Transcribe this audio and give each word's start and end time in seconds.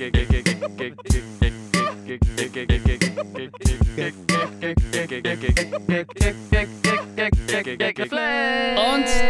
Und 0.00 0.08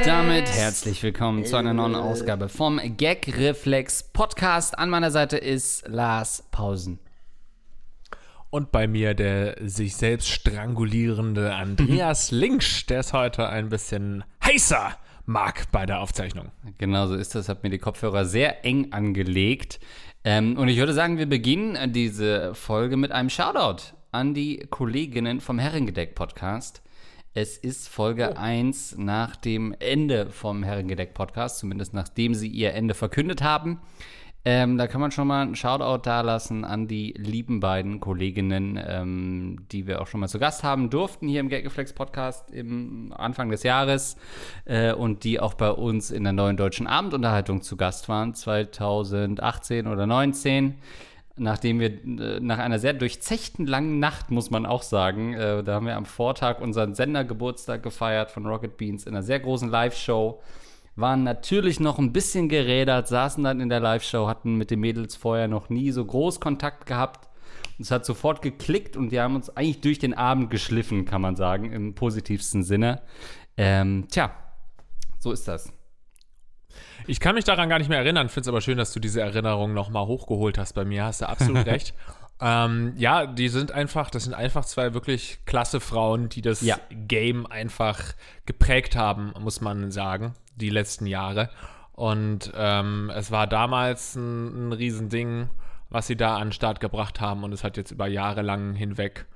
damit 0.07 0.47
herzlich 0.47 1.03
willkommen 1.03 1.45
zu 1.45 1.57
einer 1.57 1.75
neuen 1.75 1.97
Ausgabe 1.97 2.49
vom 2.49 2.81
Gag 2.97 3.37
Reflex 3.37 4.05
Podcast. 4.13 4.79
An 4.79 4.91
meiner 4.91 5.11
Seite 5.11 5.39
ist 5.39 5.89
Lars 5.89 6.45
Pausen. 6.53 7.01
Und 8.51 8.71
bei 8.71 8.87
mir 8.87 9.15
der 9.15 9.57
sich 9.69 9.97
selbst 9.97 10.29
strangulierende 10.29 11.53
Andreas 11.53 12.31
Linksch, 12.31 12.89
der 12.89 13.01
ist 13.01 13.13
heute 13.13 13.49
ein 13.49 13.71
bisschen 13.71 14.23
heißer 14.45 14.97
mag 15.31 15.71
bei 15.71 15.87
der 15.87 16.01
Aufzeichnung. 16.01 16.51
Genau 16.79 17.07
so 17.07 17.15
ist 17.15 17.35
das. 17.35 17.49
Hab 17.49 17.63
mir 17.63 17.71
die 17.71 17.79
Kopfhörer 17.79 18.25
sehr 18.25 18.65
eng 18.65 18.93
angelegt. 18.93 19.81
Ähm, 20.23 20.59
und 20.59 20.69
ich 20.69 20.79
würde 20.79 20.93
sagen, 20.93 21.19
wir 21.19 21.29
beginnen 21.29 21.93
diese 21.93 22.55
Folge 22.55 22.97
mit 22.97 23.11
einem 23.13 23.31
Shoutout 23.31 23.95
an 24.13 24.35
die 24.35 24.67
Kolleginnen 24.69 25.41
vom 25.41 25.59
Herrengedeck 25.59 26.15
Podcast. 26.15 26.83
Es 27.33 27.57
ist 27.57 27.89
Folge 27.89 28.33
oh. 28.35 28.39
1 28.39 28.99
nach 28.99 29.37
dem 29.37 29.75
Ende 29.79 30.31
vom 30.31 30.63
Herrengedeck 30.63 31.15
Podcast, 31.15 31.59
zumindest 31.59 31.95
nachdem 31.95 32.35
sie 32.35 32.49
ihr 32.49 32.75
Ende 32.75 32.95
verkündet 32.95 33.43
haben. 33.43 33.81
Ähm, 34.45 34.79
da 34.79 34.87
kann 34.87 35.03
man 35.03 35.11
schon 35.11 35.29
mal 35.29 35.43
einen 35.43 35.55
Shoutout 35.55 36.03
dalassen 36.03 36.65
an 36.65 36.89
die 36.89 37.13
lieben 37.17 37.61
beiden 37.61 38.01
Kolleginnen, 38.01 38.81
ähm, 38.83 39.67
die 39.71 39.87
wir 39.87 40.01
auch 40.01 40.07
schon 40.07 40.21
mal 40.21 40.29
zu 40.29 40.39
Gast 40.39 40.65
haben 40.65 40.89
durften 40.89 41.29
hier 41.29 41.41
im 41.41 41.51
Gaggeflex 41.51 41.93
Podcast 41.93 42.51
im 42.51 43.13
Anfang 43.15 43.51
des 43.51 43.65
Jahres 43.65 44.17
äh, 44.65 44.93
und 44.93 45.25
die 45.25 45.41
auch 45.41 45.55
bei 45.55 45.71
uns 45.71 46.11
in 46.11 46.25
der 46.25 46.33
neuen 46.33 46.57
deutschen 46.57 46.87
Abendunterhaltung 46.87 47.61
zu 47.61 47.77
Gast 47.77 48.09
waren, 48.09 48.35
2018 48.35 49.87
oder 49.87 50.07
2019 50.07 50.77
nachdem 51.41 51.81
wir 51.81 52.05
äh, 52.05 52.41
nach 52.41 52.59
einer 52.59 52.79
sehr 52.79 52.93
durchzechten 52.93 53.67
langen 53.67 53.99
Nacht, 53.99 54.31
muss 54.31 54.51
man 54.51 54.67
auch 54.67 54.83
sagen, 54.83 55.35
äh, 55.35 55.63
da 55.65 55.75
haben 55.75 55.87
wir 55.87 55.97
am 55.97 56.05
Vortag 56.05 56.61
unseren 56.61 56.95
Sendergeburtstag 56.95 57.83
gefeiert 57.83 58.31
von 58.31 58.47
Rocket 58.47 58.77
Beans 58.77 59.07
in 59.07 59.15
einer 59.15 59.23
sehr 59.23 59.41
großen 59.41 59.69
Live-Show 59.69 60.41
waren 61.01 61.25
natürlich 61.25 61.81
noch 61.81 61.99
ein 61.99 62.13
bisschen 62.13 62.49
gerädert, 62.49 63.09
saßen 63.09 63.43
dann 63.45 63.61
in 63.61 63.69
der 63.69 63.81
Live-Show, 63.81 64.29
hatten 64.29 64.57
mit 64.57 64.71
den 64.71 64.81
Mädels 64.81 65.17
vorher 65.17 65.49
noch 65.49 65.69
nie 65.69 65.91
so 65.91 66.05
groß 66.05 66.41
Kontakt 66.41 66.87
gehabt. 66.87 67.29
es 67.79 67.91
hat 67.91 68.05
sofort 68.05 68.43
geklickt 68.43 68.97
und 68.97 69.11
die 69.11 69.21
haben 69.21 69.35
uns 69.35 69.55
eigentlich 69.57 69.81
durch 69.81 69.99
den 69.99 70.15
Abend 70.15 70.51
geschliffen, 70.51 71.07
kann 71.07 71.23
man 71.23 71.37
sagen, 71.37 71.73
im 71.73 71.95
positivsten 71.95 72.63
Sinne. 72.63 73.03
Ähm, 73.57 74.07
tja, 74.11 74.33
so 75.19 75.33
ist 75.33 75.49
das. 75.49 75.73
Ich 77.07 77.21
kann 77.21 77.35
mich 77.35 77.45
daran 77.45 77.69
gar 77.69 77.79
nicht 77.79 77.89
mehr 77.89 77.99
erinnern, 77.99 78.29
finde 78.29 78.43
es 78.43 78.49
aber 78.49 78.61
schön, 78.61 78.79
dass 78.79 78.93
du 78.93 79.01
diese 79.01 79.21
Erinnerung 79.23 79.73
nochmal 79.73 80.07
hochgeholt 80.07 80.59
hast 80.59 80.75
bei 80.75 80.85
mir. 80.85 81.05
Hast 81.05 81.23
du 81.23 81.29
absolut 81.29 81.67
recht. 81.67 81.95
Ähm, 82.41 82.95
ja, 82.97 83.27
die 83.27 83.49
sind 83.49 83.73
einfach, 83.73 84.11
das 84.11 84.25
sind 84.25 84.35
einfach 84.35 84.65
zwei 84.65 84.95
wirklich 84.95 85.41
klasse 85.45 85.81
Frauen, 85.81 86.29
die 86.29 86.43
das 86.43 86.61
ja. 86.61 86.79
Game 86.91 87.47
einfach 87.47 88.01
geprägt 88.47 88.97
haben, 88.97 89.33
muss 89.39 89.61
man 89.61 89.91
sagen 89.91 90.35
die 90.61 90.71
letzten 90.71 91.07
Jahre. 91.07 91.51
Und 91.93 92.53
ähm, 92.55 93.11
es 93.15 93.31
war 93.31 93.47
damals 93.47 94.15
ein, 94.15 94.69
ein 94.69 94.73
Riesending, 94.73 95.51
was 95.91 96.07
sie 96.07 96.17
da 96.17 96.37
an 96.37 96.49
den 96.49 96.53
Start 96.53 96.81
gebracht 96.81 97.21
haben. 97.21 97.45
Und 97.45 97.53
es 97.53 97.65
hat 97.65 97.77
jetzt 97.77 97.91
über 97.91 98.07
Jahre 98.07 98.43
lang 98.43 98.75
hinweg 98.75 99.27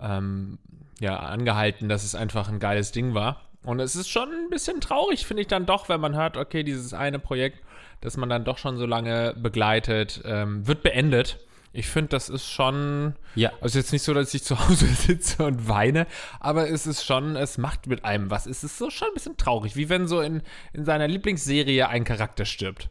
ähm, 0.00 0.58
ja, 0.98 1.18
angehalten, 1.18 1.88
dass 1.88 2.04
es 2.04 2.14
einfach 2.14 2.48
ein 2.48 2.58
geiles 2.58 2.92
Ding 2.92 3.14
war. 3.14 3.42
Und 3.62 3.80
es 3.80 3.94
ist 3.94 4.08
schon 4.08 4.28
ein 4.30 4.50
bisschen 4.50 4.80
traurig, 4.80 5.26
finde 5.26 5.42
ich 5.42 5.48
dann 5.48 5.66
doch, 5.66 5.88
wenn 5.88 6.00
man 6.00 6.16
hört, 6.16 6.36
okay, 6.36 6.62
dieses 6.62 6.94
eine 6.94 7.18
Projekt, 7.18 7.62
das 8.00 8.16
man 8.16 8.30
dann 8.30 8.44
doch 8.44 8.56
schon 8.56 8.78
so 8.78 8.86
lange 8.86 9.34
begleitet, 9.36 10.22
ähm, 10.24 10.66
wird 10.66 10.82
beendet. 10.82 11.38
Ich 11.72 11.88
finde, 11.88 12.08
das 12.08 12.28
ist 12.28 12.50
schon. 12.50 13.14
Ja. 13.34 13.52
Also 13.60 13.78
jetzt 13.78 13.92
nicht 13.92 14.02
so, 14.02 14.12
dass 14.12 14.34
ich 14.34 14.42
zu 14.42 14.58
Hause 14.58 14.86
sitze 14.94 15.44
und 15.44 15.68
weine, 15.68 16.06
aber 16.40 16.68
es 16.68 16.86
ist 16.86 17.04
schon, 17.04 17.36
es 17.36 17.58
macht 17.58 17.86
mit 17.86 18.04
einem 18.04 18.30
was. 18.30 18.46
Es 18.46 18.64
ist 18.64 18.78
so 18.78 18.90
schon 18.90 19.08
ein 19.08 19.14
bisschen 19.14 19.36
traurig, 19.36 19.76
wie 19.76 19.88
wenn 19.88 20.08
so 20.08 20.20
in, 20.20 20.42
in 20.72 20.84
seiner 20.84 21.06
Lieblingsserie 21.06 21.88
ein 21.88 22.04
Charakter 22.04 22.44
stirbt. 22.44 22.90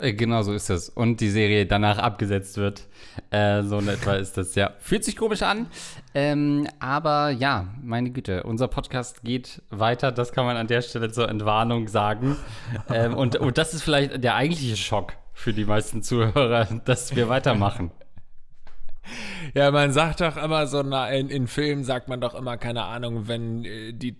Äh, 0.00 0.12
genau 0.12 0.42
so 0.42 0.52
ist 0.52 0.70
es. 0.70 0.88
Und 0.88 1.20
die 1.20 1.30
Serie 1.30 1.66
danach 1.66 1.98
abgesetzt 1.98 2.56
wird. 2.56 2.88
Äh, 3.30 3.62
so 3.62 3.78
in 3.78 3.88
etwa 3.88 4.14
ist 4.14 4.36
das, 4.36 4.54
ja. 4.54 4.72
Fühlt 4.80 5.04
sich 5.04 5.16
komisch 5.16 5.42
an. 5.42 5.66
Ähm, 6.14 6.66
aber 6.80 7.30
ja, 7.30 7.68
meine 7.82 8.10
Güte, 8.10 8.42
unser 8.42 8.68
Podcast 8.68 9.22
geht 9.22 9.62
weiter. 9.70 10.10
Das 10.10 10.32
kann 10.32 10.46
man 10.46 10.56
an 10.56 10.66
der 10.66 10.82
Stelle 10.82 11.10
zur 11.12 11.28
Entwarnung 11.28 11.88
sagen. 11.88 12.36
ähm, 12.90 13.14
und, 13.14 13.36
und 13.36 13.56
das 13.56 13.72
ist 13.72 13.82
vielleicht 13.82 14.22
der 14.22 14.34
eigentliche 14.34 14.76
Schock 14.76 15.14
für 15.32 15.52
die 15.52 15.64
meisten 15.64 16.02
Zuhörer, 16.02 16.66
dass 16.84 17.14
wir 17.14 17.28
weitermachen. 17.28 17.90
Ja, 19.54 19.70
man 19.70 19.92
sagt 19.92 20.20
doch 20.20 20.36
immer 20.36 20.66
so, 20.66 20.82
na, 20.82 21.08
in, 21.10 21.28
in 21.28 21.46
Filmen 21.46 21.84
sagt 21.84 22.08
man 22.08 22.20
doch 22.20 22.34
immer, 22.34 22.56
keine 22.56 22.84
Ahnung, 22.84 23.28
wenn 23.28 23.64
äh, 23.64 23.92
die 23.92 24.16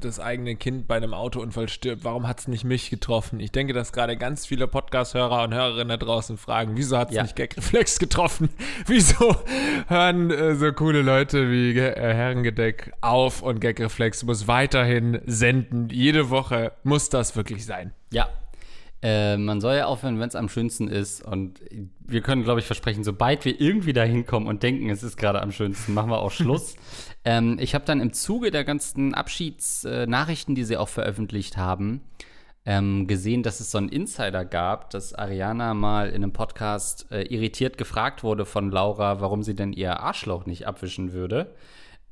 das 0.00 0.20
eigene 0.20 0.56
Kind 0.56 0.86
bei 0.86 0.96
einem 0.96 1.14
Autounfall 1.14 1.68
stirbt, 1.68 2.04
warum 2.04 2.26
hat 2.26 2.40
es 2.40 2.48
nicht 2.48 2.64
mich 2.64 2.90
getroffen? 2.90 3.40
Ich 3.40 3.52
denke, 3.52 3.72
dass 3.72 3.92
gerade 3.92 4.16
ganz 4.16 4.46
viele 4.46 4.66
Podcast-Hörer 4.68 5.42
und 5.44 5.54
Hörerinnen 5.54 5.88
da 5.88 5.96
draußen 5.96 6.38
fragen, 6.38 6.76
wieso 6.76 6.96
hat 6.96 7.10
es 7.10 7.16
ja. 7.16 7.22
nicht 7.22 7.36
Gagreflex 7.36 7.98
getroffen? 7.98 8.50
wieso 8.86 9.36
hören 9.88 10.30
äh, 10.30 10.54
so 10.54 10.72
coole 10.72 11.02
Leute 11.02 11.50
wie 11.50 11.76
äh, 11.78 12.14
Herrengedeck 12.14 12.92
auf 13.00 13.42
und 13.42 13.60
Gagreflex 13.60 14.22
muss 14.24 14.48
weiterhin 14.48 15.20
senden? 15.26 15.88
Jede 15.90 16.30
Woche 16.30 16.72
muss 16.82 17.08
das 17.08 17.36
wirklich 17.36 17.64
sein. 17.64 17.92
Ja, 18.12 18.28
äh, 19.02 19.38
man 19.38 19.60
soll 19.60 19.76
ja 19.76 19.86
aufhören, 19.86 20.20
wenn 20.20 20.28
es 20.28 20.34
am 20.34 20.48
schönsten 20.48 20.88
ist. 20.88 21.24
Und 21.24 21.60
wir 22.00 22.20
können, 22.20 22.42
glaube 22.44 22.60
ich, 22.60 22.66
versprechen, 22.66 23.02
sobald 23.02 23.44
wir 23.44 23.60
irgendwie 23.60 23.92
da 23.92 24.02
hinkommen 24.02 24.48
und 24.48 24.62
denken, 24.62 24.90
es 24.90 25.02
ist 25.02 25.16
gerade 25.16 25.40
am 25.40 25.52
schönsten, 25.52 25.94
machen 25.94 26.10
wir 26.10 26.18
auch 26.18 26.30
Schluss. 26.30 26.76
ähm, 27.24 27.56
ich 27.60 27.74
habe 27.74 27.84
dann 27.84 28.00
im 28.00 28.12
Zuge 28.12 28.50
der 28.50 28.64
ganzen 28.64 29.14
Abschiedsnachrichten, 29.14 30.54
äh, 30.54 30.56
die 30.56 30.64
sie 30.64 30.76
auch 30.76 30.88
veröffentlicht 30.88 31.56
haben, 31.56 32.02
ähm, 32.66 33.06
gesehen, 33.06 33.42
dass 33.42 33.60
es 33.60 33.70
so 33.70 33.78
einen 33.78 33.88
Insider 33.88 34.44
gab, 34.44 34.90
dass 34.90 35.14
Ariana 35.14 35.72
mal 35.72 36.10
in 36.10 36.16
einem 36.16 36.34
Podcast 36.34 37.10
äh, 37.10 37.22
irritiert 37.22 37.78
gefragt 37.78 38.22
wurde 38.22 38.44
von 38.44 38.70
Laura, 38.70 39.22
warum 39.22 39.42
sie 39.42 39.54
denn 39.54 39.72
ihr 39.72 39.98
Arschloch 40.00 40.44
nicht 40.44 40.66
abwischen 40.66 41.14
würde. 41.14 41.54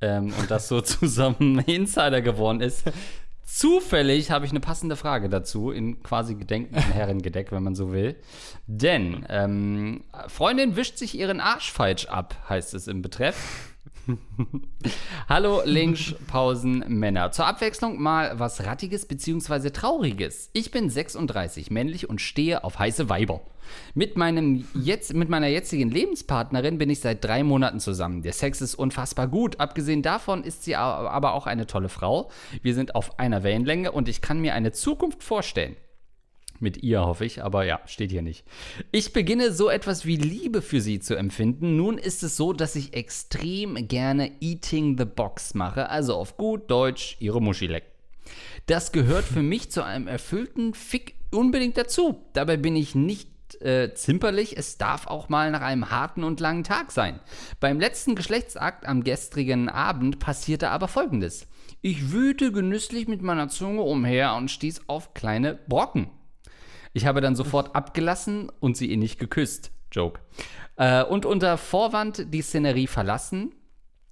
Ähm, 0.00 0.32
und 0.38 0.50
das 0.50 0.68
so 0.68 0.80
zusammen 0.82 1.58
Insider 1.66 2.22
geworden 2.22 2.62
ist. 2.62 2.90
Zufällig 3.50 4.30
habe 4.30 4.44
ich 4.44 4.50
eine 4.50 4.60
passende 4.60 4.94
Frage 4.94 5.30
dazu, 5.30 5.70
in 5.70 6.02
quasi 6.02 6.34
Gedenken 6.34 6.76
an 6.76 6.82
Herrengedeck, 6.92 7.50
wenn 7.50 7.62
man 7.62 7.74
so 7.74 7.92
will. 7.92 8.14
Denn 8.66 9.24
ähm, 9.30 10.04
Freundin 10.28 10.76
wischt 10.76 10.98
sich 10.98 11.18
ihren 11.18 11.40
Arsch 11.40 11.72
falsch 11.72 12.06
ab, 12.06 12.36
heißt 12.48 12.74
es 12.74 12.88
im 12.88 13.00
Betreff. 13.00 13.67
Hallo 15.28 15.62
Links, 15.64 16.14
Pausen, 16.26 16.84
Männer. 16.88 17.30
Zur 17.32 17.46
Abwechslung 17.46 18.00
mal 18.00 18.38
was 18.38 18.64
Rattiges 18.64 19.06
bzw. 19.06 19.70
Trauriges. 19.70 20.50
Ich 20.52 20.70
bin 20.70 20.88
36, 20.90 21.70
männlich 21.70 22.08
und 22.08 22.20
stehe 22.20 22.64
auf 22.64 22.78
heiße 22.78 23.08
Weiber. 23.08 23.40
Mit, 23.94 24.16
meinem 24.16 24.66
jetzt, 24.74 25.12
mit 25.12 25.28
meiner 25.28 25.48
jetzigen 25.48 25.90
Lebenspartnerin 25.90 26.78
bin 26.78 26.88
ich 26.88 27.00
seit 27.00 27.22
drei 27.22 27.42
Monaten 27.42 27.80
zusammen. 27.80 28.22
Der 28.22 28.32
Sex 28.32 28.62
ist 28.62 28.74
unfassbar 28.74 29.28
gut. 29.28 29.60
Abgesehen 29.60 30.02
davon 30.02 30.42
ist 30.42 30.64
sie 30.64 30.74
aber 30.74 31.34
auch 31.34 31.46
eine 31.46 31.66
tolle 31.66 31.90
Frau. 31.90 32.30
Wir 32.62 32.74
sind 32.74 32.94
auf 32.94 33.18
einer 33.18 33.42
Wellenlänge 33.42 33.92
und 33.92 34.08
ich 34.08 34.22
kann 34.22 34.40
mir 34.40 34.54
eine 34.54 34.72
Zukunft 34.72 35.22
vorstellen. 35.22 35.76
Mit 36.60 36.82
ihr 36.82 37.04
hoffe 37.04 37.24
ich, 37.24 37.42
aber 37.42 37.64
ja, 37.64 37.80
steht 37.86 38.10
hier 38.10 38.22
nicht. 38.22 38.44
Ich 38.90 39.12
beginne 39.12 39.52
so 39.52 39.70
etwas 39.70 40.06
wie 40.06 40.16
Liebe 40.16 40.60
für 40.60 40.80
sie 40.80 40.98
zu 40.98 41.14
empfinden. 41.14 41.76
Nun 41.76 41.98
ist 41.98 42.22
es 42.22 42.36
so, 42.36 42.52
dass 42.52 42.74
ich 42.74 42.94
extrem 42.94 43.86
gerne 43.86 44.32
Eating 44.40 44.98
the 44.98 45.04
Box 45.04 45.54
mache, 45.54 45.88
also 45.88 46.14
auf 46.14 46.36
gut 46.36 46.70
Deutsch 46.70 47.16
ihre 47.20 47.40
Muschi 47.40 47.66
lecken. 47.66 47.90
Das 48.66 48.92
gehört 48.92 49.24
für 49.24 49.42
mich 49.42 49.70
zu 49.70 49.84
einem 49.84 50.08
erfüllten 50.08 50.74
Fick 50.74 51.14
unbedingt 51.30 51.76
dazu. 51.76 52.22
Dabei 52.32 52.56
bin 52.56 52.76
ich 52.76 52.94
nicht 52.94 53.28
äh, 53.62 53.94
zimperlich, 53.94 54.56
es 54.56 54.76
darf 54.78 55.06
auch 55.06 55.28
mal 55.28 55.50
nach 55.50 55.62
einem 55.62 55.90
harten 55.90 56.24
und 56.24 56.40
langen 56.40 56.64
Tag 56.64 56.90
sein. 56.90 57.20
Beim 57.60 57.80
letzten 57.80 58.14
Geschlechtsakt 58.14 58.86
am 58.86 59.04
gestrigen 59.04 59.68
Abend 59.68 60.18
passierte 60.18 60.70
aber 60.70 60.88
folgendes. 60.88 61.46
Ich 61.80 62.12
wühlte 62.12 62.52
genüsslich 62.52 63.08
mit 63.08 63.22
meiner 63.22 63.48
Zunge 63.48 63.82
umher 63.82 64.34
und 64.34 64.50
stieß 64.50 64.82
auf 64.88 65.14
kleine 65.14 65.58
Brocken. 65.68 66.10
Ich 66.92 67.06
habe 67.06 67.20
dann 67.20 67.36
sofort 67.36 67.74
abgelassen 67.74 68.50
und 68.60 68.76
sie 68.76 68.90
ihn 68.90 69.00
nicht 69.00 69.18
geküsst. 69.18 69.70
Joke. 69.92 70.20
Äh, 70.76 71.04
und 71.04 71.26
unter 71.26 71.56
Vorwand 71.58 72.32
die 72.32 72.42
Szenerie 72.42 72.86
verlassen, 72.86 73.52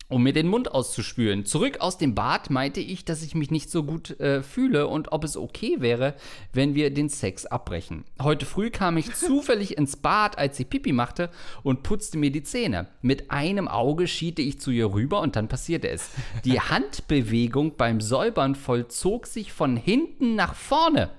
um 0.08 0.22
mir 0.22 0.32
den 0.32 0.46
Mund 0.46 0.70
auszuspülen. 0.72 1.44
Zurück 1.44 1.80
aus 1.80 1.98
dem 1.98 2.14
Bad 2.14 2.50
meinte 2.50 2.80
ich, 2.80 3.04
dass 3.04 3.22
ich 3.22 3.34
mich 3.34 3.50
nicht 3.50 3.70
so 3.70 3.82
gut 3.82 4.20
äh, 4.20 4.42
fühle 4.42 4.86
und 4.86 5.10
ob 5.10 5.24
es 5.24 5.36
okay 5.36 5.80
wäre, 5.80 6.14
wenn 6.52 6.74
wir 6.76 6.94
den 6.94 7.08
Sex 7.08 7.44
abbrechen. 7.44 8.04
Heute 8.22 8.46
früh 8.46 8.70
kam 8.70 8.96
ich 8.96 9.12
zufällig 9.14 9.76
ins 9.76 9.96
Bad, 9.96 10.38
als 10.38 10.56
sie 10.56 10.64
Pipi 10.64 10.92
machte 10.92 11.30
und 11.64 11.82
putzte 11.82 12.18
mir 12.18 12.30
die 12.30 12.44
Zähne. 12.44 12.86
Mit 13.02 13.30
einem 13.32 13.66
Auge 13.66 14.06
schiete 14.06 14.42
ich 14.42 14.60
zu 14.60 14.70
ihr 14.70 14.92
rüber 14.92 15.20
und 15.20 15.34
dann 15.34 15.48
passierte 15.48 15.88
es. 15.88 16.10
Die 16.44 16.60
Handbewegung 16.60 17.76
beim 17.76 18.00
Säubern 18.00 18.54
vollzog 18.54 19.26
sich 19.26 19.52
von 19.52 19.76
hinten 19.76 20.36
nach 20.36 20.54
vorne. 20.54 21.10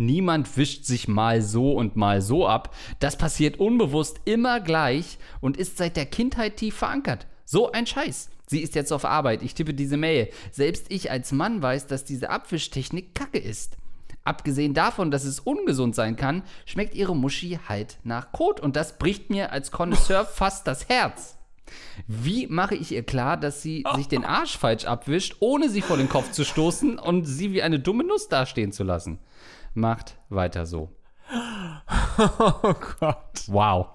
Niemand 0.00 0.56
wischt 0.56 0.86
sich 0.86 1.08
mal 1.08 1.42
so 1.42 1.72
und 1.72 1.94
mal 1.94 2.22
so 2.22 2.48
ab. 2.48 2.74
Das 3.00 3.18
passiert 3.18 3.60
unbewusst 3.60 4.22
immer 4.24 4.58
gleich 4.58 5.18
und 5.42 5.58
ist 5.58 5.76
seit 5.76 5.94
der 5.94 6.06
Kindheit 6.06 6.56
tief 6.56 6.76
verankert. 6.76 7.26
So 7.44 7.70
ein 7.70 7.86
Scheiß. 7.86 8.30
Sie 8.46 8.60
ist 8.60 8.74
jetzt 8.74 8.92
auf 8.94 9.04
Arbeit, 9.04 9.42
ich 9.42 9.52
tippe 9.52 9.74
diese 9.74 9.98
Mail. 9.98 10.30
Selbst 10.52 10.86
ich 10.88 11.10
als 11.10 11.32
Mann 11.32 11.60
weiß, 11.60 11.86
dass 11.86 12.06
diese 12.06 12.30
Abwischtechnik 12.30 13.14
Kacke 13.14 13.36
ist. 13.36 13.76
Abgesehen 14.24 14.72
davon, 14.72 15.10
dass 15.10 15.24
es 15.24 15.38
ungesund 15.38 15.94
sein 15.94 16.16
kann, 16.16 16.44
schmeckt 16.64 16.94
ihre 16.94 17.14
Muschi 17.14 17.58
halt 17.68 17.98
nach 18.02 18.32
Kot 18.32 18.58
und 18.58 18.76
das 18.76 18.96
bricht 18.96 19.28
mir 19.28 19.52
als 19.52 19.70
Connoisseur 19.70 20.24
fast 20.34 20.66
das 20.66 20.88
Herz. 20.88 21.36
Wie 22.06 22.46
mache 22.46 22.74
ich 22.74 22.90
ihr 22.92 23.02
klar, 23.02 23.36
dass 23.36 23.60
sie 23.60 23.84
sich 23.96 24.08
den 24.08 24.24
Arsch 24.24 24.56
falsch 24.56 24.86
abwischt, 24.86 25.36
ohne 25.40 25.68
sie 25.68 25.82
vor 25.82 25.98
den 25.98 26.08
Kopf 26.08 26.32
zu 26.32 26.46
stoßen 26.46 26.98
und 26.98 27.26
sie 27.26 27.52
wie 27.52 27.60
eine 27.60 27.80
dumme 27.80 28.04
Nuss 28.04 28.28
dastehen 28.28 28.72
zu 28.72 28.82
lassen? 28.82 29.18
Macht 29.74 30.18
weiter 30.28 30.66
so. 30.66 30.90
Oh 32.18 32.74
Gott. 32.98 33.44
Wow. 33.46 33.86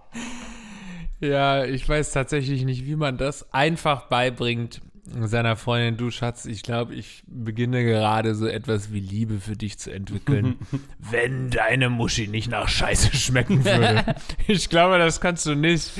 Ja, 1.19 1.63
ich 1.63 1.87
weiß 1.87 2.11
tatsächlich 2.11 2.65
nicht, 2.65 2.85
wie 2.85 2.95
man 2.95 3.17
das 3.17 3.53
einfach 3.53 4.07
beibringt 4.07 4.81
seiner 5.21 5.55
Freundin, 5.55 5.97
du 5.97 6.09
Schatz, 6.09 6.45
ich 6.45 6.63
glaube, 6.63 6.95
ich 6.95 7.23
beginne 7.27 7.83
gerade 7.83 8.35
so 8.35 8.47
etwas 8.47 8.91
wie 8.91 8.99
Liebe 8.99 9.39
für 9.39 9.55
dich 9.55 9.77
zu 9.77 9.91
entwickeln, 9.91 10.57
wenn 10.99 11.49
deine 11.49 11.89
Muschi 11.89 12.27
nicht 12.27 12.49
nach 12.49 12.67
Scheiße 12.67 13.15
schmecken 13.15 13.63
würde. 13.63 14.15
ich 14.47 14.69
glaube, 14.69 14.97
das 14.97 15.21
kannst 15.21 15.45
du 15.45 15.55
nicht 15.55 15.91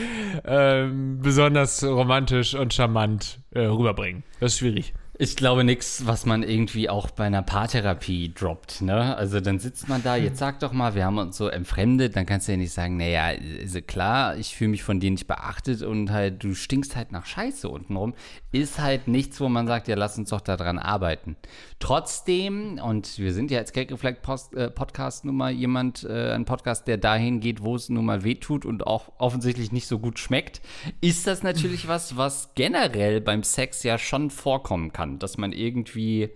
ähm, 0.44 1.20
besonders 1.22 1.84
romantisch 1.84 2.56
und 2.56 2.74
charmant 2.74 3.40
äh, 3.52 3.62
rüberbringen. 3.62 4.24
Das 4.40 4.54
ist 4.54 4.60
schwierig. 4.60 4.94
Ich 5.18 5.38
glaube 5.38 5.64
nichts, 5.64 6.06
was 6.06 6.26
man 6.26 6.44
irgendwie 6.44 6.90
auch 6.90 7.10
bei 7.10 7.24
einer 7.24 7.42
Paartherapie 7.42 8.34
droppt, 8.34 8.82
ne? 8.82 9.16
Also 9.16 9.40
dann 9.40 9.60
sitzt 9.60 9.88
man 9.88 10.04
da, 10.04 10.18
jetzt 10.18 10.40
sag 10.40 10.60
doch 10.60 10.74
mal, 10.74 10.94
wir 10.94 11.06
haben 11.06 11.20
uns 11.20 11.38
so 11.38 11.48
entfremdet, 11.48 12.18
dann 12.18 12.26
kannst 12.26 12.50
du 12.50 12.52
ja 12.52 12.58
nicht 12.58 12.74
sagen, 12.74 12.98
naja, 12.98 13.30
ist 13.30 13.88
klar, 13.88 14.36
ich 14.36 14.54
fühle 14.54 14.72
mich 14.72 14.84
von 14.84 15.00
dir 15.00 15.10
nicht 15.10 15.26
beachtet 15.26 15.84
und 15.84 16.12
halt, 16.12 16.44
du 16.44 16.54
stinkst 16.54 16.98
halt 16.98 17.14
nach 17.14 17.26
Scheiße 17.26 17.70
untenrum, 17.70 18.14
ist 18.52 18.80
halt 18.80 19.08
nichts, 19.08 19.40
wo 19.40 19.48
man 19.48 19.68
sagt, 19.68 19.88
ja, 19.88 19.96
lass 19.96 20.18
uns 20.18 20.32
doch 20.32 20.42
daran 20.42 20.80
arbeiten. 20.80 21.38
Trotzdem, 21.80 22.78
und 22.84 23.18
wir 23.18 23.34
sind 23.34 23.52
ja 23.52 23.60
als 23.60 23.72
Gagreflect 23.72 24.28
äh, 24.54 24.70
Podcast 24.70 25.24
nun 25.24 25.38
mal 25.38 25.52
jemand, 25.52 26.04
äh, 26.04 26.34
ein 26.34 26.44
Podcast, 26.44 26.90
der 26.90 26.98
dahin 26.98 27.40
geht, 27.40 27.64
wo 27.64 27.78
es 27.78 27.88
nun 27.88 28.04
mal 28.04 28.26
wehtut 28.26 28.66
und 28.66 28.86
auch 28.86 29.14
offensichtlich 29.18 29.72
nicht 29.72 29.88
so 29.88 29.98
gut 29.98 30.20
schmeckt, 30.20 30.62
ist 31.00 31.26
das 31.26 31.42
natürlich 31.42 31.88
was, 31.88 32.18
was 32.18 32.54
generell 32.56 33.22
beim 33.22 33.44
Sex 33.44 33.84
ja 33.84 33.98
schon 33.98 34.30
vorkommen 34.30 34.92
kann 34.92 35.05
kann, 35.06 35.20
dass 35.20 35.38
man 35.38 35.52
irgendwie 35.52 36.30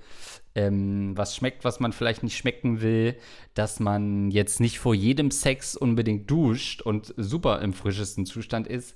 ähm, 0.56 1.16
was 1.16 1.36
schmeckt, 1.36 1.64
was 1.64 1.80
man 1.80 1.94
vielleicht 1.94 2.24
nicht 2.24 2.38
schmecken 2.38 2.82
will, 2.82 3.16
dass 3.54 3.80
man 3.80 4.32
jetzt 4.32 4.60
nicht 4.60 4.80
vor 4.80 4.94
jedem 4.94 5.32
Sex 5.32 5.76
unbedingt 5.76 6.30
duscht 6.30 6.82
und 6.82 7.14
super 7.18 7.62
im 7.62 7.74
frischesten 7.74 8.26
Zustand 8.26 8.68
ist, 8.68 8.96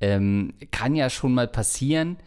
ähm, 0.00 0.54
kann 0.70 0.94
ja 0.94 1.10
schon 1.10 1.34
mal 1.34 1.48
passieren. 1.48 2.18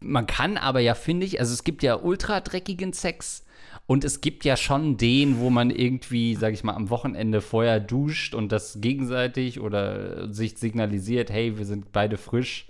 Man 0.00 0.26
kann 0.26 0.56
aber 0.56 0.80
ja, 0.80 0.94
finde 0.94 1.26
ich, 1.26 1.40
also 1.40 1.52
es 1.52 1.64
gibt 1.64 1.82
ja 1.82 1.96
ultra 1.96 2.40
dreckigen 2.40 2.92
Sex. 2.92 3.44
Und 3.86 4.04
es 4.04 4.20
gibt 4.20 4.44
ja 4.44 4.56
schon 4.58 4.98
den, 4.98 5.38
wo 5.38 5.48
man 5.48 5.70
irgendwie, 5.70 6.34
sag 6.34 6.52
ich 6.52 6.62
mal, 6.62 6.74
am 6.74 6.90
Wochenende 6.90 7.40
vorher 7.40 7.80
duscht 7.80 8.34
und 8.34 8.52
das 8.52 8.80
gegenseitig 8.82 9.60
oder 9.60 10.30
sich 10.30 10.58
signalisiert, 10.58 11.30
hey, 11.30 11.56
wir 11.56 11.64
sind 11.64 11.90
beide 11.90 12.18
frisch 12.18 12.66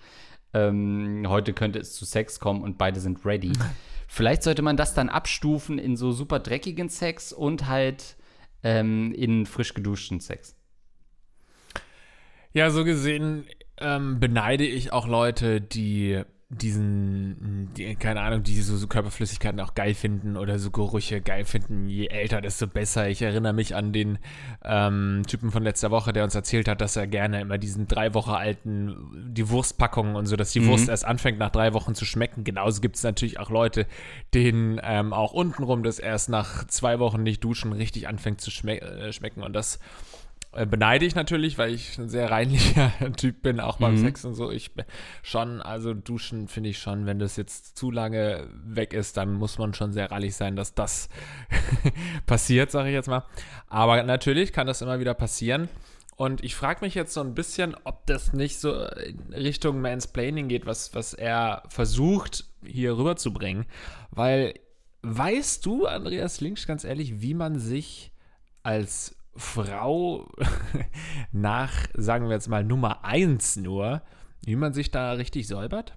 ähm, 0.55 1.25
heute 1.29 1.53
könnte 1.53 1.79
es 1.79 1.95
zu 1.95 2.05
Sex 2.05 2.41
kommen 2.41 2.62
und 2.62 2.79
beide 2.79 3.00
sind 3.00 3.25
ready. 3.25 3.53
Vielleicht 4.09 4.43
sollte 4.43 4.62
man 4.62 4.77
das 4.77 4.95
dann 4.95 5.09
abstufen 5.09 5.79
in 5.79 5.97
so 5.97 6.12
super 6.12 6.39
dreckigen 6.39 6.89
Sex 6.89 7.33
und 7.33 7.67
halt 7.67 8.17
ähm, 8.62 9.12
in 9.12 9.45
frisch 9.45 9.75
geduschten 9.75 10.21
Sex. 10.21 10.56
Ja, 12.53 12.71
so 12.71 12.85
gesehen 12.85 13.47
ähm, 13.77 14.19
beneide 14.19 14.65
ich 14.65 14.93
auch 14.93 15.06
Leute, 15.06 15.61
die 15.61 16.23
diesen, 16.50 17.69
die, 17.77 17.95
keine 17.97 18.23
Ahnung, 18.23 18.43
die 18.43 18.59
so, 18.62 18.75
so, 18.75 18.87
Körperflüssigkeiten 18.87 19.61
auch 19.61 19.75
geil 19.75 19.93
finden 19.93 20.39
oder 20.39 20.59
so 20.59 20.71
Gerüche 20.71 21.21
geil 21.21 21.45
finden. 21.45 21.91
Je 21.91 22.06
älter, 22.06 22.41
desto 22.41 22.67
besser. 22.67 23.06
Ich 23.11 23.21
erinnere 23.21 23.53
mich 23.53 23.75
an 23.75 23.93
den 23.93 24.19
ähm, 24.65 25.25
Typen 25.27 25.50
von 25.50 25.62
letzter 25.62 25.91
Woche, 25.91 26.15
der 26.15 26.25
uns 26.25 26.35
erzählt 26.35 26.67
hat, 26.67 26.81
dass 26.81 26.97
er 26.97 27.06
gerne 27.06 27.43
immer 27.43 27.59
diesen 27.59 27.87
drei 27.87 28.15
Wochen 28.15 28.31
alten, 28.31 28.97
die 29.35 29.50
Wurstpackungen 29.50 30.17
und 30.17 30.25
so, 30.25 30.37
dass 30.37 30.53
die 30.53 30.61
mhm. 30.61 30.69
Wurst 30.69 30.89
erst 30.89 31.05
anfängt, 31.05 31.39
nach 31.39 31.50
drei 31.50 31.75
Wochen 31.75 31.95
zu 31.95 32.06
schmecken. 32.06 32.45
Genauso 32.45 32.81
gibt 32.81 32.97
es 32.97 33.03
natürlich 33.03 33.39
auch 33.39 33.50
Leute, 33.50 33.87
denen 34.33 34.81
ähm, 34.83 35.12
auch 35.12 35.35
untenrum 35.35 35.83
das 35.83 35.99
erst 35.99 36.31
nach 36.31 36.67
zwei 36.67 36.99
Wochen 36.99 37.23
nicht 37.23 37.45
duschen 37.45 37.75
richtig 37.75 38.09
anfängt 38.09 38.41
zu 38.41 38.50
schme 38.50 38.81
äh, 38.81 39.12
schmecken. 39.12 39.43
Und 39.43 39.53
das 39.53 39.81
beneide 40.53 41.05
ich 41.05 41.15
natürlich, 41.15 41.59
weil 41.59 41.75
ich 41.75 41.99
ein 41.99 42.09
sehr 42.09 42.31
reinlicher 42.31 42.93
Typ 43.17 43.43
bin, 43.43 43.61
auch 43.61 43.77
beim 43.79 43.95
mhm. 43.95 43.99
Sex 43.99 44.25
und 44.25 44.35
so. 44.35 44.50
Ich 44.50 44.71
schon, 45.23 45.61
also 45.61 45.95
duschen 45.95 46.49
finde 46.49 46.71
ich 46.71 46.79
schon, 46.79 47.06
wenn 47.06 47.19
das 47.19 47.37
jetzt 47.37 47.77
zu 47.77 47.91
lange 47.91 48.49
weg 48.65 48.95
ist, 48.95 49.17
dann 49.17 49.35
muss 49.35 49.59
man 49.59 49.75
schon 49.75 49.93
sehr 49.93 50.11
rallig 50.11 50.35
sein, 50.35 50.56
dass 50.56 50.75
das 50.75 51.09
passiert, 52.27 52.71
sage 52.71 52.89
ich 52.89 52.95
jetzt 52.95 53.09
mal. 53.09 53.25
Aber 53.69 54.03
natürlich 54.03 54.53
kann 54.53 54.67
das 54.67 54.83
immer 54.83 55.00
wieder 55.00 55.15
passieren. 55.15 55.69
Und 56.17 56.43
ich 56.43 56.56
frage 56.56 56.85
mich 56.85 56.95
jetzt 56.95 57.15
so 57.15 57.21
ein 57.21 57.35
bisschen, 57.35 57.77
ob 57.85 58.05
das 58.06 58.33
nicht 58.33 58.59
so 58.59 58.75
in 58.87 59.33
Richtung 59.33 59.81
Mansplaining 59.81 60.49
geht, 60.49 60.67
was, 60.67 60.93
was 60.95 61.15
er 61.15 61.62
versucht 61.69 62.45
hier 62.65 62.97
rüberzubringen. 62.99 63.67
Weil 64.11 64.55
weißt 65.03 65.65
du, 65.65 65.87
Andreas 65.87 66.41
Links, 66.41 66.67
ganz 66.67 66.83
ehrlich, 66.85 67.21
wie 67.21 67.35
man 67.35 67.59
sich 67.59 68.12
als 68.62 69.15
Frau 69.38 70.29
nach, 71.32 71.73
sagen 71.94 72.26
wir 72.26 72.35
jetzt 72.35 72.49
mal, 72.49 72.64
Nummer 72.64 73.05
1 73.05 73.56
nur, 73.56 74.02
wie 74.44 74.56
man 74.56 74.73
sich 74.73 74.90
da 74.90 75.12
richtig 75.12 75.46
säubert? 75.46 75.96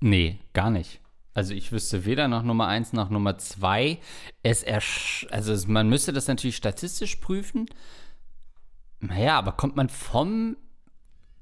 Nee, 0.00 0.38
gar 0.52 0.70
nicht. 0.70 1.00
Also 1.32 1.54
ich 1.54 1.72
wüsste 1.72 2.04
weder 2.04 2.28
nach 2.28 2.42
Nummer 2.42 2.66
1 2.66 2.92
noch 2.92 3.10
Nummer 3.10 3.38
2. 3.38 3.98
Es 4.42 4.64
also 5.30 5.68
man 5.68 5.88
müsste 5.88 6.12
das 6.12 6.26
natürlich 6.26 6.56
statistisch 6.56 7.16
prüfen. 7.16 7.66
Naja, 9.00 9.38
aber 9.38 9.52
kommt 9.52 9.76
man 9.76 9.88
vom, 9.88 10.56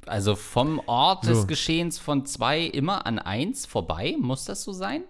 also 0.06 0.36
vom 0.36 0.80
Ort 0.86 1.24
so. 1.24 1.32
des 1.32 1.46
Geschehens 1.46 1.98
von 1.98 2.26
2 2.26 2.62
immer 2.62 3.06
an 3.06 3.18
1 3.18 3.66
vorbei? 3.66 4.16
Muss 4.20 4.44
das 4.44 4.62
so 4.62 4.72
sein? 4.72 5.04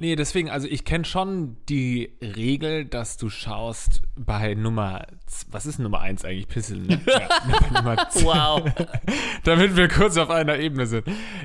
Nee, 0.00 0.16
deswegen, 0.16 0.48
also 0.48 0.66
ich 0.66 0.86
kenne 0.86 1.04
schon 1.04 1.58
die 1.68 2.16
Regel, 2.22 2.86
dass 2.86 3.18
du 3.18 3.28
schaust 3.28 4.00
bei 4.16 4.54
Nummer, 4.54 5.06
was 5.50 5.66
ist 5.66 5.78
Nummer 5.78 6.00
1 6.00 6.24
eigentlich? 6.24 6.48
Pissel, 6.48 6.78
ne? 6.78 7.02
Ja, 7.06 7.28
Nummer 7.74 7.96
wow. 8.14 8.62
damit 9.44 9.76
wir 9.76 9.88
kurz 9.88 10.16
auf 10.16 10.30
einer 10.30 10.56
Ebene 10.56 10.86
sind. 10.86 11.04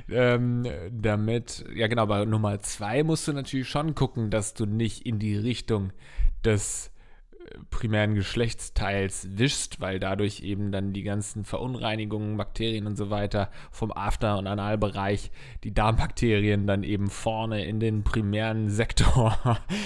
Ähm, 0.09 0.65
damit, 0.89 1.65
ja 1.75 1.87
genau, 1.87 2.05
bei 2.05 2.23
Nummer 2.23 2.61
2 2.61 3.03
musst 3.03 3.27
du 3.27 3.33
natürlich 3.33 3.67
schon 3.67 3.93
gucken, 3.93 4.29
dass 4.29 4.53
du 4.53 4.65
nicht 4.65 5.05
in 5.05 5.19
die 5.19 5.35
Richtung 5.35 5.91
des 6.45 6.91
primären 7.69 8.15
Geschlechtsteils 8.15 9.27
wischst, 9.37 9.81
weil 9.81 9.99
dadurch 9.99 10.41
eben 10.41 10.71
dann 10.71 10.93
die 10.93 11.03
ganzen 11.03 11.45
Verunreinigungen, 11.45 12.37
Bakterien 12.37 12.87
und 12.87 12.95
so 12.95 13.09
weiter 13.09 13.49
vom 13.71 13.91
After- 13.91 14.37
und 14.37 14.47
Analbereich, 14.47 15.31
die 15.63 15.73
Darmbakterien 15.73 16.67
dann 16.67 16.83
eben 16.83 17.09
vorne 17.09 17.65
in 17.65 17.79
den 17.79 18.03
primären 18.03 18.69
Sektor 18.69 19.37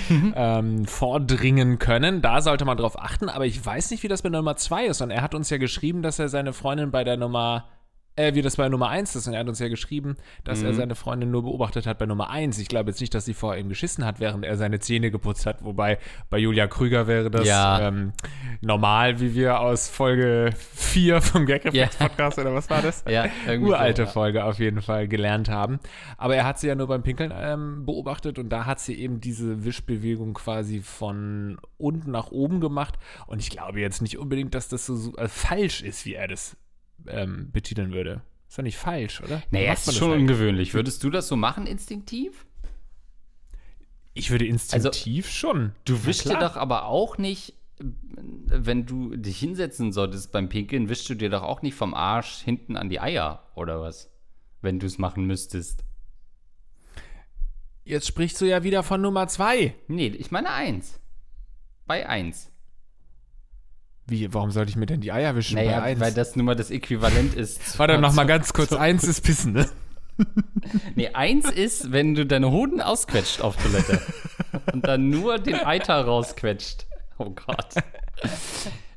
mhm. 0.09 0.33
ähm, 0.35 0.85
vordringen 0.85 1.79
können. 1.79 2.21
Da 2.21 2.41
sollte 2.41 2.65
man 2.65 2.77
drauf 2.77 2.99
achten, 2.99 3.29
aber 3.29 3.45
ich 3.45 3.65
weiß 3.65 3.91
nicht, 3.91 4.03
wie 4.03 4.07
das 4.07 4.21
bei 4.21 4.29
Nummer 4.29 4.55
2 4.55 4.85
ist. 4.85 5.01
Und 5.01 5.11
er 5.11 5.21
hat 5.21 5.35
uns 5.35 5.49
ja 5.49 5.57
geschrieben, 5.57 6.01
dass 6.01 6.19
er 6.19 6.29
seine 6.29 6.53
Freundin 6.53 6.91
bei 6.91 7.03
der 7.03 7.17
Nummer 7.17 7.67
äh, 8.19 8.35
wie 8.35 8.41
das 8.41 8.57
bei 8.57 8.67
Nummer 8.67 8.89
1 8.89 9.15
ist. 9.15 9.27
Und 9.27 9.33
er 9.33 9.39
hat 9.39 9.47
uns 9.47 9.59
ja 9.59 9.69
geschrieben, 9.69 10.17
dass 10.43 10.59
mhm. 10.59 10.65
er 10.67 10.73
seine 10.73 10.95
Freundin 10.95 11.31
nur 11.31 11.43
beobachtet 11.43 11.87
hat 11.87 11.97
bei 11.97 12.05
Nummer 12.05 12.29
1. 12.29 12.59
Ich 12.59 12.67
glaube 12.67 12.89
jetzt 12.89 12.99
nicht, 12.99 13.13
dass 13.13 13.25
sie 13.25 13.33
vor 13.33 13.55
ihm 13.55 13.69
geschissen 13.69 14.05
hat, 14.05 14.19
während 14.19 14.45
er 14.45 14.57
seine 14.57 14.79
Zähne 14.79 15.09
geputzt 15.09 15.45
hat. 15.45 15.63
Wobei 15.63 15.97
bei 16.29 16.37
Julia 16.37 16.67
Krüger 16.67 17.07
wäre 17.07 17.31
das 17.31 17.47
ja. 17.47 17.87
ähm, 17.87 18.11
normal, 18.61 19.19
wie 19.19 19.33
wir 19.35 19.61
aus 19.61 19.87
Folge 19.87 20.51
4 20.75 21.21
vom 21.21 21.45
Gag 21.45 21.73
ja. 21.73 21.87
Podcast 21.97 22.37
oder 22.37 22.53
was 22.53 22.69
war 22.69 22.81
das? 22.81 23.03
Ja, 23.09 23.25
Uralte 23.59 24.03
so, 24.03 24.07
ja. 24.07 24.11
Folge 24.11 24.43
auf 24.43 24.59
jeden 24.59 24.81
Fall 24.81 25.07
gelernt 25.07 25.49
haben. 25.49 25.79
Aber 26.17 26.35
er 26.35 26.45
hat 26.45 26.59
sie 26.59 26.67
ja 26.67 26.75
nur 26.75 26.87
beim 26.87 27.01
Pinkeln 27.01 27.33
ähm, 27.35 27.85
beobachtet 27.85 28.37
und 28.37 28.49
da 28.49 28.65
hat 28.65 28.79
sie 28.79 28.93
eben 28.93 29.19
diese 29.19 29.63
Wischbewegung 29.63 30.33
quasi 30.33 30.81
von 30.81 31.57
unten 31.77 32.11
nach 32.11 32.31
oben 32.31 32.59
gemacht. 32.59 32.95
Und 33.25 33.39
ich 33.39 33.49
glaube 33.49 33.79
jetzt 33.79 34.01
nicht 34.01 34.19
unbedingt, 34.19 34.53
dass 34.53 34.67
das 34.67 34.85
so, 34.85 34.95
so 34.95 35.15
äh, 35.15 35.27
falsch 35.27 35.81
ist, 35.81 36.05
wie 36.05 36.13
er 36.13 36.27
das 36.27 36.55
ähm, 37.07 37.51
betiteln 37.51 37.93
würde. 37.93 38.21
Ist 38.47 38.57
doch 38.57 38.63
nicht 38.63 38.77
falsch, 38.77 39.21
oder? 39.21 39.43
Naja, 39.51 39.73
ist 39.73 39.93
schon 39.93 40.11
halt? 40.11 40.21
ungewöhnlich. 40.21 40.73
Würdest 40.73 41.03
du 41.03 41.09
das 41.09 41.27
so 41.27 41.35
machen, 41.35 41.67
instinktiv? 41.67 42.45
Ich 44.13 44.31
würde 44.31 44.45
instinktiv 44.47 45.25
also, 45.25 45.31
schon. 45.31 45.71
Du 45.85 46.05
wischst 46.05 46.25
dir 46.25 46.39
doch 46.39 46.55
aber 46.55 46.85
auch 46.85 47.17
nicht, 47.17 47.53
wenn 47.79 48.85
du 48.85 49.15
dich 49.15 49.39
hinsetzen 49.39 49.91
solltest 49.91 50.31
beim 50.31 50.49
Pinkeln, 50.49 50.89
wischst 50.89 51.09
du 51.09 51.15
dir 51.15 51.29
doch 51.29 51.43
auch 51.43 51.61
nicht 51.61 51.75
vom 51.75 51.93
Arsch 51.93 52.39
hinten 52.39 52.75
an 52.75 52.89
die 52.89 52.99
Eier, 52.99 53.43
oder 53.55 53.81
was? 53.81 54.11
Wenn 54.61 54.79
du 54.79 54.87
es 54.87 54.97
machen 54.97 55.25
müsstest. 55.25 55.83
Jetzt 57.85 58.07
sprichst 58.07 58.41
du 58.41 58.45
ja 58.45 58.63
wieder 58.63 58.83
von 58.83 59.01
Nummer 59.01 59.27
zwei. 59.27 59.73
Nee, 59.87 60.07
ich 60.07 60.31
meine 60.31 60.51
eins. 60.51 60.99
Bei 61.85 62.07
eins. 62.07 62.51
Wie, 64.09 64.33
warum 64.33 64.51
sollte 64.51 64.69
ich 64.69 64.75
mir 64.75 64.85
denn 64.85 65.01
die 65.01 65.11
Eier 65.11 65.35
wischen 65.35 65.55
bei 65.55 65.65
Naja, 65.65 65.81
eins? 65.83 65.99
weil 65.99 66.13
das 66.13 66.35
nun 66.35 66.45
mal 66.45 66.55
das 66.55 66.71
Äquivalent 66.71 67.35
ist. 67.35 67.59
Warte 67.79 67.97
noch 67.99 68.13
mal 68.13 68.25
ganz 68.25 68.53
kurz. 68.53 68.73
Eins 68.73 69.03
ist 69.03 69.21
Pissen, 69.21 69.53
ne? 69.53 69.69
Nee, 70.95 71.09
eins 71.13 71.49
ist, 71.49 71.93
wenn 71.93 72.13
du 72.13 72.25
deine 72.25 72.51
Hoden 72.51 72.81
ausquetscht 72.81 73.39
auf 73.39 73.55
Toilette 73.55 74.01
und 74.73 74.85
dann 74.85 75.09
nur 75.09 75.39
den 75.39 75.55
Eiter 75.55 75.95
rausquetscht. 76.03 76.85
Oh 77.17 77.29
Gott. 77.29 77.75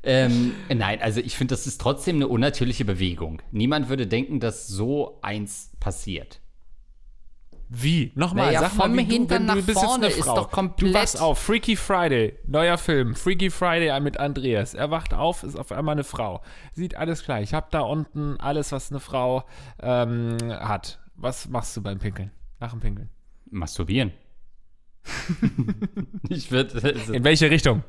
ähm, 0.03 0.53
nein, 0.67 1.01
also 1.01 1.21
ich 1.21 1.37
finde, 1.37 1.53
das 1.53 1.65
ist 1.65 1.79
trotzdem 1.79 2.17
eine 2.17 2.27
unnatürliche 2.27 2.83
Bewegung. 2.83 3.41
Niemand 3.51 3.87
würde 3.87 4.05
denken, 4.05 4.41
dass 4.41 4.67
so 4.67 5.17
eins 5.21 5.69
passiert. 5.79 6.41
Wie? 7.75 8.11
Nochmal, 8.13 8.47
Naja, 8.47 8.59
sag 8.61 8.75
mal, 8.75 8.83
vom 8.85 8.97
wie 8.97 9.05
du, 9.05 9.13
Hintern 9.13 9.47
wenn 9.47 9.55
du 9.55 9.59
jetzt 9.71 9.73
vorne 9.79 10.05
eine 10.05 10.13
ist 10.13 10.23
Frau. 10.23 10.35
doch 10.35 10.51
komplett- 10.51 10.89
Du 10.89 10.93
wachst 10.93 11.19
auf, 11.19 11.39
Freaky 11.39 11.75
Friday, 11.75 12.37
neuer 12.45 12.77
Film, 12.77 13.15
Freaky 13.15 13.49
Friday 13.49 13.99
mit 13.99 14.19
Andreas. 14.19 14.75
Er 14.75 14.91
wacht 14.91 15.13
auf, 15.13 15.41
ist 15.43 15.57
auf 15.57 15.71
einmal 15.71 15.93
eine 15.93 16.03
Frau. 16.03 16.41
Sieht 16.73 16.95
alles 16.95 17.23
gleich. 17.25 17.53
Hab 17.55 17.71
da 17.71 17.79
unten 17.81 18.39
alles, 18.39 18.71
was 18.71 18.91
eine 18.91 18.99
Frau 18.99 19.43
ähm, 19.81 20.37
hat. 20.51 20.99
Was 21.15 21.49
machst 21.49 21.75
du 21.75 21.81
beim 21.81 21.97
Pinkeln? 21.97 22.31
Nach 22.59 22.71
dem 22.71 22.79
Pinkeln? 22.79 23.09
Masturbieren. 23.49 24.11
ich 26.29 26.51
würde 26.51 26.79
In 27.11 27.23
welche 27.23 27.49
Richtung? 27.49 27.83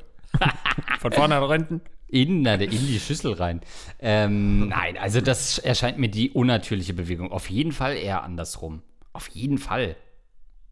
Von 0.99 1.11
vorne 1.11 1.39
nach 1.39 1.51
hinten? 1.51 1.81
in, 2.07 2.41
na, 2.43 2.55
in 2.55 2.69
die 2.69 2.99
Schüssel 2.99 3.33
rein. 3.33 3.61
Ähm, 3.99 4.67
nein, 4.69 4.97
also 4.97 5.21
das 5.21 5.57
erscheint 5.59 5.97
mir 5.97 6.09
die 6.09 6.31
unnatürliche 6.31 6.93
Bewegung. 6.93 7.31
Auf 7.31 7.49
jeden 7.49 7.71
Fall 7.71 7.95
eher 7.95 8.23
andersrum. 8.23 8.81
Auf 9.15 9.27
jeden 9.29 9.57
Fall 9.57 9.95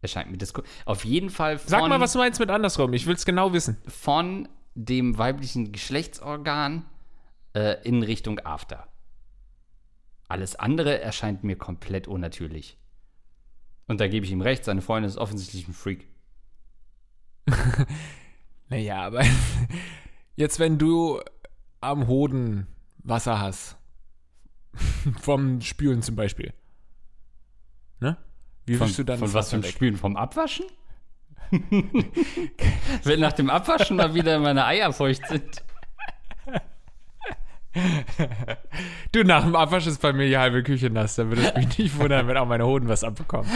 erscheint 0.02 0.30
mir 0.30 0.36
das. 0.36 0.52
ko- 0.52 0.62
Auf 0.84 1.04
jeden 1.04 1.30
Fall 1.30 1.58
von, 1.58 1.68
Sag 1.68 1.88
mal, 1.88 1.98
was 2.00 2.12
du 2.12 2.18
meinst 2.18 2.38
mit 2.40 2.50
andersrum. 2.50 2.92
Ich 2.92 3.06
will 3.06 3.14
es 3.14 3.24
genau 3.24 3.52
wissen. 3.52 3.76
von 3.88 4.48
dem 4.74 5.16
weiblichen 5.18 5.72
Geschlechtsorgan 5.72 6.84
äh, 7.54 7.76
in 7.88 8.02
Richtung 8.02 8.38
After. 8.40 8.86
Alles 10.28 10.56
andere 10.56 11.00
erscheint 11.00 11.44
mir 11.44 11.56
komplett 11.56 12.08
unnatürlich. 12.08 12.76
Und 13.86 14.00
da 14.00 14.08
gebe 14.08 14.26
ich 14.26 14.32
ihm 14.32 14.40
recht, 14.40 14.64
seine 14.64 14.82
Freundin 14.82 15.08
ist 15.08 15.16
offensichtlich 15.18 15.68
ein 15.68 15.72
Freak. 15.74 16.08
Naja, 18.70 19.02
aber 19.02 19.22
jetzt, 20.36 20.58
wenn 20.58 20.78
du 20.78 21.20
am 21.80 22.06
Hoden 22.08 22.66
Wasser 22.98 23.38
hast, 23.40 23.76
vom 25.20 25.60
Spülen 25.60 26.02
zum 26.02 26.16
Beispiel? 26.16 26.52
Wie 28.66 28.76
Von, 28.76 28.92
du 28.94 29.04
dann 29.04 29.18
von 29.18 29.32
was 29.32 29.50
vom 29.50 29.62
weg? 29.62 29.70
Spülen? 29.70 29.96
Vom 29.96 30.16
Abwaschen? 30.16 30.66
Wenn 33.04 33.20
nach 33.20 33.32
dem 33.32 33.50
Abwaschen 33.50 33.96
mal 33.96 34.14
wieder 34.14 34.38
meine 34.38 34.64
Eier 34.64 34.92
feucht 34.92 35.26
sind. 35.28 35.62
Du, 39.12 39.24
nach 39.24 39.44
dem 39.44 39.56
Abwasch 39.56 39.86
ist 39.86 40.00
bei 40.00 40.12
mir 40.12 40.26
die 40.26 40.38
halbe 40.38 40.62
Küche 40.62 40.90
nass. 40.90 41.16
Da 41.16 41.28
würde 41.28 41.42
es 41.42 41.54
mich 41.54 41.78
nicht 41.78 41.98
wundern, 41.98 42.28
wenn 42.28 42.36
auch 42.36 42.46
meine 42.46 42.66
Hoden 42.66 42.88
was 42.88 43.02
abbekommen. 43.04 43.50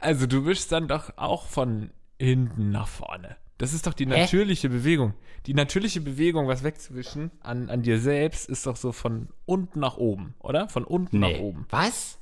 Also, 0.00 0.26
du 0.26 0.46
wischst 0.46 0.72
dann 0.72 0.88
doch 0.88 1.12
auch 1.16 1.46
von 1.46 1.90
hinten 2.18 2.70
nach 2.70 2.88
vorne. 2.88 3.36
Das 3.58 3.72
ist 3.72 3.86
doch 3.86 3.92
die 3.92 4.06
natürliche 4.06 4.68
Bewegung. 4.68 5.14
Die 5.46 5.54
natürliche 5.54 6.00
Bewegung, 6.00 6.46
was 6.46 6.62
wegzuwischen 6.62 7.32
an, 7.40 7.68
an 7.68 7.82
dir 7.82 7.98
selbst, 7.98 8.48
ist 8.48 8.66
doch 8.66 8.76
so 8.76 8.92
von 8.92 9.28
unten 9.46 9.80
nach 9.80 9.96
oben, 9.96 10.34
oder? 10.38 10.68
Von 10.68 10.84
unten 10.84 11.18
nach 11.18 11.38
oben. 11.38 11.66
Was? 11.70 12.17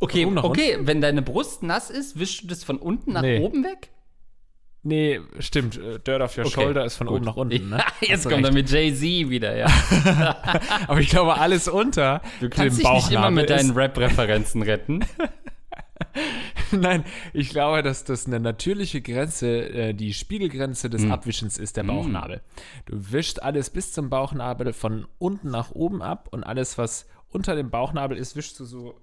Okay, 0.00 0.24
okay, 0.26 0.78
wenn 0.82 1.00
deine 1.00 1.22
Brust 1.22 1.62
nass 1.62 1.90
ist, 1.90 2.18
wischst 2.18 2.42
du 2.44 2.46
das 2.46 2.62
von 2.64 2.78
unten 2.78 3.12
nach 3.12 3.22
Nee. 3.22 3.40
oben 3.40 3.64
weg? 3.64 3.90
Nee, 4.84 5.20
stimmt. 5.40 5.76
äh, 5.76 5.98
Dirt 5.98 6.22
off 6.22 6.38
your 6.38 6.46
Okay, 6.46 6.54
shoulder 6.54 6.84
ist 6.84 6.96
von 6.96 7.08
gut. 7.08 7.16
oben 7.16 7.24
nach 7.24 7.36
unten. 7.36 7.68
Ne? 7.68 7.82
Jetzt 8.00 8.28
kommt 8.28 8.44
er 8.44 8.52
mit 8.52 8.70
Jay-Z 8.70 9.02
wieder, 9.28 9.56
ja. 9.56 9.66
Aber 10.86 11.00
ich 11.00 11.08
glaube, 11.10 11.36
alles 11.38 11.66
unter 11.66 12.22
Du 12.40 12.48
kannst 12.48 12.78
dich 12.78 12.88
nicht 12.88 13.10
immer 13.10 13.30
mit 13.32 13.50
deinen 13.50 13.72
Rap-Referenzen 13.72 14.62
retten. 14.62 15.04
Nein, 16.70 17.04
ich 17.32 17.50
glaube, 17.50 17.82
dass 17.82 18.04
das 18.04 18.26
eine 18.26 18.40
natürliche 18.40 19.00
Grenze, 19.00 19.68
äh, 19.68 19.94
die 19.94 20.14
Spiegelgrenze 20.14 20.84
Hm. 20.86 20.90
des 20.92 21.10
Abwischens 21.10 21.58
ist, 21.58 21.76
der 21.76 21.82
Bauchnabel. 21.84 22.40
Du 22.86 23.10
wischst 23.12 23.42
alles 23.42 23.70
bis 23.70 23.92
zum 23.92 24.10
Bauchnabel 24.10 24.72
von 24.72 25.06
unten 25.18 25.50
nach 25.50 25.72
oben 25.72 26.02
ab 26.02 26.28
und 26.30 26.44
alles, 26.44 26.78
was 26.78 27.06
unter 27.30 27.56
dem 27.56 27.70
Bauchnabel 27.70 28.16
ist, 28.16 28.36
wischst 28.36 28.58
du 28.60 28.64
so 28.64 28.94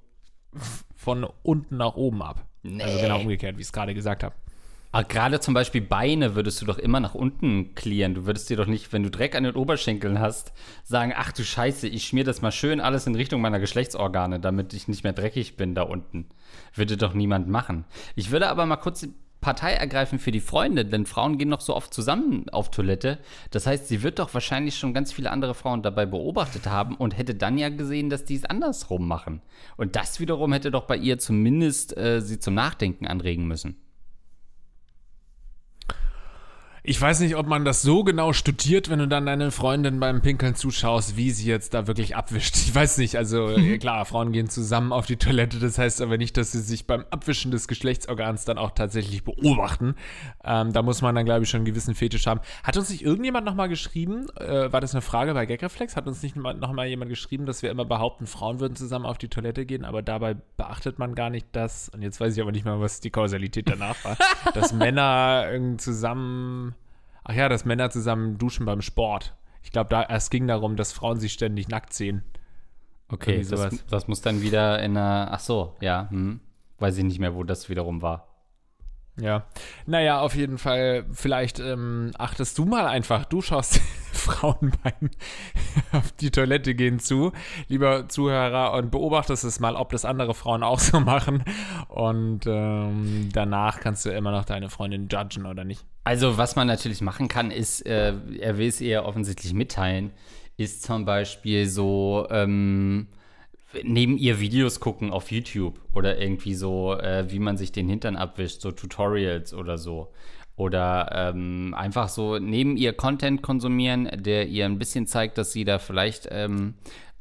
von 0.95 1.25
unten 1.43 1.77
nach 1.77 1.95
oben 1.95 2.21
ab. 2.21 2.45
Also 2.63 2.77
Nee. 2.77 3.01
genau 3.01 3.19
umgekehrt, 3.19 3.57
wie 3.57 3.61
ich 3.61 3.67
es 3.67 3.73
gerade 3.73 3.93
gesagt 3.93 4.23
habe. 4.23 4.33
Aber 4.91 5.03
gerade 5.03 5.41
zum 5.41 5.53
Beispiel 5.53 5.81
Beine 5.81 6.35
würdest 6.35 6.61
du 6.61 6.65
doch 6.65 6.77
immer 6.77 7.01
nach 7.01 7.15
unten 7.15 7.75
clearen. 7.75 8.13
Du 8.15 8.25
würdest 8.25 8.49
dir 8.49 8.55
doch 8.55 8.65
nicht, 8.65 8.93
wenn 8.93 9.03
du 9.03 9.11
Dreck 9.11 9.35
an 9.35 9.43
den 9.43 9.55
Oberschenkeln 9.55 10.21
hast, 10.21 10.53
sagen, 10.85 11.13
ach 11.13 11.33
du 11.33 11.43
Scheiße, 11.43 11.87
ich 11.89 12.07
schmier 12.07 12.23
das 12.23 12.41
mal 12.41 12.53
schön 12.53 12.79
alles 12.79 13.05
in 13.05 13.13
Richtung 13.13 13.41
meiner 13.41 13.59
Geschlechtsorgane, 13.59 14.39
damit 14.39 14.73
ich 14.73 14.87
nicht 14.87 15.03
mehr 15.03 15.11
dreckig 15.11 15.57
bin 15.57 15.75
da 15.75 15.81
unten. 15.81 16.27
Würde 16.73 16.95
doch 16.95 17.13
niemand 17.13 17.49
machen. 17.49 17.83
Ich 18.15 18.31
würde 18.31 18.47
aber 18.47 18.65
mal 18.65 18.77
kurz 18.77 19.05
Partei 19.45 19.73
ergreifen 19.73 20.17
für 20.17 20.31
die 20.31 20.39
Freunde, 20.39 20.85
denn 20.85 21.05
Frauen 21.05 21.37
gehen 21.37 21.49
noch 21.49 21.61
so 21.61 21.75
oft 21.75 21.93
zusammen 21.93 22.49
auf 22.49 22.71
Toilette. 22.71 23.19
Das 23.51 23.67
heißt, 23.67 23.87
sie 23.87 24.01
wird 24.01 24.17
doch 24.17 24.33
wahrscheinlich 24.33 24.75
schon 24.75 24.91
ganz 24.91 25.13
viele 25.13 25.29
andere 25.29 25.53
Frauen 25.53 25.83
dabei 25.83 26.07
beobachtet 26.07 26.65
haben 26.65 26.95
und 26.95 27.15
hätte 27.15 27.35
dann 27.35 27.59
ja 27.59 27.69
gesehen, 27.69 28.09
dass 28.09 28.25
die 28.25 28.33
es 28.33 28.45
andersrum 28.45 29.07
machen. 29.07 29.43
Und 29.77 29.95
das 29.95 30.19
wiederum 30.19 30.51
hätte 30.51 30.71
doch 30.71 30.87
bei 30.87 30.97
ihr 30.97 31.19
zumindest 31.19 31.95
äh, 31.95 32.21
sie 32.21 32.39
zum 32.39 32.55
Nachdenken 32.55 33.05
anregen 33.05 33.47
müssen. 33.47 33.75
Ich 36.87 37.01
weiß 37.01 37.21
nicht, 37.21 37.35
ob 37.35 37.47
man 37.47 37.65
das 37.65 37.81
so 37.81 38.03
genau 38.03 38.31
studiert, 38.31 38.91
wenn 38.91 38.99
du 38.99 39.07
dann 39.07 39.25
deine 39.25 39.49
Freundin 39.49 39.99
beim 39.99 40.21
Pinkeln 40.21 40.53
zuschaust, 40.53 41.17
wie 41.17 41.31
sie 41.31 41.49
jetzt 41.49 41.73
da 41.73 41.87
wirklich 41.87 42.15
abwischt. 42.15 42.55
Ich 42.57 42.75
weiß 42.75 42.99
nicht, 42.99 43.15
also 43.15 43.49
äh, 43.49 43.79
klar, 43.79 44.05
Frauen 44.05 44.31
gehen 44.31 44.49
zusammen 44.49 44.93
auf 44.93 45.07
die 45.07 45.15
Toilette, 45.15 45.57
das 45.57 45.79
heißt 45.79 45.99
aber 46.03 46.19
nicht, 46.19 46.37
dass 46.37 46.51
sie 46.51 46.59
sich 46.59 46.85
beim 46.85 47.03
Abwischen 47.09 47.49
des 47.49 47.67
Geschlechtsorgans 47.67 48.45
dann 48.45 48.59
auch 48.59 48.69
tatsächlich 48.69 49.23
beobachten. 49.23 49.95
Ähm, 50.43 50.73
da 50.73 50.83
muss 50.83 51.01
man 51.01 51.15
dann, 51.15 51.25
glaube 51.25 51.43
ich, 51.43 51.49
schon 51.49 51.59
einen 51.59 51.65
gewissen 51.65 51.95
Fetisch 51.95 52.27
haben. 52.27 52.39
Hat 52.63 52.77
uns 52.77 52.91
nicht 52.91 53.03
irgendjemand 53.03 53.47
nochmal 53.47 53.67
geschrieben, 53.67 54.27
äh, 54.37 54.71
war 54.71 54.79
das 54.79 54.93
eine 54.93 55.01
Frage 55.01 55.33
bei 55.33 55.47
Gagreflex, 55.47 55.95
hat 55.95 56.05
uns 56.05 56.21
nicht 56.21 56.35
nochmal 56.35 56.85
jemand 56.85 57.09
geschrieben, 57.09 57.47
dass 57.47 57.63
wir 57.63 57.71
immer 57.71 57.85
behaupten, 57.85 58.27
Frauen 58.27 58.59
würden 58.59 58.75
zusammen 58.75 59.07
auf 59.07 59.17
die 59.17 59.29
Toilette 59.29 59.65
gehen, 59.65 59.85
aber 59.85 60.03
dabei 60.03 60.35
beachtet 60.55 60.99
man 60.99 61.15
gar 61.15 61.31
nicht 61.31 61.47
das, 61.51 61.89
und 61.89 62.03
jetzt 62.03 62.19
weiß 62.19 62.35
ich 62.35 62.41
aber 62.43 62.51
nicht 62.51 62.65
mehr, 62.65 62.79
was 62.79 62.99
die 62.99 63.09
Kausalität 63.09 63.67
danach 63.67 63.95
war, 64.05 64.17
dass 64.53 64.71
Männer 64.71 65.47
irgendwie 65.51 65.77
zusammen 65.77 66.74
Ach 67.25 67.33
ja, 67.33 67.49
dass 67.49 67.65
Männer 67.65 67.89
zusammen 67.89 68.37
duschen 68.37 68.65
beim 68.65 68.81
Sport. 68.81 69.35
Ich 69.63 69.71
glaube, 69.71 69.89
da, 69.89 70.03
es 70.03 70.29
ging 70.29 70.47
darum, 70.47 70.75
dass 70.75 70.93
Frauen 70.93 71.19
sich 71.19 71.33
ständig 71.33 71.67
nackt 71.67 71.91
sehen. 71.91 72.23
Okay, 73.09 73.39
das, 73.39 73.49
sowas. 73.49 73.85
das 73.89 74.07
muss 74.07 74.21
dann 74.21 74.41
wieder 74.41 74.81
in 74.81 74.95
einer. 74.95 75.29
Ach 75.31 75.39
so, 75.39 75.75
ja. 75.81 76.07
Hm. 76.09 76.39
Weiß 76.77 76.97
ich 76.97 77.03
nicht 77.03 77.19
mehr, 77.19 77.35
wo 77.35 77.43
das 77.43 77.67
wiederum 77.67 78.01
war. 78.01 78.34
Ja. 79.17 79.45
Naja, 79.85 80.19
auf 80.19 80.35
jeden 80.35 80.57
Fall, 80.57 81.05
vielleicht 81.13 81.59
ähm, 81.59 82.11
achtest 82.17 82.57
du 82.57 82.65
mal 82.65 82.85
einfach, 82.85 83.23
du 83.25 83.41
schaust 83.41 83.79
Frauen 84.11 84.73
beim 84.83 85.09
auf 85.93 86.11
die 86.13 86.31
Toilette 86.31 86.75
gehen 86.75 86.99
zu, 86.99 87.31
lieber 87.69 88.09
Zuhörer, 88.09 88.73
und 88.73 88.91
beobachtest 88.91 89.45
es 89.45 89.59
mal, 89.59 89.75
ob 89.75 89.91
das 89.91 90.03
andere 90.03 90.33
Frauen 90.33 90.63
auch 90.63 90.79
so 90.79 90.99
machen. 91.01 91.43
Und 91.87 92.41
ähm, 92.45 93.29
danach 93.31 93.79
kannst 93.79 94.05
du 94.05 94.09
immer 94.09 94.31
noch 94.31 94.43
deine 94.43 94.69
Freundin 94.69 95.07
judgen 95.07 95.45
oder 95.45 95.63
nicht. 95.63 95.85
Also, 96.03 96.37
was 96.37 96.55
man 96.55 96.67
natürlich 96.67 97.01
machen 97.01 97.29
kann, 97.29 97.51
ist, 97.51 97.85
äh, 97.85 98.13
er 98.39 98.57
will 98.57 98.67
es 98.67 98.81
ihr 98.81 99.05
offensichtlich 99.05 99.53
mitteilen, 99.53 100.11
ist 100.57 100.83
zum 100.83 101.05
Beispiel 101.05 101.67
so, 101.67 102.27
ähm, 102.29 103.07
neben 103.83 104.17
ihr 104.17 104.39
Videos 104.39 104.79
gucken 104.79 105.11
auf 105.11 105.31
YouTube 105.31 105.79
oder 105.93 106.19
irgendwie 106.19 106.55
so, 106.55 106.93
äh, 106.93 107.25
wie 107.29 107.39
man 107.39 107.57
sich 107.57 107.71
den 107.71 107.89
Hintern 107.89 108.15
abwischt, 108.15 108.61
so 108.61 108.71
Tutorials 108.71 109.53
oder 109.53 109.77
so. 109.77 110.11
Oder 110.57 111.09
ähm, 111.13 111.73
einfach 111.77 112.07
so 112.07 112.39
neben 112.39 112.77
ihr 112.77 112.93
Content 112.93 113.41
konsumieren, 113.41 114.09
der 114.15 114.47
ihr 114.47 114.65
ein 114.65 114.79
bisschen 114.79 115.05
zeigt, 115.05 115.37
dass 115.37 115.51
sie 115.51 115.65
da 115.65 115.79
vielleicht 115.79 116.29
ähm, 116.31 116.75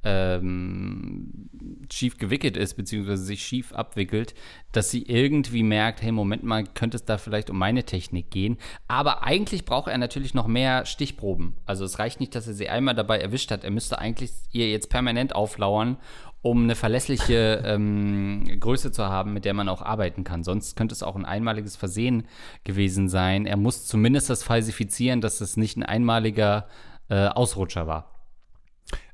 ähm, 0.04 1.48
schief 1.90 2.18
gewickelt 2.18 2.56
ist, 2.56 2.74
beziehungsweise 2.74 3.24
sich 3.24 3.42
schief 3.42 3.72
abwickelt, 3.72 4.34
dass 4.72 4.90
sie 4.90 5.02
irgendwie 5.02 5.62
merkt, 5.62 6.02
hey, 6.02 6.12
Moment 6.12 6.44
mal, 6.44 6.64
könnte 6.64 6.96
es 6.96 7.04
da 7.04 7.18
vielleicht 7.18 7.50
um 7.50 7.58
meine 7.58 7.84
Technik 7.84 8.30
gehen. 8.30 8.58
Aber 8.86 9.24
eigentlich 9.24 9.64
braucht 9.64 9.88
er 9.88 9.98
natürlich 9.98 10.34
noch 10.34 10.46
mehr 10.46 10.86
Stichproben. 10.86 11.54
Also 11.64 11.84
es 11.84 11.98
reicht 11.98 12.20
nicht, 12.20 12.34
dass 12.34 12.46
er 12.46 12.54
sie 12.54 12.68
einmal 12.68 12.94
dabei 12.94 13.18
erwischt 13.18 13.50
hat. 13.50 13.64
Er 13.64 13.70
müsste 13.70 13.98
eigentlich 13.98 14.30
ihr 14.52 14.70
jetzt 14.70 14.90
permanent 14.90 15.34
auflauern, 15.34 15.96
um 16.44 16.64
eine 16.64 16.74
verlässliche 16.74 17.62
ähm, 17.64 18.44
Größe 18.60 18.92
zu 18.92 19.06
haben, 19.06 19.32
mit 19.32 19.46
der 19.46 19.54
man 19.54 19.70
auch 19.70 19.80
arbeiten 19.80 20.24
kann. 20.24 20.44
Sonst 20.44 20.76
könnte 20.76 20.92
es 20.92 21.02
auch 21.02 21.16
ein 21.16 21.24
einmaliges 21.24 21.74
Versehen 21.74 22.24
gewesen 22.64 23.08
sein. 23.08 23.46
Er 23.46 23.56
muss 23.56 23.86
zumindest 23.86 24.28
das 24.28 24.42
falsifizieren, 24.42 25.22
dass 25.22 25.40
es 25.40 25.56
nicht 25.56 25.78
ein 25.78 25.82
einmaliger 25.82 26.66
äh, 27.08 27.28
Ausrutscher 27.28 27.86
war. 27.86 28.13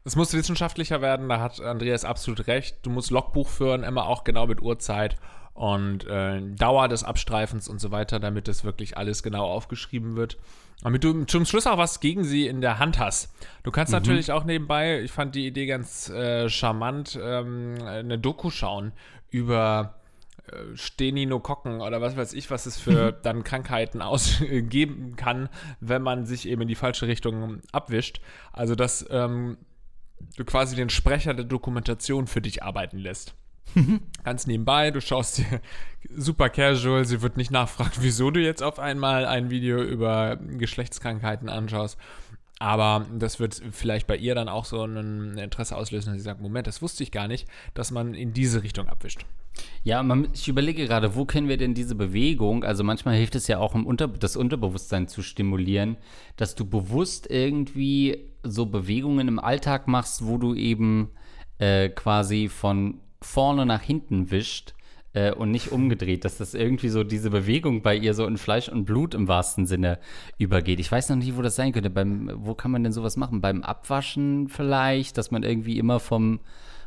Es 0.05 0.17
muss 0.17 0.33
wissenschaftlicher 0.33 1.01
werden, 1.03 1.29
da 1.29 1.41
hat 1.41 1.61
Andreas 1.61 2.05
absolut 2.05 2.47
recht. 2.47 2.79
Du 2.83 2.91
musst 2.91 3.11
Logbuch 3.11 3.49
führen, 3.49 3.83
immer 3.83 4.07
auch 4.07 4.25
genau 4.25 4.47
mit 4.47 4.63
Uhrzeit. 4.63 5.17
und 5.53 6.07
äh, 6.07 6.41
Dauer 6.41 6.89
des 6.89 7.05
Abstreifens 7.05 7.69
und 7.69 7.81
so 7.81 7.91
weiter, 7.91 8.19
damit 8.19 8.49
das 8.49 8.65
wirklich 8.65 8.97
alles 8.97 9.23
genau 9.23 9.45
aufgeschrieben 9.45 10.17
wird. 10.17 10.39
Damit 10.83 11.05
du 11.05 11.25
zum 11.25 11.45
Schluss 11.45 11.67
auch 11.67 11.77
was 11.77 12.01
gegen 12.01 12.25
sie 12.25 12.47
in 12.47 12.63
der 12.63 12.79
Hand 12.79 12.99
hast. 12.99 13.35
Du 13.63 13.71
kannst 13.71 13.93
mhm. 13.93 13.99
natürlich 13.99 14.33
auch 14.33 14.45
nebenbei, 14.45 15.03
ich 15.03 15.13
fand 15.13 15.35
die 15.35 15.47
Idee 15.47 15.67
ganz 15.67 16.09
äh, 16.09 16.49
charmant, 16.49 17.19
ähm, 17.23 17.75
eine 17.85 18.19
Doku 18.19 18.49
schauen 18.51 18.93
über 19.31 20.00
Steninokokken 20.75 21.81
oder 21.81 22.01
was 22.01 22.17
weiß 22.17 22.33
ich, 22.33 22.51
was 22.51 22.67
es 22.67 22.79
für 22.79 23.13
dann 23.13 23.45
Krankheiten 23.45 24.03
ausgeben 24.03 25.17
kann, 25.17 25.49
wenn 25.81 26.03
man 26.03 26.27
sich 26.27 26.49
eben 26.49 26.63
in 26.63 26.69
die 26.69 26.75
falsche 26.75 27.07
Richtung 27.07 27.61
abwischt. 27.73 28.21
Also, 28.53 28.75
dass 28.75 29.07
ähm, 29.11 29.59
du 30.37 30.45
quasi 30.45 30.77
den 30.77 30.91
Sprecher 30.91 31.35
der 31.35 31.45
Dokumentation 31.45 32.27
für 32.27 32.41
dich 32.41 32.63
arbeiten 32.63 32.99
lässt. 32.99 33.35
Ganz 34.25 34.47
nebenbei, 34.47 34.91
du 34.91 35.01
schaust 35.01 35.39
dir 35.39 35.61
super 36.17 36.49
casual, 36.49 37.05
sie 37.05 37.23
wird 37.23 37.37
nicht 37.37 37.51
nachfragen, 37.51 37.93
wieso 38.01 38.31
du 38.31 38.41
jetzt 38.41 38.63
auf 38.63 38.79
einmal 38.79 39.27
ein 39.27 39.51
Video 39.51 39.83
über 39.83 40.37
Geschlechtskrankheiten 40.37 41.49
anschaust. 41.49 41.99
Aber 42.59 43.07
das 43.15 43.41
wird 43.41 43.63
vielleicht 43.73 44.07
bei 44.07 44.17
ihr 44.17 44.35
dann 44.35 44.51
auch 44.51 44.67
so 44.67 44.85
ein 44.85 45.39
Interesse 45.39 45.77
auslösen, 45.77 46.11
dass 46.11 46.19
sie 46.19 46.25
sagt, 46.25 46.43
Moment, 46.43 46.67
das 46.67 46.83
wusste 46.83 47.03
ich 47.03 47.11
gar 47.11 47.27
nicht, 47.27 47.49
dass 47.73 47.91
man 47.91 48.13
in 48.13 48.35
diese 48.35 48.63
Richtung 48.63 48.87
abwischt. 48.87 49.25
Ja, 49.83 50.03
man, 50.03 50.29
ich 50.35 50.49
überlege 50.49 50.87
gerade, 50.87 51.17
wo 51.17 51.25
können 51.25 51.49
wir 51.49 51.57
denn 51.57 51.75
diese 51.75 51.95
Bewegung, 51.95 52.65
also 52.65 52.85
manchmal 52.85 53.17
hilft 53.17 53.35
es 53.35 53.49
ja 53.49 53.59
auch, 53.59 53.75
um 53.75 53.87
Unter, 53.87 54.09
das 54.09 54.37
Unterbewusstsein 54.37 55.09
zu 55.09 55.23
stimulieren, 55.23 55.97
dass 56.37 56.55
du 56.55 56.65
bewusst 56.65 57.31
irgendwie 57.31 58.31
so 58.43 58.67
Bewegungen 58.67 59.29
im 59.29 59.39
Alltag 59.39 59.89
machst, 59.89 60.27
wo 60.27 60.39
du 60.39 60.55
eben 60.55 61.11
äh, 61.59 61.89
quasi 61.89 62.49
von 62.49 63.01
vorne 63.21 63.67
nach 63.67 63.83
hinten 63.83 64.31
wischt 64.31 64.75
äh, 65.13 65.33
und 65.33 65.51
nicht 65.51 65.73
umgedreht, 65.73 66.25
dass 66.25 66.39
das 66.39 66.55
irgendwie 66.55 66.89
so 66.89 67.05
diese 67.05 67.31
Bewegung 67.31 67.83
bei 67.83 67.97
ihr 67.97 68.15
so 68.15 68.27
in 68.27 68.39
Fleisch 68.39 68.69
und 68.69 68.85
Blut 68.85 69.15
im 69.15 69.29
wahrsten 69.29 69.67
Sinne 69.67 69.99
übergeht. 70.39 70.81
Ich 70.81 70.91
weiß 70.91 71.09
noch 71.09 71.17
nicht, 71.17 71.37
wo 71.37 71.43
das 71.43 71.57
sein 71.57 71.73
könnte. 71.73 71.91
Beim, 71.91 72.31
wo 72.35 72.55
kann 72.55 72.71
man 72.71 72.83
denn 72.83 72.93
sowas 72.93 73.17
machen? 73.17 73.41
Beim 73.41 73.63
Abwaschen 73.63 74.49
vielleicht, 74.49 75.19
dass 75.19 75.31
man 75.31 75.43
irgendwie 75.43 75.79
immer 75.79 76.01
vom 76.01 76.41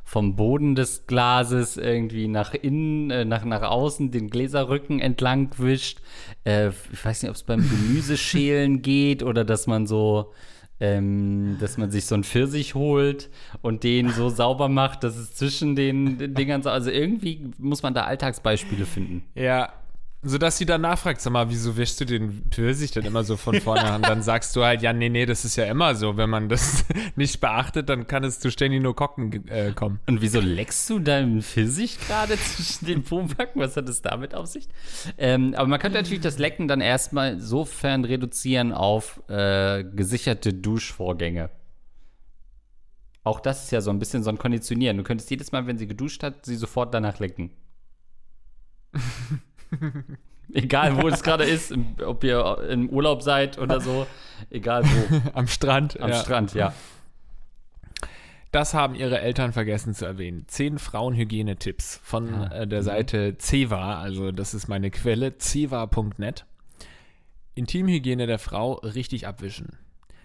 vom 0.03 0.35
Boden 0.35 0.75
des 0.75 1.07
Glases 1.07 1.77
irgendwie 1.77 2.27
nach 2.27 2.53
innen, 2.53 3.09
äh, 3.09 3.25
nach, 3.25 3.45
nach 3.45 3.63
außen 3.63 4.11
den 4.11 4.29
Gläserrücken 4.29 4.99
entlang 4.99 5.49
wischt. 5.57 5.99
Äh, 6.43 6.69
ich 6.91 7.03
weiß 7.03 7.23
nicht, 7.23 7.29
ob 7.29 7.35
es 7.35 7.43
beim 7.43 7.67
Gemüseschälen 7.67 8.81
geht 8.81 9.23
oder 9.23 9.45
dass 9.45 9.67
man 9.67 9.87
so 9.87 10.33
ähm, 10.79 11.57
dass 11.61 11.77
man 11.77 11.91
sich 11.91 12.05
so 12.05 12.15
einen 12.15 12.25
Pfirsich 12.25 12.75
holt 12.75 13.29
und 13.61 13.83
den 13.83 14.09
so 14.09 14.29
sauber 14.29 14.67
macht, 14.67 15.03
dass 15.03 15.15
es 15.15 15.33
zwischen 15.33 15.77
den 15.77 16.33
Dingern 16.33 16.61
so. 16.61 16.69
Also 16.69 16.89
irgendwie 16.89 17.51
muss 17.57 17.83
man 17.83 17.93
da 17.93 18.03
Alltagsbeispiele 18.03 18.85
finden. 18.85 19.23
Ja, 19.33 19.71
sodass 20.23 20.57
sie 20.57 20.65
dann 20.65 20.81
nachfragt, 20.81 21.19
sag 21.21 21.33
mal, 21.33 21.49
wieso 21.49 21.75
wischst 21.75 21.99
du 22.01 22.05
den 22.05 22.43
Pfirsich 22.49 22.91
denn 22.91 23.05
immer 23.05 23.23
so 23.23 23.35
von 23.35 23.59
vorne 23.59 23.83
an? 23.83 24.01
Dann 24.01 24.23
sagst 24.23 24.55
du 24.55 24.63
halt, 24.63 24.81
ja, 24.81 24.93
nee, 24.93 25.09
nee, 25.09 25.25
das 25.25 25.43
ist 25.43 25.57
ja 25.57 25.65
immer 25.65 25.95
so. 25.95 26.15
Wenn 26.15 26.29
man 26.29 26.47
das 26.49 26.85
nicht 27.15 27.41
beachtet, 27.41 27.89
dann 27.89 28.07
kann 28.07 28.23
es 28.23 28.39
zu 28.39 28.49
Stenokokken 28.49 29.47
äh, 29.49 29.73
kommen. 29.73 29.99
Und 30.07 30.21
wieso 30.21 30.39
leckst 30.39 30.89
du 30.89 30.99
deinen 30.99 31.41
Pfirsich 31.41 31.99
gerade 31.99 32.37
zwischen 32.37 32.85
den 32.85 33.03
Pobacken? 33.03 33.61
Was 33.61 33.75
hat 33.75 33.89
es 33.89 34.01
damit 34.01 34.33
auf 34.33 34.47
sich? 34.47 34.67
Ähm, 35.17 35.53
aber 35.55 35.67
man 35.67 35.79
könnte 35.79 35.97
natürlich 35.97 36.21
das 36.21 36.37
Lecken 36.37 36.67
dann 36.67 36.81
erstmal 36.81 37.39
sofern 37.39 38.05
reduzieren 38.05 38.71
auf 38.71 39.21
äh, 39.29 39.83
gesicherte 39.83 40.53
Duschvorgänge. 40.53 41.49
Auch 43.23 43.39
das 43.39 43.65
ist 43.65 43.71
ja 43.71 43.81
so 43.81 43.89
ein 43.89 43.99
bisschen 43.99 44.23
so 44.23 44.29
ein 44.29 44.37
Konditionieren. 44.37 44.97
Du 44.97 45.03
könntest 45.03 45.29
jedes 45.29 45.51
Mal, 45.51 45.67
wenn 45.67 45.77
sie 45.77 45.87
geduscht 45.87 46.23
hat, 46.23 46.45
sie 46.45 46.55
sofort 46.55 46.93
danach 46.93 47.19
lecken. 47.19 47.51
Egal, 50.53 51.01
wo 51.01 51.07
es 51.07 51.23
gerade 51.23 51.45
ist, 51.45 51.73
ob 52.05 52.23
ihr 52.23 52.57
im 52.69 52.89
Urlaub 52.89 53.21
seid 53.21 53.57
oder 53.57 53.79
so. 53.79 54.05
Egal 54.49 54.83
wo. 54.83 55.21
Am 55.33 55.47
Strand. 55.47 55.99
Am 55.99 56.09
ja. 56.09 56.15
Strand, 56.15 56.53
ja. 56.53 56.73
Das 58.51 58.75
haben 58.75 58.93
ihre 58.93 59.19
Eltern 59.19 59.51
vergessen 59.51 59.95
zu 59.95 60.05
erwähnen. 60.05 60.45
Zehn 60.47 60.77
Frauenhygienetipps 60.77 61.99
von 62.03 62.27
ja. 62.27 62.51
äh, 62.51 62.67
der 62.67 62.81
mhm. 62.81 62.85
Seite 62.85 63.37
Ceva, 63.39 63.99
also 63.99 64.31
das 64.31 64.53
ist 64.53 64.67
meine 64.67 64.91
Quelle, 64.91 65.37
ceva.net. 65.39 66.45
Intimhygiene 67.55 68.27
der 68.27 68.37
Frau 68.39 68.73
richtig 68.73 69.27
abwischen. 69.27 69.79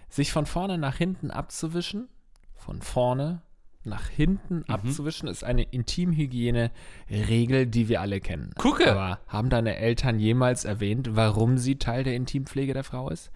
Sich 0.09 0.31
von 0.31 0.45
vorne 0.45 0.77
nach 0.77 0.95
hinten 0.95 1.31
abzuwischen, 1.31 2.07
von 2.55 2.81
vorne 2.81 3.41
nach 3.83 4.09
hinten 4.09 4.57
mhm. 4.57 4.65
abzuwischen, 4.67 5.27
ist 5.27 5.43
eine 5.43 5.63
Intimhygiene-Regel, 5.63 7.67
die 7.67 7.89
wir 7.89 8.01
alle 8.01 8.19
kennen. 8.19 8.51
Gucke! 8.57 8.91
Aber 8.91 9.19
haben 9.27 9.49
deine 9.49 9.77
Eltern 9.77 10.19
jemals 10.19 10.65
erwähnt, 10.65 11.15
warum 11.15 11.57
sie 11.57 11.77
Teil 11.77 12.03
der 12.03 12.15
Intimpflege 12.15 12.73
der 12.73 12.83
Frau 12.83 13.09
ist? 13.09 13.31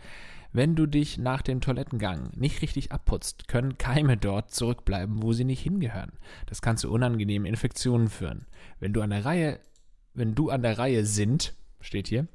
Wenn 0.55 0.75
du 0.75 0.85
dich 0.85 1.17
nach 1.17 1.41
dem 1.41 1.61
Toilettengang 1.61 2.29
nicht 2.35 2.61
richtig 2.61 2.91
abputzt, 2.91 3.47
können 3.47 3.79
Keime 3.79 4.17
dort 4.17 4.51
zurückbleiben, 4.51 5.23
wo 5.23 5.33
sie 5.33 5.45
nicht 5.45 5.61
hingehören. 5.61 6.11
Das 6.45 6.61
kann 6.61 6.77
zu 6.77 6.91
unangenehmen 6.91 7.47
Infektionen 7.47 8.07
führen. 8.07 8.45
Wenn 8.79 8.93
du 8.93 9.01
an 9.01 9.09
der 9.09 9.25
Reihe, 9.25 9.59
wenn 10.13 10.35
du 10.35 10.51
an 10.51 10.61
der 10.61 10.77
Reihe 10.77 11.05
sind, 11.05 11.55
steht 11.79 12.07
hier, 12.07 12.27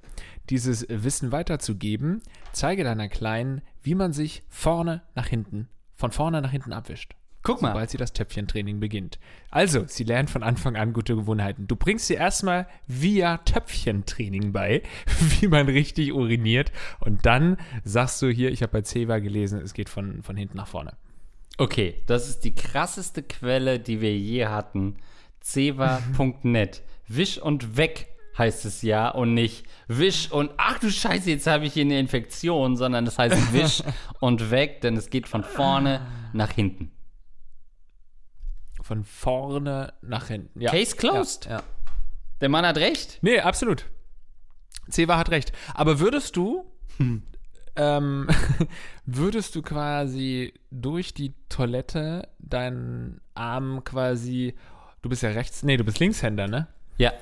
dieses 0.51 0.85
Wissen 0.89 1.31
weiterzugeben, 1.31 2.21
zeige 2.53 2.83
deiner 2.83 3.09
Kleinen, 3.09 3.63
wie 3.83 3.95
man 3.95 4.13
sich 4.13 4.43
vorne 4.49 5.03
nach 5.15 5.29
hinten, 5.29 5.69
von 5.95 6.11
vorne 6.11 6.43
nach 6.43 6.51
hinten 6.51 6.73
abwischt. 6.73 7.15
Guck 7.49 7.63
mal. 7.63 7.71
Sobald 7.71 7.89
sie 7.89 7.97
das 7.97 8.13
Töpfchentraining 8.13 8.79
beginnt. 8.79 9.19
Also, 9.51 9.87
sie 9.87 10.05
lernt 10.05 10.29
von 10.29 10.43
Anfang 10.43 10.77
an 10.77 10.93
gute 10.93 11.17
Gewohnheiten. 11.17 11.67
Du 11.67 11.77
bringst 11.77 12.07
sie 12.07 12.13
erstmal 12.13 12.67
via 12.87 13.39
Töpfchentraining 13.39 14.53
bei, 14.53 14.83
wie 15.41 15.49
man 15.49 15.67
richtig 15.67 16.13
uriniert. 16.13 16.73
Und 17.01 17.25
dann 17.25 17.57
sagst 17.85 18.21
du 18.21 18.29
hier, 18.29 18.53
ich 18.53 18.61
habe 18.61 18.73
bei 18.73 18.83
Ceva 18.83 19.19
gelesen, 19.21 19.63
es 19.63 19.73
geht 19.73 19.89
von, 19.89 20.23
von 20.23 20.37
hinten 20.37 20.59
nach 20.59 20.67
vorne. 20.67 20.93
Okay, 21.57 22.03
das 22.07 22.29
ist 22.29 22.45
die 22.45 22.55
krasseste 22.55 23.23
Quelle, 23.23 23.81
die 23.81 24.03
wir 24.03 24.15
je 24.15 24.45
hatten. 24.45 24.97
Ceva.net. 25.41 26.83
Wisch 27.07 27.39
und 27.39 27.79
weg 27.79 28.09
heißt 28.37 28.67
es 28.67 28.83
ja 28.83 29.09
und 29.09 29.33
nicht 29.33 29.65
wisch 29.89 30.31
und 30.31 30.51
ach 30.59 30.79
du 30.79 30.91
Scheiße, 30.91 31.31
jetzt 31.31 31.47
habe 31.47 31.65
ich 31.65 31.73
hier 31.73 31.85
eine 31.85 31.99
Infektion, 31.99 32.77
sondern 32.77 33.07
es 33.07 33.19
heißt 33.19 33.53
wisch 33.55 33.83
und 34.21 34.51
weg, 34.51 34.83
denn 34.83 34.99
es 34.99 35.09
geht 35.09 35.27
von 35.27 35.43
vorne 35.43 36.03
nach 36.35 36.53
hinten 36.53 36.93
von 38.89 39.05
vorne 39.05 39.93
nach 40.01 40.29
hinten. 40.29 40.63
Ja. 40.63 40.71
Case 40.71 40.97
closed. 40.97 41.45
Ja, 41.45 41.59
ja. 41.59 41.63
Der 42.41 42.49
Mann 42.49 42.65
hat 42.65 42.79
recht. 42.79 43.19
Nee, 43.21 43.39
absolut. 43.39 43.85
Ceva 44.91 45.19
hat 45.19 45.31
recht. 45.31 45.53
Aber 45.75 46.01
würdest 46.01 46.37
du, 46.37 46.65
hm. 46.97 47.23
ähm, 47.77 48.29
würdest 49.05 49.55
du 49.55 49.61
quasi 49.61 50.55
durch 50.71 51.13
die 51.13 51.35
Toilette 51.51 52.29
deinen 52.39 53.21
Arm 53.35 53.85
quasi, 53.85 54.55
du 55.03 55.11
bist 55.11 55.23
ja 55.23 55.31
rechts, 55.31 55.63
nee, 55.63 55.77
du 55.77 55.85
bist 55.85 56.01
Linkshänder, 56.01 56.49
ne? 56.49 56.67
Ja. 56.97 57.13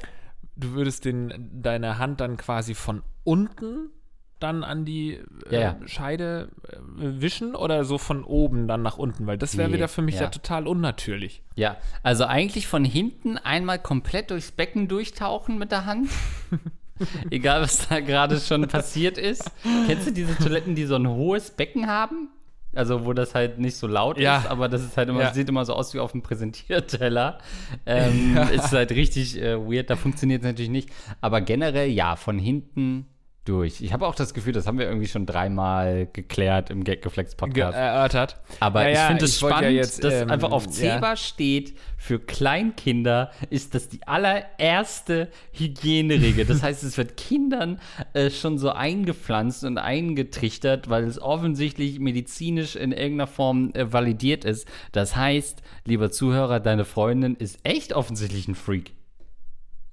Du 0.55 0.73
würdest 0.75 1.05
den, 1.05 1.51
deine 1.53 1.99
Hand 1.99 2.21
dann 2.21 2.37
quasi 2.37 2.75
von 2.75 3.03
unten 3.25 3.91
dann 4.39 4.65
an 4.65 4.85
die 4.85 5.19
äh, 5.51 5.61
ja. 5.61 5.77
Scheide 5.87 6.49
äh, 6.69 6.77
wischen 6.99 7.55
oder 7.55 7.85
so 7.85 7.99
von 7.99 8.25
oben 8.25 8.69
dann 8.69 8.83
nach 8.83 8.99
unten? 8.99 9.27
Weil 9.27 9.39
das 9.39 9.57
wäre 9.57 9.69
nee, 9.69 9.75
wieder 9.77 9.89
für 9.89 10.03
mich 10.03 10.17
ja. 10.17 10.23
ja. 10.23 10.29
total 10.29 10.67
unnatürlich. 10.67 11.43
Ja, 11.55 11.77
also 12.03 12.25
eigentlich 12.25 12.67
von 12.67 12.85
hinten 12.85 13.39
einmal 13.39 13.79
komplett 13.79 14.31
durchs 14.31 14.53
Becken 14.53 14.89
durchtauchen 14.89 15.59
mit 15.59 15.73
der 15.73 15.87
Hand. 15.87 16.11
Egal, 17.31 17.63
was 17.63 17.89
da 17.89 18.01
gerade 18.01 18.39
schon 18.39 18.67
passiert 18.69 19.19
ist. 19.19 19.51
Kennst 19.87 20.07
du 20.07 20.13
diese 20.13 20.35
Toiletten, 20.37 20.75
die 20.75 20.85
so 20.85 20.97
ein 20.97 21.09
hohes 21.09 21.51
Becken 21.51 21.87
haben? 21.87 22.31
Also, 22.75 23.07
wo 23.07 23.15
das 23.15 23.35
halt 23.35 23.59
nicht 23.59 23.77
so 23.77 23.87
laut 23.87 24.19
ja. 24.19 24.39
ist, 24.39 24.47
aber 24.49 24.69
das 24.69 24.85
ist 24.85 24.99
halt 24.99 25.09
immer, 25.09 25.21
ja. 25.21 25.33
sieht 25.33 25.49
immer 25.49 25.65
so 25.65 25.73
aus 25.73 25.95
wie 25.95 25.99
auf 25.99 26.13
dem 26.13 26.23
Präsentierteller. 26.23 27.39
Ähm. 27.87 28.37
Ist 28.53 28.73
halt 28.73 28.91
richtig 28.93 29.41
äh, 29.41 29.57
weird, 29.59 29.89
da 29.89 29.97
funktioniert 29.97 30.43
es 30.43 30.47
natürlich 30.47 30.71
nicht. 30.71 30.91
Aber 31.23 31.41
generell, 31.41 31.89
ja, 31.89 32.17
von 32.17 32.39
hinten 32.39 33.07
durch. 33.49 33.81
Ich 33.81 33.93
habe 33.93 34.07
auch 34.07 34.15
das 34.15 34.35
Gefühl, 34.35 34.53
das 34.53 34.67
haben 34.67 34.79
wir 34.79 34.87
irgendwie 34.87 35.07
schon 35.07 35.27
dreimal 35.27 36.09
geklärt 36.13 36.71
im 36.71 36.85
Gaggeflex-Podcast. 36.85 37.75
Ge 37.75 37.83
erörtert. 37.83 38.41
Aber 38.61 38.89
ja, 38.89 38.93
ich 38.93 38.99
finde 39.09 39.25
es 39.25 39.39
spannend, 39.39 39.63
ja 39.63 39.69
jetzt, 39.71 40.05
dass 40.05 40.15
ähm, 40.15 40.31
einfach 40.31 40.51
auf 40.51 40.69
Zebra 40.69 41.17
steht, 41.17 41.77
für 41.97 42.19
Kleinkinder 42.19 43.31
ist 43.51 43.75
das 43.75 43.89
die 43.89 44.07
allererste 44.07 45.29
Hygieneregel. 45.53 46.45
Das 46.45 46.63
heißt, 46.63 46.85
es 46.85 46.99
wird 46.99 47.17
Kindern 47.17 47.81
äh, 48.13 48.31
schon 48.31 48.59
so 48.59 48.71
eingepflanzt 48.71 49.65
und 49.65 49.79
eingetrichtert, 49.79 50.91
weil 50.91 51.05
es 51.05 51.21
offensichtlich 51.21 51.99
medizinisch 51.99 52.77
in 52.77 52.93
irgendeiner 52.93 53.27
Form 53.27 53.71
äh, 53.75 53.93
validiert 53.93 54.45
ist. 54.45 54.67
Das 54.93 55.17
heißt, 55.17 55.63
lieber 55.85 56.11
Zuhörer, 56.11 56.61
deine 56.61 56.85
Freundin 56.85 57.37
ist 57.37 57.59
echt 57.63 57.93
offensichtlich 57.93 58.49
ein 58.49 58.55
Freak. 58.55 58.96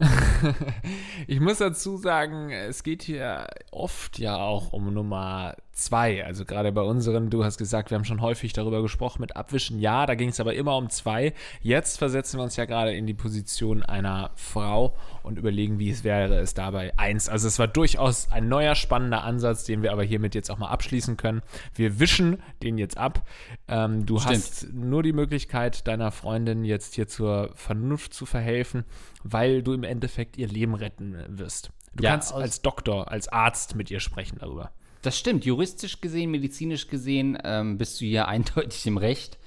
ich 1.27 1.39
muss 1.39 1.57
dazu 1.57 1.97
sagen, 1.97 2.51
es 2.51 2.83
geht 2.83 3.03
hier 3.03 3.47
oft 3.71 4.19
ja 4.19 4.37
auch 4.37 4.73
um 4.73 4.93
Nummer 4.93 5.55
zwei. 5.71 6.25
Also 6.25 6.45
gerade 6.45 6.71
bei 6.71 6.81
unseren, 6.81 7.29
du 7.29 7.43
hast 7.43 7.57
gesagt, 7.57 7.89
wir 7.89 7.97
haben 7.97 8.05
schon 8.05 8.21
häufig 8.21 8.53
darüber 8.53 8.81
gesprochen 8.81 9.21
mit 9.21 9.35
Abwischen. 9.35 9.79
Ja, 9.79 10.05
da 10.05 10.15
ging 10.15 10.29
es 10.29 10.39
aber 10.39 10.53
immer 10.53 10.77
um 10.77 10.89
zwei. 10.89 11.33
Jetzt 11.61 11.97
versetzen 11.97 12.39
wir 12.39 12.43
uns 12.43 12.55
ja 12.55 12.65
gerade 12.65 12.93
in 12.93 13.07
die 13.07 13.13
Position 13.13 13.83
einer 13.83 14.31
Frau 14.35 14.95
und 15.23 15.39
überlegen, 15.39 15.79
wie 15.79 15.89
es 15.89 16.03
wäre 16.03 16.35
es 16.39 16.53
dabei 16.53 16.97
eins. 16.97 17.29
Also 17.29 17.47
es 17.47 17.57
war 17.57 17.67
durchaus 17.67 18.31
ein 18.31 18.47
neuer 18.47 18.75
spannender 18.75 19.23
Ansatz, 19.23 19.63
den 19.63 19.81
wir 19.81 19.91
aber 19.91 20.03
hiermit 20.03 20.35
jetzt 20.35 20.51
auch 20.51 20.57
mal 20.57 20.69
abschließen 20.69 21.17
können. 21.17 21.41
Wir 21.73 21.99
wischen 21.99 22.43
den 22.61 22.77
jetzt 22.77 22.97
ab. 22.97 23.27
Ähm, 23.67 24.05
du 24.05 24.19
Stimmt. 24.19 24.35
hast 24.35 24.73
nur 24.73 25.01
die 25.01 25.13
Möglichkeit, 25.13 25.87
deiner 25.87 26.11
Freundin 26.11 26.65
jetzt 26.65 26.95
hier 26.95 27.07
zur 27.07 27.51
Vernunft 27.55 28.13
zu 28.13 28.25
verhelfen, 28.25 28.83
weil 29.23 29.63
du 29.63 29.73
im 29.73 29.83
Endeffekt 29.83 30.37
ihr 30.37 30.47
Leben 30.47 30.75
retten 30.75 31.17
wirst. 31.29 31.71
Du 31.95 32.03
ja, 32.03 32.11
kannst 32.11 32.33
als 32.33 32.61
Doktor, 32.61 33.11
als 33.11 33.27
Arzt 33.27 33.75
mit 33.75 33.89
ihr 33.91 33.99
sprechen 33.99 34.37
darüber. 34.39 34.71
Das 35.03 35.17
stimmt. 35.17 35.45
Juristisch 35.45 36.01
gesehen, 36.01 36.31
medizinisch 36.31 36.87
gesehen 36.87 37.37
ähm, 37.43 37.77
bist 37.77 38.01
du 38.01 38.05
hier 38.05 38.27
eindeutig 38.27 38.85
im 38.87 38.97
Recht. 38.97 39.37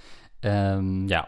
Ähm, 0.43 1.09
ja. 1.09 1.27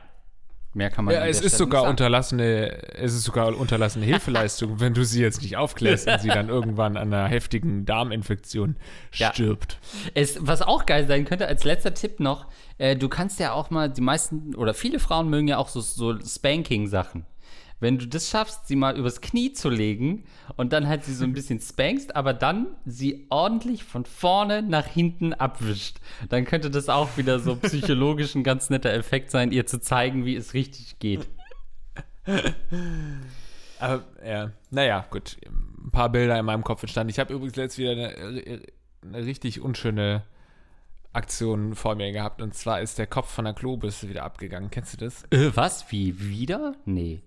Mehr 0.79 0.91
kann 0.91 1.07
man 1.07 1.15
ja, 1.15 1.27
es 1.27 1.41
ist 1.41 1.57
sogar 1.57 1.89
unterlassene, 1.89 2.95
es 2.95 3.13
ist 3.13 3.25
sogar 3.25 3.57
unterlassene 3.59 4.05
Hilfeleistung, 4.07 4.79
wenn 4.79 4.95
du 4.95 5.05
sie 5.05 5.21
jetzt 5.21 5.43
nicht 5.43 5.57
aufklärst 5.57 6.07
und 6.07 6.21
sie 6.21 6.29
dann 6.39 6.49
irgendwann 6.49 6.97
an 6.97 7.13
einer 7.13 7.27
heftigen 7.27 7.85
Darminfektion 7.85 8.77
stirbt. 9.11 9.73
Ja. 9.73 10.11
Es, 10.15 10.39
was 10.41 10.63
auch 10.63 10.87
geil 10.87 11.09
sein 11.09 11.25
könnte, 11.25 11.49
als 11.49 11.65
letzter 11.65 11.95
Tipp 11.95 12.21
noch, 12.21 12.47
äh, 12.79 12.95
du 12.95 13.09
kannst 13.09 13.41
ja 13.41 13.55
auch 13.55 13.71
mal, 13.71 13.91
die 13.91 14.01
meisten 14.01 14.55
oder 14.55 14.73
viele 14.73 15.01
Frauen 15.01 15.29
mögen 15.29 15.49
ja 15.49 15.59
auch 15.59 15.69
so, 15.69 15.81
so 15.81 16.17
Spanking-Sachen 16.17 17.27
wenn 17.81 17.99
du 17.99 18.07
das 18.07 18.29
schaffst, 18.29 18.67
sie 18.67 18.77
mal 18.77 18.97
übers 18.99 19.21
Knie 19.21 19.53
zu 19.53 19.69
legen 19.69 20.25
und 20.57 20.73
dann 20.73 20.89
halt 20.89 21.05
sie 21.05 21.15
so 21.15 21.25
ein 21.25 21.33
bisschen 21.33 21.61
spankst, 21.61 22.17
aber 22.17 22.35
dann 22.35 22.67
sie 22.85 23.27
ordentlich 23.31 23.85
von 23.85 24.05
vorne 24.05 24.63
nach 24.63 24.87
hinten 24.87 25.33
abwischt, 25.33 25.99
dann 26.29 26.45
könnte 26.45 26.71
das 26.71 26.89
auch 26.89 27.17
wieder 27.17 27.39
so 27.39 27.57
psychologisch 27.57 28.35
ein 28.35 28.45
ganz 28.45 28.71
netter 28.71 28.93
Effekt 28.93 29.31
sein, 29.31 29.53
ihr 29.53 29.67
zu 29.67 29.81
zeigen, 29.81 30.25
wie 30.25 30.37
es 30.37 30.55
richtig 30.55 30.99
geht. 30.99 31.29
Aber 33.81 34.05
ja, 34.27 34.51
naja, 34.71 35.07
gut. 35.11 35.37
Ein 35.47 35.91
paar 35.91 36.11
Bilder 36.11 36.39
in 36.39 36.45
meinem 36.45 36.65
Kopf 36.65 36.83
entstanden. 36.83 37.11
Ich 37.11 37.19
habe 37.19 37.33
übrigens 37.33 37.57
letztes 37.57 37.79
wieder 37.79 37.93
eine, 37.93 38.63
eine 39.03 39.25
richtig 39.25 39.61
unschöne 39.61 40.25
Aktion 41.13 41.75
vor 41.75 41.95
mir 41.95 42.13
gehabt. 42.13 42.43
Und 42.43 42.55
zwar 42.55 42.81
ist 42.81 42.99
der 42.99 43.07
Kopf 43.07 43.31
von 43.31 43.45
der 43.45 43.55
Klobürste 43.55 44.09
wieder 44.09 44.25
abgegangen. 44.25 44.71
Kennst 44.71 44.95
du 44.95 44.97
das? 45.05 45.25
Äh, 45.31 45.51
was? 45.55 45.91
Wie? 45.91 46.19
Wieder? 46.29 46.75
Nee. 46.85 47.23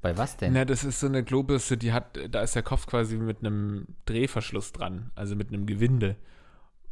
Bei 0.00 0.16
was 0.16 0.36
denn? 0.36 0.52
Na, 0.52 0.64
das 0.64 0.84
ist 0.84 1.00
so 1.00 1.06
eine 1.06 1.24
Klobürste, 1.24 1.76
die 1.76 1.92
hat, 1.92 2.18
da 2.30 2.42
ist 2.42 2.54
der 2.54 2.62
Kopf 2.62 2.86
quasi 2.86 3.16
mit 3.16 3.40
einem 3.40 3.86
Drehverschluss 4.06 4.72
dran, 4.72 5.10
also 5.14 5.34
mit 5.34 5.48
einem 5.48 5.66
Gewinde. 5.66 6.16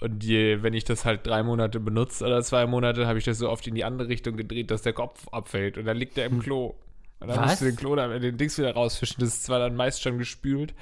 Und 0.00 0.24
je, 0.24 0.62
wenn 0.62 0.74
ich 0.74 0.84
das 0.84 1.04
halt 1.04 1.26
drei 1.26 1.42
Monate 1.42 1.80
benutze 1.80 2.24
oder 2.24 2.42
zwei 2.42 2.66
Monate, 2.66 3.06
habe 3.06 3.18
ich 3.18 3.24
das 3.24 3.38
so 3.38 3.48
oft 3.48 3.66
in 3.66 3.74
die 3.74 3.84
andere 3.84 4.08
Richtung 4.08 4.36
gedreht, 4.36 4.70
dass 4.70 4.82
der 4.82 4.92
Kopf 4.92 5.26
abfällt. 5.28 5.78
Und 5.78 5.86
dann 5.86 5.96
liegt 5.96 6.18
er 6.18 6.26
im 6.26 6.40
Klo. 6.40 6.74
Und 7.20 7.28
dann 7.28 7.38
Was? 7.38 7.46
musst 7.46 7.60
du 7.62 7.64
den 7.66 7.76
Klo, 7.76 7.96
den 7.96 8.36
Dings 8.36 8.58
wieder 8.58 8.74
rausfischen. 8.74 9.16
Das 9.20 9.30
ist 9.30 9.44
zwar 9.44 9.58
dann 9.58 9.74
meist 9.74 10.02
schon 10.02 10.18
gespült, 10.18 10.74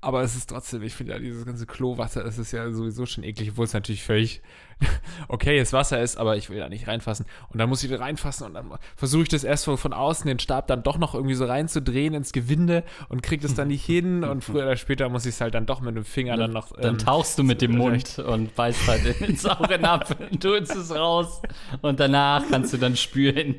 aber 0.00 0.22
es 0.22 0.36
ist 0.36 0.50
trotzdem, 0.50 0.82
ich 0.82 0.94
finde 0.94 1.14
ja, 1.14 1.18
dieses 1.18 1.44
ganze 1.44 1.66
Klowasser, 1.66 2.22
das 2.22 2.38
ist 2.38 2.52
ja 2.52 2.70
sowieso 2.70 3.04
schon 3.06 3.24
eklig, 3.24 3.50
obwohl 3.50 3.64
es 3.64 3.72
natürlich 3.72 4.04
völlig 4.04 4.42
okayes 5.28 5.72
Wasser 5.72 6.00
ist, 6.00 6.18
aber 6.18 6.36
ich 6.36 6.50
will 6.50 6.58
da 6.58 6.68
nicht 6.68 6.86
reinfassen. 6.86 7.26
Und 7.48 7.58
dann 7.58 7.68
muss 7.68 7.82
ich 7.82 7.90
da 7.90 7.96
reinfassen 7.96 8.46
und 8.46 8.54
dann 8.54 8.70
versuche 8.96 9.22
ich 9.22 9.28
das 9.28 9.42
erst 9.42 9.64
von 9.64 9.92
außen 9.92 10.28
den 10.28 10.38
Stab 10.38 10.68
dann 10.68 10.84
doch 10.84 10.98
noch 10.98 11.14
irgendwie 11.14 11.34
so 11.34 11.46
reinzudrehen 11.46 12.14
ins 12.14 12.32
Gewinde 12.32 12.84
und 13.08 13.22
kriege 13.22 13.42
das 13.42 13.54
dann 13.54 13.68
nicht 13.68 13.84
hin. 13.84 14.22
Und 14.22 14.44
früher 14.44 14.64
oder 14.64 14.76
später 14.76 15.08
muss 15.08 15.26
ich 15.26 15.34
es 15.34 15.40
halt 15.40 15.54
dann 15.54 15.66
doch 15.66 15.80
mit 15.80 15.96
dem 15.96 16.04
Finger 16.04 16.36
dann, 16.36 16.40
dann 16.40 16.52
noch. 16.52 16.76
Ähm, 16.76 16.82
dann 16.82 16.98
tauchst 16.98 17.38
du 17.38 17.42
mit 17.42 17.60
dem 17.60 17.76
Mund 17.76 18.20
und 18.20 18.54
beißt 18.54 18.86
halt 18.86 19.20
ins 19.20 19.46
Auge 19.46 19.82
ab, 19.82 20.16
tust 20.38 20.76
es 20.76 20.94
raus 20.94 21.42
und 21.80 21.98
danach 21.98 22.44
kannst 22.48 22.72
du 22.72 22.76
dann 22.76 22.94
spüren. 22.94 23.56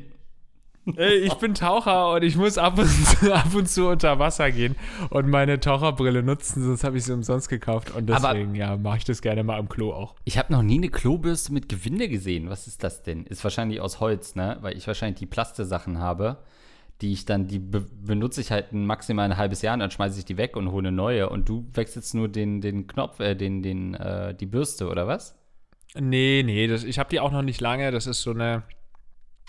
Ey, 0.97 1.17
ich 1.19 1.34
bin 1.36 1.54
Taucher 1.54 2.13
und 2.13 2.23
ich 2.23 2.36
muss 2.36 2.58
ab 2.58 2.78
und, 2.78 2.88
zu, 2.88 3.34
ab 3.34 3.54
und 3.54 3.67
zu 3.67 3.88
unter 3.88 4.19
Wasser 4.19 4.52
gehen 4.52 4.75
und 5.10 5.28
meine 5.28 5.60
Taucherbrille 5.60 6.23
nutzen, 6.23 6.63
sonst 6.63 6.84
habe 6.84 6.97
ich 6.97 7.06
sie 7.06 7.13
umsonst 7.13 7.49
gekauft. 7.49 7.91
Und 7.91 8.08
deswegen, 8.08 8.49
Aber 8.49 8.58
ja, 8.58 8.78
mache 8.78 8.97
ich 8.97 9.06
das 9.06 9.21
gerne 9.21 9.43
mal 9.43 9.58
am 9.58 9.69
Klo 9.69 9.93
auch. 9.93 10.15
Ich 10.25 10.38
habe 10.38 10.52
noch 10.54 10.62
nie 10.62 10.78
eine 10.78 10.89
Klobürste 10.89 11.54
mit 11.54 11.69
Gewinde 11.69 12.10
gesehen. 12.10 12.49
Was 12.49 12.67
ist 12.67 12.84
das 12.84 13.04
denn? 13.04 13.25
Ist 13.25 13.43
wahrscheinlich 13.43 13.82
aus 13.82 13.99
Holz, 13.99 14.36
ne? 14.36 14.58
Weil 14.62 14.78
ich 14.78 14.88
wahrscheinlich 14.88 15.19
die 15.19 15.25
Plaste-Sachen 15.25 15.99
habe, 15.99 16.38
die 17.02 17.13
ich 17.13 17.25
dann, 17.25 17.47
die 17.47 17.60
be 17.60 17.82
benutze 17.82 18.41
ich 18.41 18.52
halt 18.52 18.73
maximal 18.73 19.25
ein 19.25 19.38
halbes 19.38 19.62
Jahr 19.62 19.73
und 19.73 19.80
dann 19.80 19.91
schmeiße 19.91 20.19
ich 20.19 20.25
die 20.25 20.38
weg 20.38 20.56
und 20.58 20.71
hole 20.71 20.88
eine 20.88 20.95
neue. 20.95 21.30
Und 21.30 21.47
du 21.47 21.65
wechselst 21.73 22.13
nur 22.13 22.28
den, 22.28 22.62
den 22.62 22.88
Knopf, 22.88 23.19
äh, 23.19 23.36
den, 23.36 23.62
den, 23.62 23.93
äh, 23.93 24.34
die 24.36 24.45
Bürste, 24.45 24.88
oder 24.89 25.08
was? 25.08 25.36
Nee, 25.95 26.43
nee, 26.45 26.67
das, 26.67 26.84
ich 26.84 26.99
habe 26.99 27.10
die 27.10 27.19
auch 27.19 27.32
noch 27.32 27.41
nicht 27.41 27.62
lange. 27.62 27.91
Das 27.91 28.06
ist 28.06 28.21
so 28.21 28.32
eine 28.32 28.63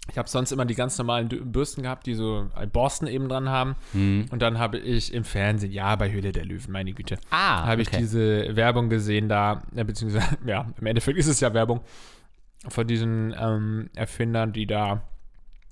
ich 0.09 0.19
habe 0.19 0.29
sonst 0.29 0.51
immer 0.51 0.65
die 0.65 0.75
ganz 0.75 0.99
normalen 0.99 1.29
Bürsten 1.29 1.83
gehabt, 1.83 2.07
die 2.07 2.15
so 2.15 2.49
Borsten 2.73 3.07
eben 3.07 3.29
dran 3.29 3.49
haben. 3.49 3.77
Mhm. 3.93 4.27
Und 4.31 4.43
dann 4.43 4.59
habe 4.59 4.79
ich 4.79 5.15
im 5.15 5.25
Fernsehen, 5.25 5.73
ja, 5.73 5.95
bei 5.97 6.11
Höhle 6.11 6.33
der 6.33 6.45
Löwen, 6.45 6.73
meine 6.73 6.93
Güte, 6.93 7.19
ah, 7.31 7.67
habe 7.67 7.83
okay. 7.83 7.91
ich 7.93 7.99
diese 7.99 8.57
Werbung 8.57 8.89
gesehen 8.89 9.29
da, 9.29 9.63
beziehungsweise, 9.73 10.39
ja, 10.47 10.67
im 10.81 10.87
Endeffekt 10.87 11.19
ist 11.19 11.29
es 11.29 11.41
ja 11.41 11.55
Werbung 11.55 11.81
von 12.69 12.87
diesen 12.87 13.35
ähm, 13.39 13.91
Erfindern, 13.95 14.53
die 14.53 14.67
da 14.67 15.03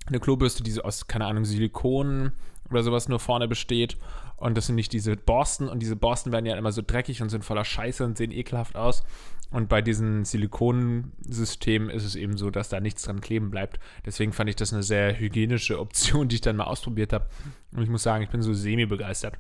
eine 0.07 0.21
Klobürste, 0.21 0.63
die 0.63 0.71
so 0.71 0.83
aus, 0.83 1.07
keine 1.07 1.27
Ahnung, 1.27 1.45
Silikon 1.45 2.33
oder 2.71 2.83
sowas 2.83 3.09
nur 3.09 3.19
vorne 3.19 3.49
besteht. 3.49 3.97
Und 4.37 4.57
das 4.57 4.67
sind 4.67 4.77
nicht 4.77 4.93
diese 4.93 5.17
Borsten. 5.17 5.69
Und 5.69 5.81
diese 5.81 5.97
Borsten 5.97 6.33
werden 6.33 6.47
ja 6.47 6.57
immer 6.57 6.73
so 6.73 6.83
dreckig 6.87 7.23
und 7.23 7.29
sind 7.29 7.45
voller 7.45 7.65
Scheiße 7.65 8.05
und 8.05 8.17
sehen 8.17 8.31
ekelhaft 8.31 8.77
aus. 8.77 9.03
Und 9.51 9.69
bei 9.69 9.81
diesen 9.81 10.25
Silikonsystemen 10.25 11.91
ist 11.91 12.05
es 12.05 12.15
eben 12.15 12.37
so, 12.37 12.51
dass 12.51 12.69
da 12.69 12.81
nichts 12.81 13.03
dran 13.03 13.21
kleben 13.21 13.51
bleibt. 13.51 13.81
Deswegen 14.05 14.33
fand 14.33 14.51
ich 14.51 14.57
das 14.57 14.73
eine 14.73 14.83
sehr 14.83 15.19
hygienische 15.19 15.81
Option, 15.81 16.29
die 16.29 16.37
ich 16.37 16.43
dann 16.43 16.57
mal 16.57 16.65
ausprobiert 16.65 17.13
habe. 17.13 17.27
Und 17.73 17.83
ich 17.83 17.89
muss 17.89 18.03
sagen, 18.03 18.23
ich 18.23 18.31
bin 18.31 18.43
so 18.43 18.53
semi-begeistert. 18.53 19.35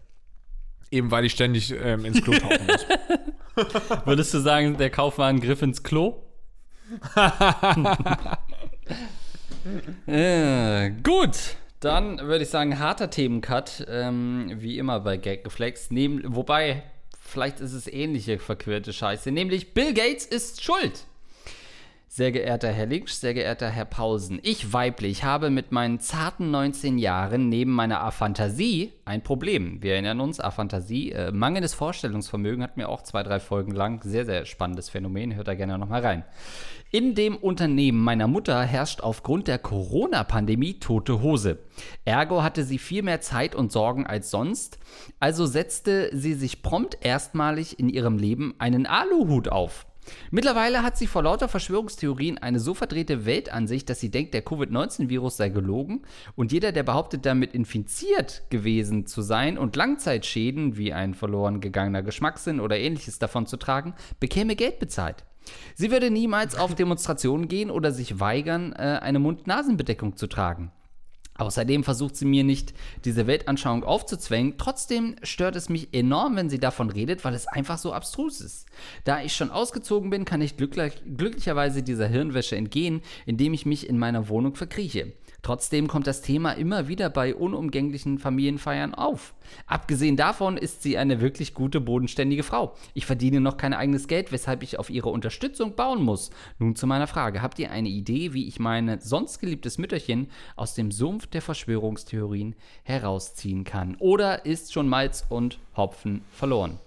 Eben 0.90 1.10
weil 1.10 1.26
ich 1.26 1.32
ständig 1.32 1.72
ähm, 1.72 2.06
ins 2.06 2.22
Klo 2.22 2.32
tauchen 2.32 2.66
muss. 2.66 2.86
Würdest 4.06 4.32
du 4.32 4.38
sagen, 4.38 4.78
der 4.78 4.88
Kauf 4.88 5.18
war 5.18 5.28
ein 5.28 5.40
Griff 5.40 5.60
ins 5.60 5.82
Klo? 5.82 6.22
äh, 10.06 10.90
gut, 11.02 11.56
dann 11.80 12.18
würde 12.18 12.44
ich 12.44 12.50
sagen, 12.50 12.78
harter 12.78 13.10
Themencut, 13.10 13.86
ähm, 13.88 14.52
wie 14.56 14.78
immer 14.78 15.00
bei 15.00 15.16
Gaggeflex. 15.16 15.90
Wobei, 15.90 16.82
vielleicht 17.20 17.60
ist 17.60 17.72
es 17.72 17.86
ähnliche 17.86 18.38
verquirlte 18.38 18.92
Scheiße, 18.92 19.30
nämlich 19.30 19.74
Bill 19.74 19.94
Gates 19.94 20.26
ist 20.26 20.62
schuld. 20.62 21.04
Sehr 22.10 22.32
geehrter 22.32 22.72
Herr 22.72 22.86
Linksch, 22.86 23.12
sehr 23.12 23.34
geehrter 23.34 23.68
Herr 23.68 23.84
Pausen, 23.84 24.40
ich 24.42 24.72
weiblich 24.72 25.24
habe 25.24 25.50
mit 25.50 25.72
meinen 25.72 26.00
zarten 26.00 26.50
19 26.50 26.96
Jahren 26.96 27.50
neben 27.50 27.70
meiner 27.70 28.00
Aphantasie 28.00 28.94
ein 29.04 29.22
Problem. 29.22 29.82
Wir 29.82 29.92
erinnern 29.92 30.20
uns, 30.20 30.40
Aphantasie, 30.40 31.12
äh, 31.12 31.30
mangelndes 31.30 31.74
Vorstellungsvermögen 31.74 32.62
hat 32.62 32.78
mir 32.78 32.88
auch 32.88 33.02
zwei, 33.02 33.22
drei 33.22 33.38
Folgen 33.38 33.72
lang. 33.72 34.00
Sehr, 34.02 34.24
sehr 34.24 34.46
spannendes 34.46 34.88
Phänomen, 34.88 35.36
hört 35.36 35.48
da 35.48 35.54
gerne 35.54 35.78
nochmal 35.78 36.00
rein. 36.00 36.24
In 36.90 37.14
dem 37.14 37.36
Unternehmen 37.36 38.02
meiner 38.02 38.26
Mutter 38.26 38.62
herrscht 38.62 39.02
aufgrund 39.02 39.46
der 39.46 39.58
Corona-Pandemie 39.58 40.80
tote 40.80 41.20
Hose. 41.20 41.58
Ergo 42.06 42.42
hatte 42.42 42.64
sie 42.64 42.78
viel 42.78 43.02
mehr 43.02 43.20
Zeit 43.20 43.54
und 43.54 43.70
Sorgen 43.70 44.06
als 44.06 44.30
sonst, 44.30 44.78
also 45.20 45.44
setzte 45.44 46.08
sie 46.16 46.32
sich 46.32 46.62
prompt 46.62 46.96
erstmalig 47.02 47.78
in 47.78 47.90
ihrem 47.90 48.16
Leben 48.16 48.54
einen 48.58 48.86
Aluhut 48.86 49.50
auf. 49.50 49.86
Mittlerweile 50.30 50.82
hat 50.82 50.96
sie 50.96 51.06
vor 51.06 51.24
lauter 51.24 51.48
Verschwörungstheorien 51.48 52.38
eine 52.38 52.58
so 52.58 52.72
verdrehte 52.72 53.26
Weltansicht, 53.26 53.90
dass 53.90 54.00
sie 54.00 54.10
denkt, 54.10 54.32
der 54.32 54.40
Covid-19-Virus 54.40 55.36
sei 55.36 55.50
gelogen 55.50 56.06
und 56.36 56.52
jeder, 56.52 56.72
der 56.72 56.84
behauptet, 56.84 57.26
damit 57.26 57.52
infiziert 57.52 58.44
gewesen 58.48 59.04
zu 59.04 59.20
sein 59.20 59.58
und 59.58 59.76
Langzeitschäden 59.76 60.78
wie 60.78 60.94
ein 60.94 61.12
verloren 61.12 61.60
gegangener 61.60 62.02
Geschmackssinn 62.02 62.60
oder 62.60 62.78
ähnliches 62.78 63.18
davon 63.18 63.44
zu 63.44 63.58
tragen, 63.58 63.92
bekäme 64.20 64.56
Geld 64.56 64.78
bezahlt. 64.78 65.26
Sie 65.74 65.90
würde 65.90 66.10
niemals 66.10 66.54
auf 66.56 66.74
Demonstrationen 66.74 67.48
gehen 67.48 67.70
oder 67.70 67.92
sich 67.92 68.20
weigern, 68.20 68.72
äh, 68.72 68.98
eine 69.02 69.18
Mund-Nasen-Bedeckung 69.18 70.16
zu 70.16 70.26
tragen. 70.26 70.72
Außerdem 71.38 71.84
versucht 71.84 72.16
sie 72.16 72.24
mir 72.24 72.42
nicht, 72.42 72.74
diese 73.04 73.28
Weltanschauung 73.28 73.84
aufzuzwängen. 73.84 74.58
Trotzdem 74.58 75.14
stört 75.22 75.54
es 75.54 75.68
mich 75.68 75.94
enorm, 75.94 76.34
wenn 76.34 76.50
sie 76.50 76.58
davon 76.58 76.90
redet, 76.90 77.24
weil 77.24 77.32
es 77.32 77.46
einfach 77.46 77.78
so 77.78 77.92
abstrus 77.92 78.40
ist. 78.40 78.66
Da 79.04 79.22
ich 79.22 79.34
schon 79.34 79.52
ausgezogen 79.52 80.10
bin, 80.10 80.24
kann 80.24 80.40
ich 80.40 80.56
glücklich, 80.56 80.94
glücklicherweise 81.16 81.84
dieser 81.84 82.08
Hirnwäsche 82.08 82.56
entgehen, 82.56 83.02
indem 83.24 83.54
ich 83.54 83.66
mich 83.66 83.88
in 83.88 83.98
meiner 83.98 84.28
Wohnung 84.28 84.56
verkrieche. 84.56 85.12
Trotzdem 85.48 85.88
kommt 85.88 86.06
das 86.06 86.20
Thema 86.20 86.52
immer 86.52 86.88
wieder 86.88 87.08
bei 87.08 87.34
unumgänglichen 87.34 88.18
Familienfeiern 88.18 88.94
auf. 88.94 89.32
Abgesehen 89.66 90.14
davon 90.14 90.58
ist 90.58 90.82
sie 90.82 90.98
eine 90.98 91.22
wirklich 91.22 91.54
gute, 91.54 91.80
bodenständige 91.80 92.42
Frau. 92.42 92.74
Ich 92.92 93.06
verdiene 93.06 93.40
noch 93.40 93.56
kein 93.56 93.72
eigenes 93.72 94.08
Geld, 94.08 94.30
weshalb 94.30 94.62
ich 94.62 94.78
auf 94.78 94.90
ihre 94.90 95.08
Unterstützung 95.08 95.74
bauen 95.74 96.02
muss. 96.02 96.28
Nun 96.58 96.76
zu 96.76 96.86
meiner 96.86 97.06
Frage. 97.06 97.40
Habt 97.40 97.58
ihr 97.58 97.70
eine 97.70 97.88
Idee, 97.88 98.34
wie 98.34 98.46
ich 98.46 98.60
mein 98.60 99.00
sonst 99.00 99.38
geliebtes 99.38 99.78
Mütterchen 99.78 100.28
aus 100.54 100.74
dem 100.74 100.92
Sumpf 100.92 101.26
der 101.28 101.40
Verschwörungstheorien 101.40 102.54
herausziehen 102.82 103.64
kann? 103.64 103.96
Oder 104.00 104.44
ist 104.44 104.74
schon 104.74 104.86
Malz 104.86 105.24
und 105.30 105.58
Hopfen 105.74 106.20
verloren? 106.30 106.78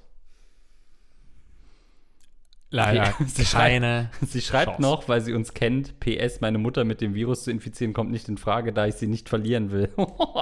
Leider 2.71 3.13
sie 3.27 3.43
keine. 3.43 4.09
Schreibt, 4.17 4.31
sie 4.31 4.41
schreibt 4.41 4.65
Chance. 4.67 4.81
noch, 4.81 5.09
weil 5.09 5.21
sie 5.21 5.33
uns 5.33 5.53
kennt, 5.53 5.99
PS, 5.99 6.39
meine 6.39 6.57
Mutter 6.57 6.85
mit 6.85 7.01
dem 7.01 7.13
Virus 7.13 7.43
zu 7.43 7.51
infizieren 7.51 7.93
kommt 7.93 8.11
nicht 8.11 8.29
in 8.29 8.37
Frage, 8.37 8.71
da 8.71 8.87
ich 8.87 8.95
sie 8.95 9.07
nicht 9.07 9.27
verlieren 9.27 9.71
will. 9.71 9.89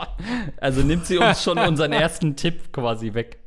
also 0.61 0.81
nimmt 0.81 1.07
sie 1.07 1.17
uns 1.17 1.43
schon 1.43 1.57
unseren 1.57 1.91
ersten 1.91 2.35
Tipp 2.35 2.71
quasi 2.71 3.15
weg. 3.15 3.39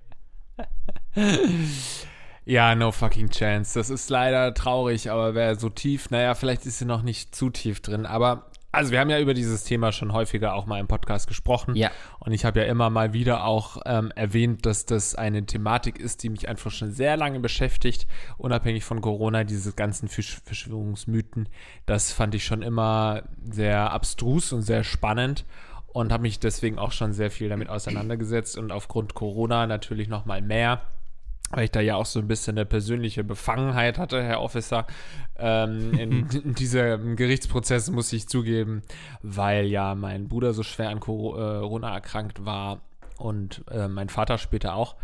Ja, 2.45 2.75
no 2.75 2.90
fucking 2.90 3.31
chance. 3.31 3.79
Das 3.79 3.88
ist 3.88 4.11
leider 4.11 4.53
traurig, 4.53 5.11
aber 5.11 5.35
wer 5.35 5.55
so 5.55 5.68
tief, 5.68 6.11
naja, 6.11 6.35
vielleicht 6.35 6.66
ist 6.66 6.79
sie 6.79 6.85
noch 6.85 7.03
nicht 7.03 7.35
zu 7.37 7.51
tief 7.51 7.81
drin. 7.81 8.05
Aber, 8.05 8.51
also 8.73 8.91
wir 8.91 9.01
haben 9.01 9.11
ja 9.11 9.21
über 9.21 9.35
dieses 9.35 9.65
Thema 9.65 9.93
schon 9.93 10.13
häufiger 10.13 10.55
auch 10.55 10.65
mal 10.65 10.81
im 10.81 10.89
Podcast 10.89 11.29
gesprochen. 11.29 11.77
Ja. 11.77 11.91
Und 12.19 12.33
ich 12.33 12.47
habe 12.47 12.61
ja 12.61 12.67
immer 12.67 12.89
mal 12.89 13.13
wieder 13.13 13.45
auch 13.45 13.83
ähm, 13.85 14.11
erwähnt, 14.17 14.65
dass 14.65 14.87
das 14.87 15.15
eine 15.15 15.45
Thematik 15.45 15.99
ist, 16.01 16.23
die 16.23 16.31
mich 16.31 16.49
einfach 16.49 16.71
schon 16.71 16.91
sehr 16.91 17.19
lange 17.19 17.39
beschäftigt, 17.39 18.07
unabhängig 18.39 18.85
von 18.85 19.03
Corona, 19.03 19.45
diese 19.45 19.75
ganzen 19.75 20.09
Fisch 20.09 20.41
Verschwörungsmythen. 20.45 21.51
Das 21.85 22.13
fand 22.13 22.35
ich 22.35 22.47
schon 22.47 22.63
immer 22.63 23.25
sehr 23.45 23.93
abstrus 23.93 24.55
und 24.55 24.63
sehr 24.63 24.85
spannend 24.85 25.45
und 25.89 26.11
habe 26.11 26.23
mich 26.23 26.41
deswegen 26.41 26.79
auch 26.79 26.93
schon 26.93 27.13
sehr 27.13 27.31
viel 27.31 27.51
damit 27.51 27.69
auseinandergesetzt 27.69 28.57
und 28.57 28.73
aufgrund 28.73 29.15
Corona 29.15 29.67
natürlich 29.67 30.09
noch 30.09 30.25
mal 30.25 30.41
mehr 30.41 30.81
weil 31.53 31.65
ich 31.65 31.71
da 31.71 31.81
ja 31.81 31.97
auch 31.97 32.07
so 32.07 32.19
ein 32.19 32.27
bisschen 32.27 32.57
eine 32.57 32.67
persönliche 32.67 33.23
Befangenheit 33.25 33.99
hatte, 33.99 34.23
Herr 34.23 34.41
Officer, 34.41 34.87
ähm, 35.38 35.93
in, 35.95 36.27
in 36.45 36.55
diesem 36.55 37.17
Gerichtsprozess, 37.17 37.91
muss 37.91 38.12
ich 38.12 38.29
zugeben, 38.29 38.83
weil 39.23 39.67
ja 39.67 39.95
mein 39.95 40.29
Bruder 40.29 40.55
so 40.55 40.62
schwer 40.62 40.88
an 40.88 41.01
Corona 41.01 41.95
erkrankt 41.95 42.45
war 42.45 42.81
und 43.19 43.65
äh, 43.71 43.87
mein 43.87 44.09
Vater 44.09 44.38
später 44.38 44.75
auch. 44.75 44.97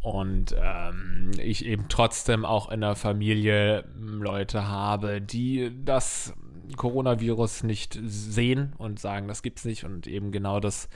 Und 0.00 0.54
ähm, 0.60 1.30
ich 1.38 1.64
eben 1.64 1.86
trotzdem 1.88 2.44
auch 2.44 2.70
in 2.70 2.82
der 2.82 2.94
Familie 2.94 3.84
Leute 3.96 4.68
habe, 4.68 5.22
die 5.22 5.72
das 5.82 6.34
Coronavirus 6.76 7.62
nicht 7.62 7.98
sehen 8.04 8.74
und 8.76 8.98
sagen, 9.00 9.28
das 9.28 9.42
gibt's 9.42 9.64
nicht 9.64 9.84
und 9.84 10.06
eben 10.06 10.30
genau 10.30 10.60
das 10.60 10.88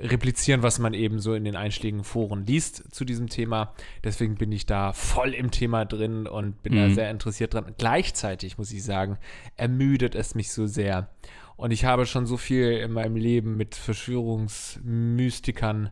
replizieren, 0.00 0.62
was 0.62 0.78
man 0.78 0.94
eben 0.94 1.18
so 1.20 1.34
in 1.34 1.44
den 1.44 1.56
einschlägigen 1.56 2.04
Foren 2.04 2.46
liest 2.46 2.94
zu 2.94 3.04
diesem 3.04 3.28
Thema. 3.28 3.74
Deswegen 4.02 4.36
bin 4.36 4.50
ich 4.52 4.64
da 4.66 4.92
voll 4.92 5.34
im 5.34 5.50
Thema 5.50 5.84
drin 5.84 6.26
und 6.26 6.62
bin 6.62 6.74
mhm. 6.74 6.78
da 6.78 6.90
sehr 6.94 7.10
interessiert 7.10 7.54
dran. 7.54 7.74
Gleichzeitig 7.76 8.58
muss 8.58 8.72
ich 8.72 8.84
sagen, 8.84 9.18
ermüdet 9.56 10.14
es 10.14 10.34
mich 10.34 10.52
so 10.52 10.66
sehr. 10.66 11.10
Und 11.56 11.72
ich 11.72 11.84
habe 11.84 12.06
schon 12.06 12.24
so 12.26 12.38
viel 12.38 12.72
in 12.72 12.92
meinem 12.92 13.16
Leben 13.16 13.56
mit 13.56 13.74
Verschwörungsmystikern 13.74 15.90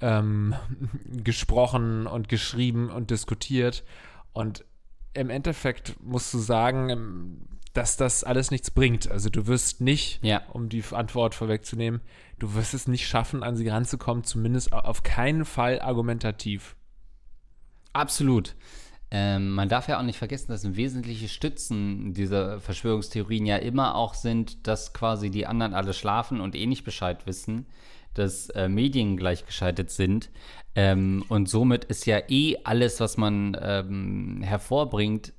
ähm, 0.00 0.54
gesprochen 1.24 2.06
und 2.06 2.28
geschrieben 2.28 2.90
und 2.90 3.10
diskutiert. 3.10 3.82
Und 4.32 4.64
im 5.14 5.30
Endeffekt 5.30 5.96
musst 6.02 6.32
du 6.32 6.38
sagen, 6.38 7.48
dass 7.72 7.96
das 7.96 8.24
alles 8.24 8.50
nichts 8.50 8.70
bringt. 8.70 9.10
Also 9.10 9.30
du 9.30 9.46
wirst 9.46 9.80
nicht, 9.80 10.22
ja. 10.22 10.42
um 10.52 10.68
die 10.68 10.84
Antwort 10.90 11.34
vorwegzunehmen, 11.34 12.00
du 12.38 12.54
wirst 12.54 12.74
es 12.74 12.86
nicht 12.86 13.06
schaffen, 13.06 13.42
an 13.42 13.56
sie 13.56 13.68
ranzukommen, 13.68 14.24
zumindest 14.24 14.72
auf 14.72 15.02
keinen 15.02 15.44
Fall 15.44 15.80
argumentativ. 15.80 16.76
Absolut. 17.92 18.54
Ähm, 19.10 19.50
man 19.50 19.68
darf 19.68 19.88
ja 19.88 19.98
auch 19.98 20.04
nicht 20.04 20.18
vergessen, 20.18 20.52
dass 20.52 20.74
wesentliche 20.74 21.28
Stützen 21.28 22.14
dieser 22.14 22.60
Verschwörungstheorien 22.60 23.44
ja 23.44 23.56
immer 23.56 23.94
auch 23.94 24.14
sind, 24.14 24.66
dass 24.66 24.94
quasi 24.94 25.30
die 25.30 25.46
anderen 25.46 25.74
alle 25.74 25.92
schlafen 25.92 26.40
und 26.40 26.54
eh 26.54 26.66
nicht 26.66 26.84
Bescheid 26.84 27.26
wissen, 27.26 27.66
dass 28.14 28.48
äh, 28.50 28.68
Medien 28.68 29.18
gleichgeschaltet 29.18 29.90
sind. 29.90 30.30
Ähm, 30.74 31.24
und 31.28 31.48
somit 31.48 31.84
ist 31.84 32.06
ja 32.06 32.20
eh 32.28 32.56
alles, 32.64 33.00
was 33.00 33.18
man 33.18 33.54
ähm, 33.60 34.40
hervorbringt, 34.42 35.34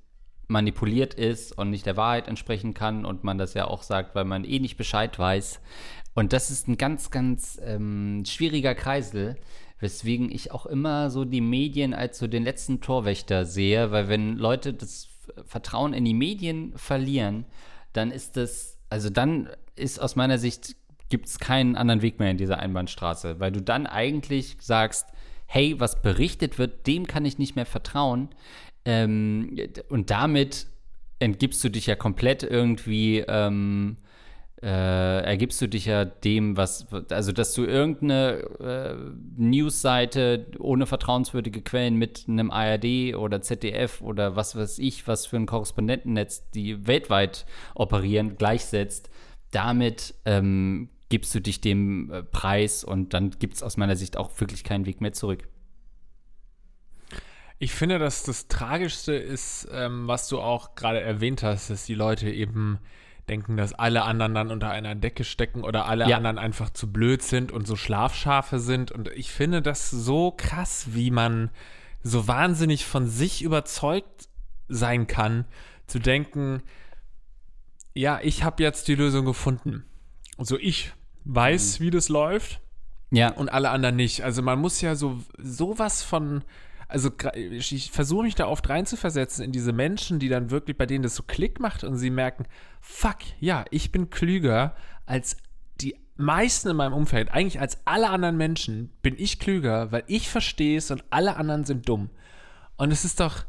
manipuliert 0.48 1.14
ist 1.14 1.58
und 1.58 1.70
nicht 1.70 1.86
der 1.86 1.98
Wahrheit 1.98 2.28
entsprechen 2.28 2.74
kann 2.74 3.06
und 3.06 3.24
man 3.24 3.38
das 3.38 3.54
ja 3.54 3.66
auch 3.66 3.84
sagt, 3.84 4.16
weil 4.16 4.26
man 4.26 4.44
eh 4.44 4.60
nicht 4.60 4.78
Bescheid 4.78 5.18
weiß. 5.18 5.60
Und 6.14 6.34
das 6.34 6.52
ist 6.52 6.68
ein 6.68 6.78
ganz, 6.78 7.12
ganz 7.12 7.60
ähm, 7.64 8.24
schwieriger 8.26 8.76
Kreisel, 8.76 9.36
weswegen 9.80 10.32
ich 10.32 10.52
auch 10.52 10.66
immer 10.66 11.10
so 11.10 11.26
die 11.26 11.42
Medien 11.42 11.94
als 11.94 12.20
so 12.20 12.28
den 12.28 12.44
letzten 12.44 12.82
Torwächter 12.82 13.46
sehe, 13.46 13.92
weil 13.92 14.08
wenn 14.08 14.38
Leute 14.38 14.74
das 14.74 15.10
Vertrauen 15.46 15.94
in 15.94 16.06
die 16.06 16.14
Medien 16.14 16.74
verlieren, 16.76 17.46
dann 17.94 18.12
ist 18.12 18.38
das, 18.38 18.78
also 18.90 19.10
dann 19.10 19.50
ist 19.76 20.00
aus 20.00 20.16
meiner 20.16 20.38
Sicht, 20.38 20.76
gibt 21.10 21.28
es 21.28 21.40
keinen 21.40 21.76
anderen 21.76 22.02
Weg 22.02 22.20
mehr 22.20 22.32
in 22.32 22.38
dieser 22.38 22.60
Einbahnstraße, 22.60 23.40
weil 23.40 23.52
du 23.52 23.62
dann 23.62 23.86
eigentlich 23.86 24.58
sagst, 24.60 25.08
hey, 25.46 25.80
was 25.80 26.02
berichtet 26.02 26.58
wird, 26.58 26.88
dem 26.88 27.06
kann 27.06 27.26
ich 27.26 27.38
nicht 27.38 27.56
mehr 27.56 27.66
vertrauen. 27.66 28.30
Ähm, 28.86 29.58
und 29.90 30.10
damit 30.10 30.68
entgibst 31.20 31.64
du 31.64 31.70
dich 31.70 31.88
ja 31.88 31.96
komplett 31.96 32.44
irgendwie, 32.44 33.24
ähm, 33.28 33.98
äh, 34.62 35.24
ergibst 35.24 35.62
du 35.62 35.68
dich 35.68 35.86
ja 35.86 36.06
dem, 36.06 36.56
was, 36.56 36.88
also 37.10 37.32
dass 37.32 37.54
du 37.54 37.66
irgendeine 37.66 38.44
äh, 38.60 38.96
Newsseite 39.36 40.48
ohne 40.60 40.86
vertrauenswürdige 40.86 41.62
Quellen 41.62 41.96
mit 41.96 42.26
einem 42.28 42.50
ARD 42.50 43.16
oder 43.16 43.42
ZDF 43.42 44.02
oder 44.02 44.36
was 44.36 44.56
weiß 44.56 44.80
ich, 44.80 45.08
was 45.08 45.26
für 45.26 45.38
ein 45.38 45.46
Korrespondentennetz, 45.46 46.50
die 46.52 46.88
weltweit 46.88 47.46
operieren, 47.76 48.38
gleichsetzt, 48.38 49.10
damit 49.52 50.16
ähm, 50.26 50.90
gibst 51.10 51.36
du 51.36 51.42
dich 51.42 51.62
dem 51.62 52.12
äh, 52.12 52.24
Preis 52.24 52.84
und 52.84 53.14
dann 53.14 53.32
gibt 53.32 53.56
es 53.56 53.64
aus 53.64 53.78
meiner 53.78 53.96
Sicht 53.96 54.18
auch 54.18 54.32
wirklich 54.40 54.64
keinen 54.64 54.86
Weg 54.86 55.02
mehr 55.02 55.14
zurück. 55.14 55.48
Ich 57.64 57.72
finde, 57.72 57.98
dass 57.98 58.24
das 58.24 58.50
Tragischste 58.50 59.14
ist, 59.14 59.70
ähm, 59.72 60.06
was 60.06 60.28
du 60.28 60.42
auch 60.42 60.76
gerade 60.76 61.00
erwähnt 61.00 61.44
hast, 61.44 61.70
dass 61.70 61.86
die 61.86 61.96
Leute 61.96 62.30
eben 62.30 62.78
denken, 63.30 63.56
dass 63.56 63.72
alle 63.72 64.04
anderen 64.04 64.36
dann 64.36 64.52
unter 64.52 64.70
einer 64.70 64.96
Decke 64.96 65.24
stecken 65.24 65.64
oder 65.64 65.86
alle 65.86 66.10
ja. 66.10 66.18
anderen 66.18 66.38
einfach 66.40 66.72
zu 66.72 66.92
blöd 66.92 67.22
sind 67.22 67.54
und 67.54 67.66
so 67.66 67.78
Schlafschafe 67.78 68.60
sind. 68.60 68.92
Und 68.92 69.08
ich 69.16 69.32
finde 69.32 69.62
das 69.62 69.90
so 69.90 70.32
krass, 70.32 70.88
wie 70.90 71.10
man 71.10 71.52
so 72.02 72.28
wahnsinnig 72.28 72.84
von 72.84 73.08
sich 73.08 73.42
überzeugt 73.42 74.28
sein 74.68 75.08
kann, 75.08 75.46
zu 75.88 76.00
denken, 76.00 76.64
ja, 77.94 78.20
ich 78.22 78.44
habe 78.44 78.62
jetzt 78.62 78.90
die 78.90 78.96
Lösung 78.96 79.24
gefunden. 79.24 79.86
Also 80.38 80.60
ich 80.60 80.92
weiß, 81.24 81.80
mhm. 81.80 81.86
wie 81.86 81.92
das 81.92 82.10
läuft. 82.10 82.60
Ja. 83.10 83.32
Und 83.32 83.48
alle 83.48 83.70
anderen 83.70 83.96
nicht. 83.96 84.22
Also 84.22 84.42
man 84.42 84.60
muss 84.60 84.82
ja 84.82 84.96
so 84.96 85.24
sowas 85.38 86.04
von 86.04 86.44
also 86.94 87.10
ich 87.34 87.92
versuche 87.92 88.24
mich 88.24 88.36
da 88.36 88.46
oft 88.46 88.70
reinzuversetzen 88.70 89.44
in 89.44 89.52
diese 89.52 89.74
Menschen, 89.74 90.20
die 90.20 90.30
dann 90.30 90.52
wirklich, 90.52 90.78
bei 90.78 90.86
denen 90.86 91.02
das 91.02 91.16
so 91.16 91.24
Klick 91.24 91.60
macht 91.60 91.84
und 91.84 91.98
sie 91.98 92.12
merken, 92.12 92.46
fuck, 92.82 93.18
ja, 93.40 93.66
ich 93.72 93.92
bin 93.92 94.12
klüger 94.12 94.76
als 95.08 95.38
die 95.82 95.96
meisten 96.18 96.70
in 96.70 96.76
meinem 96.76 96.94
Umfeld, 96.94 97.32
eigentlich 97.32 97.60
als 97.60 97.80
alle 97.86 98.12
anderen 98.12 98.38
Menschen, 98.38 98.92
bin 99.02 99.16
ich 99.18 99.40
klüger, 99.40 99.92
weil 99.92 100.04
ich 100.06 100.30
verstehe 100.30 100.78
es 100.78 100.92
und 100.92 101.04
alle 101.10 101.36
anderen 101.36 101.66
sind 101.66 101.90
dumm. 101.90 102.12
Und 102.78 102.92
es 102.92 103.06
ist 103.06 103.20
doch 103.20 103.44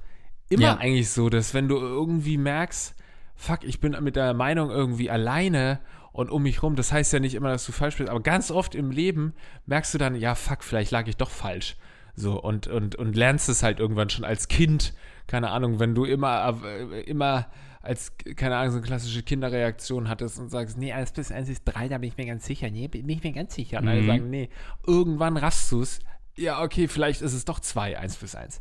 immer 0.48 0.62
ja. 0.62 0.76
eigentlich 0.78 1.11
so, 1.11 1.28
dass 1.28 1.52
wenn 1.52 1.68
du 1.68 1.76
irgendwie 1.76 2.38
merkst, 2.38 2.94
fuck, 3.35 3.62
ich 3.62 3.78
bin 3.78 3.94
mit 4.00 4.16
der 4.16 4.33
Meinung 4.33 4.70
irgendwie 4.70 5.11
alleine 5.11 5.80
und 6.12 6.30
um 6.30 6.44
mich 6.44 6.62
rum, 6.62 6.76
das 6.76 6.92
heißt 6.92 7.12
ja 7.12 7.20
nicht 7.20 7.35
immer, 7.35 7.50
dass 7.50 7.66
du 7.66 7.72
falsch 7.72 7.98
bist, 7.98 8.09
aber 8.09 8.22
ganz 8.22 8.50
oft 8.50 8.74
im 8.74 8.90
Leben 8.90 9.35
merkst 9.66 9.92
du 9.92 9.98
dann, 9.98 10.14
ja, 10.14 10.35
fuck, 10.35 10.64
vielleicht 10.64 10.92
lag 10.92 11.07
ich 11.09 11.18
doch 11.18 11.30
falsch. 11.30 11.76
So, 12.16 12.40
und, 12.40 12.66
und, 12.66 12.94
und 12.96 13.16
lernst 13.16 13.48
es 13.48 13.62
halt 13.62 13.81
irgendwann 13.81 14.11
schon 14.11 14.24
als 14.24 14.48
Kind. 14.48 14.94
Keine 15.27 15.50
Ahnung, 15.50 15.81
wenn 15.81 15.94
du 15.94 16.05
immer, 16.05 16.61
äh, 16.62 17.00
immer 17.03 17.48
als, 17.83 18.12
keine 18.37 18.57
Ahnung, 18.57 18.72
so 18.72 18.79
eine 18.79 18.87
klassische 18.87 19.22
Kinderreaktion 19.22 20.09
hattest 20.09 20.38
und 20.38 20.48
sagst, 20.48 20.79
nee, 20.79 20.92
1 20.92 21.12
bis 21.12 21.31
1 21.31 21.48
ist 21.48 21.64
3, 21.64 21.88
da 21.88 21.98
bin 21.98 22.09
ich 22.09 22.16
mir 22.16 22.27
ganz 22.27 22.46
sicher. 22.46 22.70
Nee, 22.70 22.88
bin 22.88 23.09
ich 23.09 23.22
mir 23.22 23.33
ganz 23.33 23.55
sicher. 23.55 23.79
Und 23.79 23.88
alle 23.88 24.03
mhm. 24.03 24.07
sagen, 24.07 24.31
nee, 24.31 24.48
irgendwann 24.87 25.37
rast 25.37 25.70
du 25.72 25.83
es. 25.83 26.00
Ja, 26.37 26.62
okay, 26.62 26.88
vielleicht 26.88 27.22
ist 27.22 27.33
es 27.33 27.44
doch 27.44 27.61
2, 27.61 27.98
1 27.98 28.16
bis 28.16 28.35
1. 28.35 28.61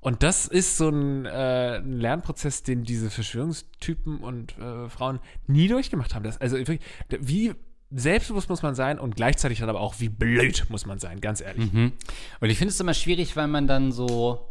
Und 0.00 0.22
das 0.22 0.46
ist 0.46 0.76
so 0.76 0.90
ein, 0.90 1.24
äh, 1.24 1.78
ein, 1.78 1.98
Lernprozess, 1.98 2.62
den 2.62 2.84
diese 2.84 3.10
Verschwörungstypen 3.10 4.18
und 4.18 4.56
äh, 4.58 4.88
Frauen 4.88 5.18
nie 5.46 5.66
durchgemacht 5.66 6.14
haben. 6.14 6.22
Das, 6.22 6.40
also 6.40 6.56
wie 7.08 7.54
selbstbewusst 7.90 8.48
muss 8.48 8.62
man 8.62 8.74
sein 8.74 8.98
und 8.98 9.16
gleichzeitig 9.16 9.60
dann 9.60 9.68
aber 9.68 9.80
auch, 9.80 9.94
wie 9.98 10.08
blöd 10.08 10.66
muss 10.68 10.86
man 10.86 10.98
sein, 10.98 11.20
ganz 11.20 11.40
ehrlich. 11.40 11.72
Mhm. 11.72 11.92
Und 12.40 12.50
ich 12.50 12.58
finde 12.58 12.72
es 12.72 12.80
immer 12.80 12.94
schwierig, 12.94 13.36
weil 13.36 13.48
man 13.48 13.66
dann 13.66 13.92
so, 13.92 14.46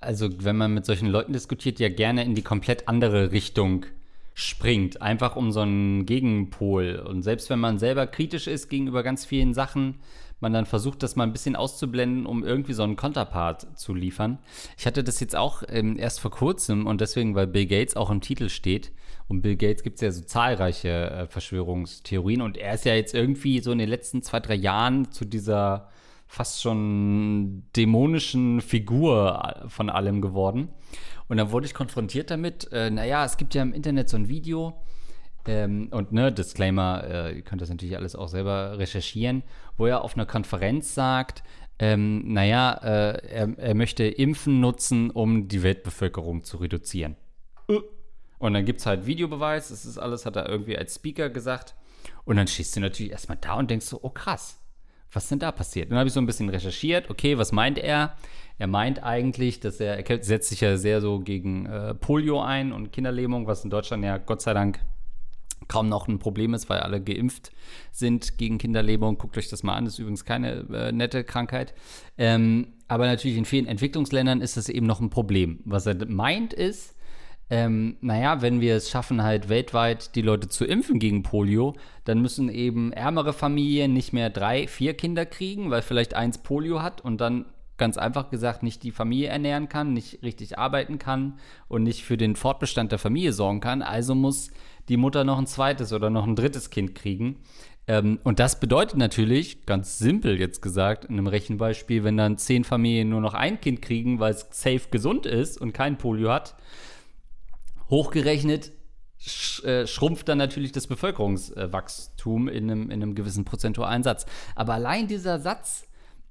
also 0.00 0.28
wenn 0.44 0.56
man 0.56 0.74
mit 0.74 0.84
solchen 0.84 1.08
Leuten 1.08 1.32
diskutiert, 1.32 1.78
ja 1.80 1.88
gerne 1.88 2.24
in 2.24 2.34
die 2.34 2.42
komplett 2.42 2.88
andere 2.88 3.32
Richtung 3.32 3.86
springt, 4.34 5.02
einfach 5.02 5.36
um 5.36 5.50
so 5.50 5.60
einen 5.60 6.06
Gegenpol. 6.06 7.02
Und 7.04 7.22
selbst 7.22 7.50
wenn 7.50 7.58
man 7.58 7.78
selber 7.78 8.06
kritisch 8.06 8.46
ist 8.46 8.68
gegenüber 8.68 9.02
ganz 9.02 9.24
vielen 9.24 9.54
Sachen, 9.54 9.96
man 10.40 10.52
dann 10.52 10.66
versucht, 10.66 11.02
das 11.02 11.16
mal 11.16 11.24
ein 11.24 11.32
bisschen 11.32 11.56
auszublenden, 11.56 12.26
um 12.26 12.44
irgendwie 12.44 12.72
so 12.72 12.84
einen 12.84 12.94
Konterpart 12.94 13.76
zu 13.76 13.94
liefern. 13.94 14.38
Ich 14.76 14.86
hatte 14.86 15.02
das 15.02 15.18
jetzt 15.18 15.34
auch 15.34 15.62
ähm, 15.68 15.98
erst 15.98 16.20
vor 16.20 16.30
kurzem 16.30 16.86
und 16.86 17.00
deswegen, 17.00 17.34
weil 17.34 17.48
Bill 17.48 17.66
Gates 17.66 17.96
auch 17.96 18.10
im 18.10 18.20
Titel 18.20 18.48
steht. 18.48 18.92
Und 19.28 19.42
Bill 19.42 19.56
Gates 19.56 19.82
gibt 19.82 19.96
es 19.96 20.00
ja 20.00 20.10
so 20.10 20.22
zahlreiche 20.22 20.88
äh, 20.88 21.26
Verschwörungstheorien 21.26 22.40
und 22.40 22.56
er 22.56 22.74
ist 22.74 22.84
ja 22.84 22.94
jetzt 22.94 23.14
irgendwie 23.14 23.60
so 23.60 23.72
in 23.72 23.78
den 23.78 23.88
letzten 23.88 24.22
zwei, 24.22 24.40
drei 24.40 24.54
Jahren 24.54 25.12
zu 25.12 25.24
dieser 25.24 25.88
fast 26.26 26.62
schon 26.62 27.64
dämonischen 27.76 28.60
Figur 28.60 29.62
äh, 29.64 29.68
von 29.68 29.90
allem 29.90 30.20
geworden. 30.22 30.68
Und 31.28 31.36
dann 31.36 31.50
wurde 31.50 31.66
ich 31.66 31.74
konfrontiert 31.74 32.30
damit, 32.30 32.72
äh, 32.72 32.90
naja, 32.90 33.24
es 33.24 33.36
gibt 33.36 33.54
ja 33.54 33.62
im 33.62 33.74
Internet 33.74 34.08
so 34.08 34.16
ein 34.16 34.28
Video, 34.28 34.82
ähm, 35.48 35.88
und 35.90 36.12
ne, 36.12 36.30
Disclaimer, 36.30 37.04
äh, 37.04 37.36
ihr 37.36 37.42
könnt 37.42 37.62
das 37.62 37.70
natürlich 37.70 37.96
alles 37.96 38.14
auch 38.14 38.28
selber 38.28 38.78
recherchieren, 38.78 39.42
wo 39.76 39.86
er 39.86 40.02
auf 40.04 40.14
einer 40.14 40.26
Konferenz 40.26 40.94
sagt, 40.94 41.42
ähm, 41.78 42.32
naja, 42.32 42.72
äh, 42.82 43.26
er, 43.26 43.58
er, 43.58 43.74
möchte 43.74 44.04
Impfen 44.04 44.60
nutzen, 44.60 45.10
um 45.10 45.48
die 45.48 45.62
Weltbevölkerung 45.62 46.42
zu 46.42 46.58
reduzieren. 46.58 47.16
Und 48.38 48.54
dann 48.54 48.64
gibt 48.64 48.80
es 48.80 48.86
halt 48.86 49.06
Videobeweis, 49.06 49.68
das 49.68 49.84
ist 49.84 49.98
alles, 49.98 50.26
hat 50.26 50.36
er 50.36 50.48
irgendwie 50.48 50.76
als 50.78 50.94
Speaker 50.94 51.28
gesagt. 51.28 51.74
Und 52.24 52.36
dann 52.36 52.46
stehst 52.46 52.76
du 52.76 52.80
natürlich 52.80 53.12
erstmal 53.12 53.38
da 53.40 53.54
und 53.54 53.70
denkst 53.70 53.86
so, 53.86 54.00
oh 54.02 54.10
krass, 54.10 54.60
was 55.12 55.28
denn 55.28 55.38
da 55.38 55.52
passiert? 55.52 55.90
Dann 55.90 55.98
habe 55.98 56.08
ich 56.08 56.12
so 56.12 56.20
ein 56.20 56.26
bisschen 56.26 56.48
recherchiert, 56.48 57.10
okay, 57.10 57.38
was 57.38 57.52
meint 57.52 57.78
er? 57.78 58.16
Er 58.58 58.66
meint 58.66 59.02
eigentlich, 59.02 59.60
dass 59.60 59.80
er, 59.80 59.96
er 59.96 60.24
setzt 60.24 60.50
sich 60.50 60.60
ja 60.60 60.76
sehr 60.76 61.00
so 61.00 61.20
gegen 61.20 61.66
äh, 61.66 61.94
Polio 61.94 62.42
ein 62.42 62.72
und 62.72 62.92
Kinderlähmung, 62.92 63.46
was 63.46 63.64
in 63.64 63.70
Deutschland 63.70 64.04
ja 64.04 64.18
Gott 64.18 64.42
sei 64.42 64.52
Dank 64.52 64.80
kaum 65.66 65.88
noch 65.88 66.08
ein 66.08 66.18
Problem 66.18 66.54
ist, 66.54 66.68
weil 66.68 66.80
alle 66.80 67.02
geimpft 67.02 67.50
sind 67.92 68.38
gegen 68.38 68.58
Kinderlähmung. 68.58 69.18
Guckt 69.18 69.36
euch 69.38 69.48
das 69.48 69.62
mal 69.62 69.74
an, 69.74 69.84
das 69.84 69.94
ist 69.94 69.98
übrigens 70.00 70.24
keine 70.24 70.66
äh, 70.72 70.92
nette 70.92 71.24
Krankheit. 71.24 71.74
Ähm, 72.16 72.74
aber 72.88 73.06
natürlich 73.06 73.36
in 73.36 73.44
vielen 73.44 73.66
Entwicklungsländern 73.66 74.40
ist 74.40 74.56
das 74.56 74.68
eben 74.68 74.86
noch 74.86 75.00
ein 75.00 75.10
Problem. 75.10 75.60
Was 75.64 75.86
er 75.86 76.06
meint 76.06 76.52
ist, 76.52 76.94
ähm, 77.50 77.96
naja, 78.00 78.42
wenn 78.42 78.60
wir 78.60 78.76
es 78.76 78.90
schaffen, 78.90 79.22
halt 79.22 79.48
weltweit 79.48 80.14
die 80.14 80.22
Leute 80.22 80.48
zu 80.48 80.64
impfen 80.64 80.98
gegen 80.98 81.22
Polio, 81.22 81.74
dann 82.04 82.20
müssen 82.20 82.48
eben 82.48 82.92
ärmere 82.92 83.32
Familien 83.32 83.94
nicht 83.94 84.12
mehr 84.12 84.28
drei, 84.28 84.66
vier 84.66 84.94
Kinder 84.94 85.24
kriegen, 85.24 85.70
weil 85.70 85.82
vielleicht 85.82 86.14
eins 86.14 86.38
Polio 86.38 86.82
hat 86.82 87.00
und 87.00 87.20
dann 87.20 87.46
ganz 87.78 87.96
einfach 87.96 88.30
gesagt 88.30 88.62
nicht 88.62 88.82
die 88.82 88.90
Familie 88.90 89.28
ernähren 89.28 89.68
kann, 89.68 89.92
nicht 89.92 90.22
richtig 90.22 90.58
arbeiten 90.58 90.98
kann 90.98 91.38
und 91.68 91.84
nicht 91.84 92.04
für 92.04 92.16
den 92.16 92.36
Fortbestand 92.36 92.92
der 92.92 92.98
Familie 92.98 93.32
sorgen 93.32 93.60
kann. 93.60 93.82
Also 93.82 94.14
muss 94.14 94.50
die 94.88 94.96
Mutter 94.96 95.24
noch 95.24 95.38
ein 95.38 95.46
zweites 95.46 95.92
oder 95.92 96.10
noch 96.10 96.26
ein 96.26 96.36
drittes 96.36 96.70
Kind 96.70 96.94
kriegen. 96.94 97.36
Ähm, 97.86 98.18
und 98.24 98.40
das 98.40 98.60
bedeutet 98.60 98.98
natürlich, 98.98 99.64
ganz 99.64 99.98
simpel 99.98 100.38
jetzt 100.38 100.60
gesagt, 100.60 101.06
in 101.06 101.14
einem 101.14 101.28
Rechenbeispiel, 101.28 102.04
wenn 102.04 102.16
dann 102.16 102.36
zehn 102.36 102.64
Familien 102.64 103.08
nur 103.08 103.20
noch 103.20 103.34
ein 103.34 103.60
Kind 103.60 103.80
kriegen, 103.80 104.18
weil 104.18 104.34
es 104.34 104.46
safe 104.50 104.88
gesund 104.90 105.24
ist 105.24 105.58
und 105.58 105.72
kein 105.72 105.96
Polio 105.96 106.30
hat, 106.30 106.56
hochgerechnet 107.90 108.72
sch, 109.18 109.64
äh, 109.64 109.86
schrumpft 109.86 110.28
dann 110.28 110.38
natürlich 110.38 110.72
das 110.72 110.86
Bevölkerungswachstum 110.86 112.48
in 112.48 112.70
einem, 112.70 112.90
in 112.90 113.02
einem 113.02 113.14
gewissen 113.14 113.44
prozentualen 113.44 114.02
Satz. 114.02 114.26
Aber 114.54 114.74
allein 114.74 115.06
dieser 115.06 115.38
Satz 115.40 115.88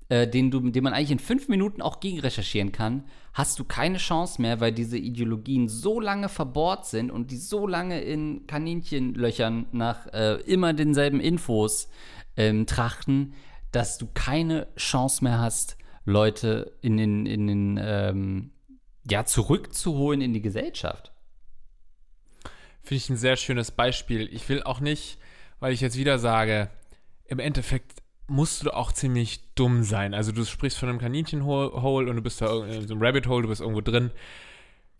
äh, 0.09 0.27
den, 0.27 0.51
du, 0.51 0.61
den 0.61 0.83
man 0.83 0.93
eigentlich 0.93 1.11
in 1.11 1.19
fünf 1.19 1.49
Minuten 1.49 1.81
auch 1.81 1.99
gegen 1.99 2.19
recherchieren 2.19 2.71
kann, 2.71 3.03
hast 3.33 3.59
du 3.59 3.65
keine 3.65 3.97
Chance 3.97 4.41
mehr, 4.41 4.61
weil 4.61 4.71
diese 4.71 4.97
Ideologien 4.97 5.67
so 5.67 5.99
lange 5.99 6.29
verbohrt 6.29 6.85
sind 6.85 7.11
und 7.11 7.31
die 7.31 7.37
so 7.37 7.67
lange 7.67 8.01
in 8.01 8.47
Kaninchenlöchern 8.47 9.67
nach 9.71 10.07
äh, 10.13 10.35
immer 10.43 10.73
denselben 10.73 11.19
Infos 11.19 11.89
ähm, 12.37 12.65
trachten, 12.65 13.33
dass 13.71 13.97
du 13.97 14.07
keine 14.13 14.67
Chance 14.77 15.23
mehr 15.23 15.39
hast, 15.39 15.77
Leute 16.05 16.77
in 16.81 16.95
den, 16.95 17.25
in 17.25 17.47
den 17.47 17.79
ähm, 17.81 18.51
ja, 19.09 19.25
zurückzuholen 19.25 20.21
in 20.21 20.33
die 20.33 20.41
Gesellschaft. 20.41 21.11
Finde 22.87 23.03
ich 23.03 23.09
ein 23.09 23.17
sehr 23.17 23.35
schönes 23.35 23.71
Beispiel. 23.71 24.29
Ich 24.31 24.47
will 24.47 24.63
auch 24.63 24.79
nicht, 24.79 25.17
weil 25.59 25.73
ich 25.73 25.81
jetzt 25.81 25.97
wieder 25.97 26.19
sage, 26.19 26.69
im 27.25 27.39
Endeffekt 27.39 28.01
musst 28.27 28.63
du 28.63 28.73
auch 28.73 28.93
ziemlich 28.93 29.41
dumm 29.55 29.83
sein. 29.83 30.13
Also 30.13 30.31
du 30.31 30.45
sprichst 30.45 30.79
von 30.79 30.87
einem 30.87 30.97
Kaninchenhole 30.97 32.09
und 32.09 32.15
du 32.15 32.21
bist 32.21 32.39
da 32.39 32.65
in 32.65 32.87
so 32.87 32.93
einem 32.93 33.03
Rabbit 33.03 33.27
Hole, 33.27 33.41
du 33.41 33.49
bist 33.49 33.59
irgendwo 33.59 33.81
drin. 33.81 34.11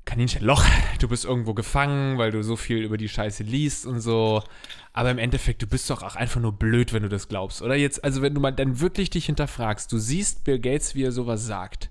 Kaninchenloch, 0.03 0.65
du 0.99 1.07
bist 1.07 1.23
irgendwo 1.23 1.53
gefangen, 1.53 2.17
weil 2.17 2.31
du 2.31 2.43
so 2.43 2.57
viel 2.57 2.79
über 2.79 2.97
die 2.97 3.07
Scheiße 3.07 3.43
liest 3.43 3.85
und 3.85 4.01
so. 4.01 4.43
Aber 4.91 5.09
im 5.09 5.17
Endeffekt, 5.17 5.61
du 5.61 5.67
bist 5.67 5.89
doch 5.89 6.03
auch 6.03 6.17
einfach 6.17 6.41
nur 6.41 6.51
blöd, 6.51 6.91
wenn 6.91 7.03
du 7.03 7.09
das 7.09 7.29
glaubst. 7.29 7.61
Oder 7.61 7.77
jetzt, 7.77 8.03
also 8.03 8.21
wenn 8.21 8.33
du 8.35 8.41
mal 8.41 8.51
dann 8.51 8.81
wirklich 8.81 9.11
dich 9.11 9.27
hinterfragst, 9.27 9.89
du 9.93 9.97
siehst 9.97 10.43
Bill 10.43 10.59
Gates, 10.59 10.93
wie 10.93 11.03
er 11.03 11.13
sowas 11.13 11.45
sagt. 11.45 11.89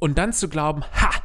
Und 0.00 0.18
dann 0.18 0.32
zu 0.32 0.48
glauben, 0.48 0.82
ha, 0.82 1.22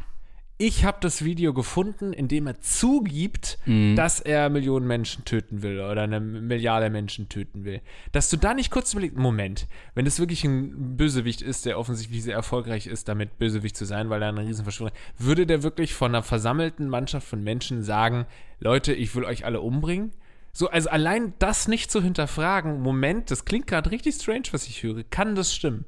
ich 0.58 0.86
habe 0.86 0.98
das 1.02 1.24
Video 1.24 1.54
gefunden, 1.54 2.14
in 2.14 2.28
dem 2.28 2.48
er 2.48 2.60
zugibt, 2.62 3.58
mhm. 3.66 3.96
dass 3.96 4.20
er 4.20 4.50
Millionen 4.50 4.86
Menschen 4.86 5.26
töten 5.26 5.62
will 5.64 5.80
oder 5.80 6.04
eine 6.04 6.20
Milliarde 6.20 6.90
Menschen 6.90 7.28
töten 7.28 7.66
will. 7.66 7.82
Dass 8.12 8.30
du 8.30 8.38
da 8.38 8.54
nicht 8.54 8.70
kurz 8.70 8.94
überlegst, 8.94 9.18
Moment, 9.18 9.68
wenn 9.96 10.06
das 10.06 10.20
wirklich 10.20 10.44
ein 10.44 10.96
Bösewicht 10.96 11.42
ist, 11.42 11.66
der 11.66 11.80
offensichtlich 11.80 12.24
sehr 12.24 12.36
erfolgreich 12.36 12.88
ist, 12.88 13.08
damit 13.08 13.40
Bösewicht 13.40 13.76
zu 13.76 13.86
sein, 13.86 14.10
weil 14.10 14.22
er 14.22 14.30
eine 14.30 14.42
Riesenverschwörung 14.42 14.94
würde 15.18 15.46
der 15.46 15.64
wirklich 15.64 15.94
von 15.94 16.12
einer 16.12 16.24
versammelten 16.24 16.88
Mannschaft 16.88 17.28
von 17.28 17.44
Menschen 17.44 17.84
sagen, 17.84 18.26
Leute, 18.60 18.94
ich 18.94 19.16
will 19.16 19.26
euch 19.26 19.46
alle 19.46 19.62
umbringen? 19.62 20.12
So, 20.56 20.70
also 20.70 20.90
allein 20.90 21.34
das 21.40 21.68
nicht 21.68 21.90
zu 21.90 22.02
hinterfragen, 22.02 22.80
Moment, 22.80 23.32
das 23.32 23.44
klingt 23.44 23.66
gerade 23.66 23.90
richtig 23.90 24.14
strange, 24.14 24.44
was 24.52 24.68
ich 24.68 24.84
höre, 24.84 25.04
kann 25.04 25.34
das 25.34 25.54
stimmen? 25.54 25.86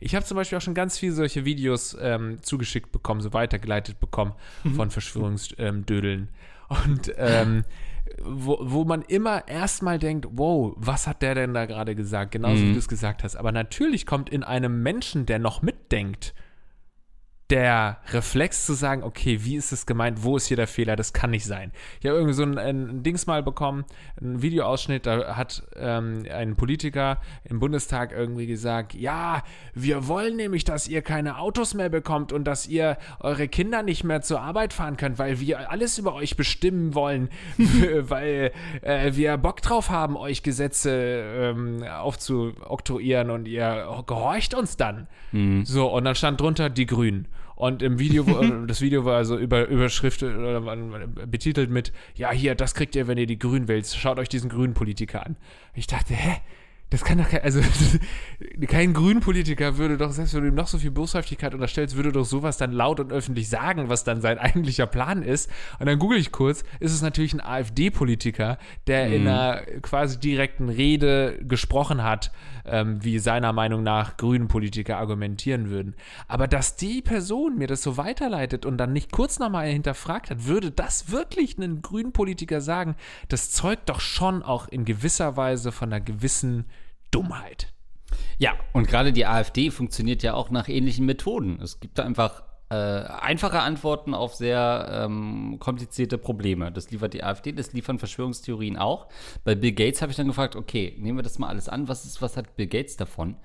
Ich 0.00 0.14
habe 0.14 0.24
zum 0.24 0.36
Beispiel 0.36 0.56
auch 0.56 0.62
schon 0.62 0.74
ganz 0.74 0.98
viele 0.98 1.12
solche 1.12 1.44
Videos 1.44 1.94
ähm, 2.00 2.42
zugeschickt 2.42 2.92
bekommen, 2.92 3.20
so 3.20 3.34
weitergeleitet 3.34 4.00
bekommen 4.00 4.32
mhm. 4.64 4.74
von 4.74 4.90
Verschwörungsdödeln. 4.90 6.30
Und 6.68 7.12
ähm, 7.18 7.64
wo, 8.22 8.58
wo 8.62 8.84
man 8.84 9.02
immer 9.02 9.46
erstmal 9.48 9.98
denkt, 9.98 10.26
wow, 10.30 10.72
was 10.76 11.06
hat 11.06 11.20
der 11.20 11.34
denn 11.34 11.52
da 11.52 11.66
gerade 11.66 11.94
gesagt? 11.94 12.30
Genauso 12.32 12.62
mhm. 12.62 12.70
wie 12.70 12.72
du 12.72 12.78
es 12.78 12.88
gesagt 12.88 13.22
hast. 13.22 13.36
Aber 13.36 13.52
natürlich 13.52 14.06
kommt 14.06 14.30
in 14.30 14.42
einem 14.42 14.82
Menschen, 14.82 15.26
der 15.26 15.38
noch 15.38 15.60
mitdenkt, 15.60 16.34
der 17.50 17.98
Reflex 18.12 18.66
zu 18.66 18.74
sagen, 18.74 19.04
okay, 19.04 19.38
wie 19.42 19.56
ist 19.56 19.70
es 19.70 19.86
gemeint, 19.86 20.24
wo 20.24 20.36
ist 20.36 20.46
hier 20.46 20.56
der 20.56 20.66
Fehler, 20.66 20.96
das 20.96 21.12
kann 21.12 21.30
nicht 21.30 21.44
sein. 21.44 21.70
Ich 22.00 22.06
habe 22.06 22.16
irgendwie 22.16 22.34
so 22.34 22.42
ein, 22.42 22.58
ein 22.58 23.02
Dings 23.04 23.26
mal 23.26 23.42
bekommen, 23.42 23.84
ein 24.20 24.42
Videoausschnitt, 24.42 25.06
da 25.06 25.36
hat 25.36 25.62
ähm, 25.76 26.24
ein 26.32 26.56
Politiker 26.56 27.20
im 27.44 27.60
Bundestag 27.60 28.10
irgendwie 28.10 28.46
gesagt, 28.46 28.94
ja, 28.94 29.44
wir 29.74 30.08
wollen 30.08 30.36
nämlich, 30.36 30.64
dass 30.64 30.88
ihr 30.88 31.02
keine 31.02 31.38
Autos 31.38 31.74
mehr 31.74 31.88
bekommt 31.88 32.32
und 32.32 32.44
dass 32.44 32.66
ihr 32.66 32.98
eure 33.20 33.46
Kinder 33.46 33.84
nicht 33.84 34.02
mehr 34.02 34.22
zur 34.22 34.40
Arbeit 34.40 34.72
fahren 34.72 34.96
könnt, 34.96 35.18
weil 35.18 35.38
wir 35.38 35.70
alles 35.70 35.98
über 35.98 36.14
euch 36.14 36.36
bestimmen 36.36 36.94
wollen, 36.94 37.28
weil 37.58 38.50
äh, 38.82 39.12
wir 39.14 39.36
Bock 39.36 39.62
drauf 39.62 39.90
haben, 39.90 40.16
euch 40.16 40.42
Gesetze 40.42 40.90
ähm, 40.90 41.84
aufzuoktroyieren 41.84 43.30
und 43.30 43.46
ihr 43.46 44.02
gehorcht 44.06 44.54
uns 44.54 44.76
dann. 44.76 45.06
Mhm. 45.30 45.64
So, 45.64 45.86
und 45.92 46.04
dann 46.04 46.16
stand 46.16 46.40
drunter 46.40 46.70
die 46.70 46.86
Grünen. 46.86 47.28
Und 47.56 47.82
im 47.82 47.98
Video, 47.98 48.24
das 48.66 48.82
Video 48.82 49.06
war 49.06 49.16
also 49.16 49.38
über, 49.38 49.66
Überschrift 49.66 50.22
oder 50.22 50.60
betitelt 51.26 51.70
mit, 51.70 51.90
ja, 52.14 52.30
hier, 52.30 52.54
das 52.54 52.74
kriegt 52.74 52.94
ihr, 52.94 53.08
wenn 53.08 53.16
ihr 53.16 53.26
die 53.26 53.38
Grünen 53.38 53.66
wählt. 53.66 53.86
Schaut 53.86 54.18
euch 54.18 54.28
diesen 54.28 54.50
grünen 54.50 54.74
Politiker 54.74 55.24
an. 55.24 55.36
Ich 55.74 55.86
dachte, 55.86 56.14
hä? 56.14 56.36
Das 56.90 57.02
kann 57.02 57.18
doch 57.18 57.28
kein, 57.28 57.42
also 57.42 57.60
kein 58.68 58.92
Grünpolitiker 58.94 59.76
würde 59.76 59.96
doch, 59.96 60.12
selbst 60.12 60.34
wenn 60.34 60.42
du 60.42 60.48
ihm 60.48 60.54
noch 60.54 60.68
so 60.68 60.78
viel 60.78 60.92
Boshaftigkeit 60.92 61.52
unterstellst, 61.52 61.96
würde 61.96 62.12
doch 62.12 62.24
sowas 62.24 62.58
dann 62.58 62.70
laut 62.70 63.00
und 63.00 63.12
öffentlich 63.12 63.48
sagen, 63.48 63.88
was 63.88 64.04
dann 64.04 64.20
sein 64.20 64.38
eigentlicher 64.38 64.86
Plan 64.86 65.22
ist. 65.22 65.50
Und 65.80 65.86
dann 65.86 65.98
google 65.98 66.18
ich 66.18 66.30
kurz, 66.30 66.62
ist 66.78 66.92
es 66.92 67.02
natürlich 67.02 67.34
ein 67.34 67.40
AfD-Politiker, 67.40 68.58
der 68.86 69.08
mhm. 69.08 69.12
in 69.14 69.28
einer 69.28 69.62
quasi 69.82 70.20
direkten 70.20 70.68
Rede 70.68 71.40
gesprochen 71.42 72.04
hat, 72.04 72.30
ähm, 72.64 73.02
wie 73.02 73.18
seiner 73.18 73.52
Meinung 73.52 73.82
nach 73.82 74.16
grünen 74.16 74.46
Politiker 74.46 74.98
argumentieren 74.98 75.70
würden. 75.70 75.94
Aber 76.28 76.46
dass 76.46 76.76
die 76.76 77.02
Person 77.02 77.58
mir 77.58 77.66
das 77.66 77.82
so 77.82 77.96
weiterleitet 77.96 78.64
und 78.64 78.78
dann 78.78 78.92
nicht 78.92 79.10
kurz 79.10 79.40
nochmal 79.40 79.66
hinterfragt 79.66 80.30
hat, 80.30 80.46
würde 80.46 80.70
das 80.70 81.10
wirklich 81.10 81.58
einen 81.58 81.82
grünen 81.82 82.12
Politiker 82.12 82.60
sagen, 82.60 82.94
das 83.28 83.50
zeugt 83.50 83.88
doch 83.88 83.98
schon 83.98 84.44
auch 84.44 84.68
in 84.68 84.84
gewisser 84.84 85.36
Weise 85.36 85.72
von 85.72 85.92
einer 85.92 86.00
gewissen 86.00 86.64
Dummheit. 87.10 87.72
Ja, 88.38 88.52
und 88.72 88.86
gerade 88.86 89.12
die 89.12 89.26
AfD 89.26 89.70
funktioniert 89.70 90.22
ja 90.22 90.34
auch 90.34 90.50
nach 90.50 90.68
ähnlichen 90.68 91.06
Methoden. 91.06 91.58
Es 91.62 91.80
gibt 91.80 91.98
da 91.98 92.04
einfach 92.04 92.42
äh, 92.68 92.74
einfache 92.74 93.60
Antworten 93.60 94.12
auf 94.12 94.34
sehr 94.34 95.04
ähm, 95.04 95.56
komplizierte 95.58 96.18
Probleme. 96.18 96.72
Das 96.72 96.90
liefert 96.90 97.14
die 97.14 97.22
AfD, 97.22 97.52
das 97.52 97.72
liefern 97.72 97.98
Verschwörungstheorien 97.98 98.76
auch. 98.76 99.08
Bei 99.44 99.54
Bill 99.54 99.72
Gates 99.72 100.02
habe 100.02 100.10
ich 100.10 100.16
dann 100.16 100.26
gefragt, 100.26 100.56
okay, 100.56 100.94
nehmen 100.98 101.18
wir 101.18 101.22
das 101.22 101.38
mal 101.38 101.48
alles 101.48 101.68
an, 101.68 101.88
was, 101.88 102.04
ist, 102.04 102.20
was 102.20 102.36
hat 102.36 102.56
Bill 102.56 102.66
Gates 102.66 102.96
davon? 102.96 103.36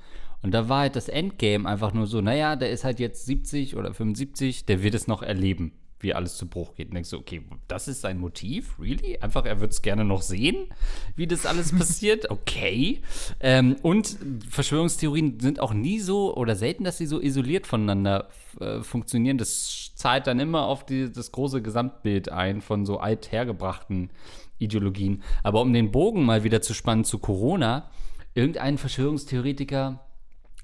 Und 0.41 0.53
da 0.53 0.69
war 0.69 0.79
halt 0.79 0.95
das 0.95 1.07
Endgame 1.07 1.69
einfach 1.69 1.93
nur 1.93 2.07
so, 2.07 2.19
naja, 2.19 2.55
der 2.55 2.71
ist 2.71 2.83
halt 2.83 2.99
jetzt 2.99 3.25
70 3.27 3.75
oder 3.77 3.93
75, 3.93 4.65
der 4.65 4.81
wird 4.81 4.95
es 4.95 5.07
noch 5.07 5.21
erleben. 5.21 5.71
Wie 6.03 6.13
alles 6.13 6.37
zu 6.37 6.47
Bruch 6.47 6.75
geht. 6.75 6.89
Und 6.89 6.95
denkst 6.95 7.09
du, 7.09 7.17
okay, 7.17 7.43
das 7.67 7.87
ist 7.87 8.01
sein 8.01 8.19
Motiv? 8.19 8.79
Really? 8.79 9.17
Einfach, 9.19 9.45
er 9.45 9.59
würde 9.59 9.71
es 9.71 9.81
gerne 9.81 10.05
noch 10.05 10.21
sehen, 10.21 10.67
wie 11.15 11.27
das 11.27 11.45
alles 11.45 11.71
passiert? 11.77 12.29
Okay. 12.29 13.01
Ähm, 13.39 13.75
und 13.81 14.17
Verschwörungstheorien 14.49 15.39
sind 15.39 15.59
auch 15.59 15.73
nie 15.73 15.99
so 15.99 16.35
oder 16.35 16.55
selten, 16.55 16.83
dass 16.83 16.97
sie 16.97 17.05
so 17.05 17.21
isoliert 17.21 17.67
voneinander 17.67 18.29
äh, 18.59 18.81
funktionieren. 18.81 19.37
Das 19.37 19.91
zahlt 19.95 20.27
dann 20.27 20.39
immer 20.39 20.65
auf 20.65 20.85
die, 20.85 21.11
das 21.11 21.31
große 21.31 21.61
Gesamtbild 21.61 22.31
ein 22.31 22.61
von 22.61 22.85
so 22.85 22.99
althergebrachten 22.99 24.09
Ideologien. 24.59 25.23
Aber 25.43 25.61
um 25.61 25.73
den 25.73 25.91
Bogen 25.91 26.23
mal 26.23 26.43
wieder 26.43 26.61
zu 26.61 26.73
spannen 26.73 27.03
zu 27.03 27.19
Corona, 27.19 27.89
irgendein 28.33 28.77
Verschwörungstheoretiker 28.77 29.99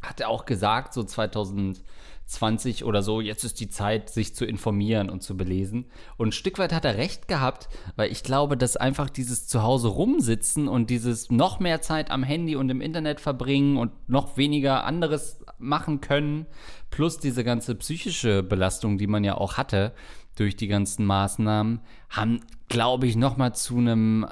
hat 0.01 0.23
auch 0.23 0.45
gesagt, 0.45 0.93
so 0.93 1.03
2000 1.03 1.83
20 2.27 2.83
oder 2.83 3.01
so, 3.01 3.21
jetzt 3.21 3.43
ist 3.43 3.59
die 3.59 3.69
Zeit, 3.69 4.09
sich 4.09 4.35
zu 4.35 4.45
informieren 4.45 5.09
und 5.09 5.23
zu 5.23 5.37
belesen. 5.37 5.85
Und 6.17 6.29
ein 6.29 6.31
Stück 6.33 6.59
weit 6.59 6.73
hat 6.73 6.85
er 6.85 6.97
recht 6.97 7.27
gehabt, 7.27 7.69
weil 7.95 8.11
ich 8.11 8.21
glaube, 8.21 8.57
dass 8.57 8.77
einfach 8.77 9.09
dieses 9.09 9.47
Zuhause 9.47 9.87
rumsitzen 9.87 10.67
und 10.67 10.89
dieses 10.89 11.31
noch 11.31 11.59
mehr 11.59 11.81
Zeit 11.81 12.11
am 12.11 12.23
Handy 12.23 12.55
und 12.55 12.69
im 12.69 12.81
Internet 12.81 13.21
verbringen 13.21 13.77
und 13.77 13.91
noch 14.09 14.35
weniger 14.35 14.83
anderes 14.83 15.39
machen 15.57 16.01
können, 16.01 16.45
plus 16.91 17.17
diese 17.17 17.43
ganze 17.43 17.75
psychische 17.75 18.43
Belastung, 18.43 18.97
die 18.97 19.07
man 19.07 19.23
ja 19.23 19.35
auch 19.35 19.55
hatte 19.55 19.93
durch 20.35 20.55
die 20.55 20.67
ganzen 20.67 21.05
Maßnahmen, 21.05 21.79
haben, 22.09 22.41
glaube 22.67 23.07
ich, 23.07 23.15
noch 23.15 23.37
mal 23.37 23.53
zu 23.53 23.77
einem 23.77 24.27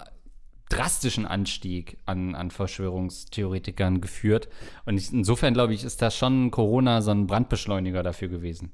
drastischen 0.70 1.26
Anstieg 1.26 1.97
an, 2.05 2.36
an 2.36 2.51
Verschwörungstheoretikern 2.51 4.01
geführt. 4.01 4.49
Und 4.86 4.97
ich, 4.97 5.11
insofern, 5.13 5.53
glaube 5.53 5.74
ich, 5.74 5.84
ist 5.84 6.01
das 6.01 6.18
schon 6.18 6.51
Corona 6.51 7.01
so 7.01 7.11
ein 7.11 7.28
Brandbeschleuniger 7.28 8.03
dafür 8.03 8.30
gewesen. 8.30 8.72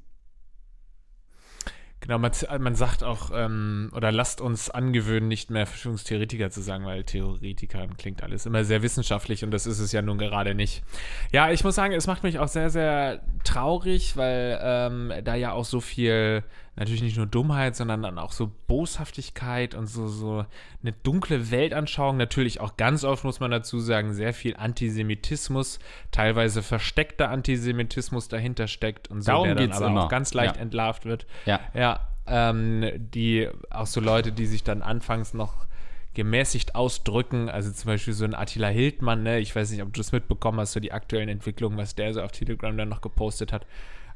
Genau, 2.02 2.18
man, 2.18 2.32
man 2.60 2.74
sagt 2.74 3.04
auch, 3.04 3.30
ähm, 3.32 3.92
oder 3.96 4.12
lasst 4.12 4.42
uns 4.42 4.72
angewöhnen, 4.72 5.28
nicht 5.28 5.52
mehr 5.52 5.68
Verschwörungstheoretiker 5.68 6.50
zu 6.50 6.62
sagen, 6.62 6.84
weil 6.84 7.04
Theoretiker 7.04 7.88
klingt 7.96 8.24
alles 8.24 8.48
immer 8.48 8.64
sehr 8.64 8.82
wissenschaftlich 8.82 9.44
und 9.44 9.52
das 9.52 9.68
ist 9.68 9.78
es 9.78 9.92
ja 9.92 10.02
nun 10.02 10.18
gerade 10.18 10.56
nicht. 10.56 10.84
Ja, 11.32 11.52
ich 11.52 11.64
muss 11.64 11.76
sagen, 11.76 11.94
es 11.94 12.08
macht 12.08 12.24
mich 12.24 12.40
auch 12.40 12.48
sehr, 12.48 12.72
sehr 12.72 13.22
traurig, 13.44 14.18
weil 14.18 14.60
ähm, 14.64 15.14
da 15.24 15.36
ja 15.36 15.52
auch 15.52 15.66
so 15.66 15.80
viel, 15.80 16.44
natürlich 16.76 17.02
nicht 17.04 17.18
nur 17.18 17.26
Dummheit, 17.26 17.76
sondern 17.76 18.02
dann 18.02 18.18
auch 18.18 18.32
so 18.32 18.52
Boshaftigkeit 18.68 19.76
und 19.76 19.88
so, 19.88 20.08
so 20.08 20.46
eine 20.82 20.94
dunkle 21.04 21.52
Weltanschauung, 21.52 22.18
natürlich 22.18 22.60
auch 22.62 22.78
ganz 22.78 23.04
oft, 23.04 23.24
muss 23.24 23.40
man 23.40 23.52
dazu 23.52 23.80
sagen, 23.80 24.14
sehr 24.14 24.34
viel 24.34 24.56
Antisemitismus, 24.56 25.80
teilweise 26.12 26.62
versteckter 26.64 27.30
Antisemitismus 27.30 28.28
dahinter 28.28 28.68
steckt 28.68 29.10
und 29.10 29.22
so, 29.22 29.32
Darum 29.32 29.48
der 29.48 29.56
dann 29.56 29.72
aber 29.74 29.88
immer. 29.88 30.06
auch 30.06 30.10
ganz 30.10 30.34
leicht 30.34 30.56
Ja. 30.56 30.62
entlarvt 30.62 31.06
wird. 31.06 31.26
Ja. 31.46 31.60
Ja, 31.74 32.08
ähm, 32.28 32.86
die 33.14 33.50
auch 33.70 33.88
so 33.88 34.00
Leute, 34.00 34.32
die 34.32 34.46
sich 34.46 34.64
dann 34.64 34.82
anfangs 34.82 35.34
noch 35.34 35.66
gemäßigt 36.14 36.76
ausdrücken, 36.76 37.50
also 37.50 37.72
zum 37.72 37.88
Beispiel 37.88 38.14
so 38.14 38.26
ein 38.26 38.36
Attila 38.36 38.68
Hildmann, 38.68 39.24
ne? 39.24 39.40
ich 39.40 39.56
weiß 39.56 39.72
nicht, 39.72 39.82
ob 39.82 39.94
du 39.94 40.00
das 40.00 40.12
mitbekommen 40.12 40.60
hast, 40.60 40.74
so 40.74 40.80
die 40.82 40.92
aktuellen 40.92 41.30
Entwicklungen, 41.30 41.78
was 41.78 41.96
der 41.96 42.14
so 42.14 42.22
auf 42.22 42.32
Telegram 42.34 42.76
dann 42.78 42.90
noch 42.90 43.00
gepostet 43.02 43.54
hat. 43.54 43.66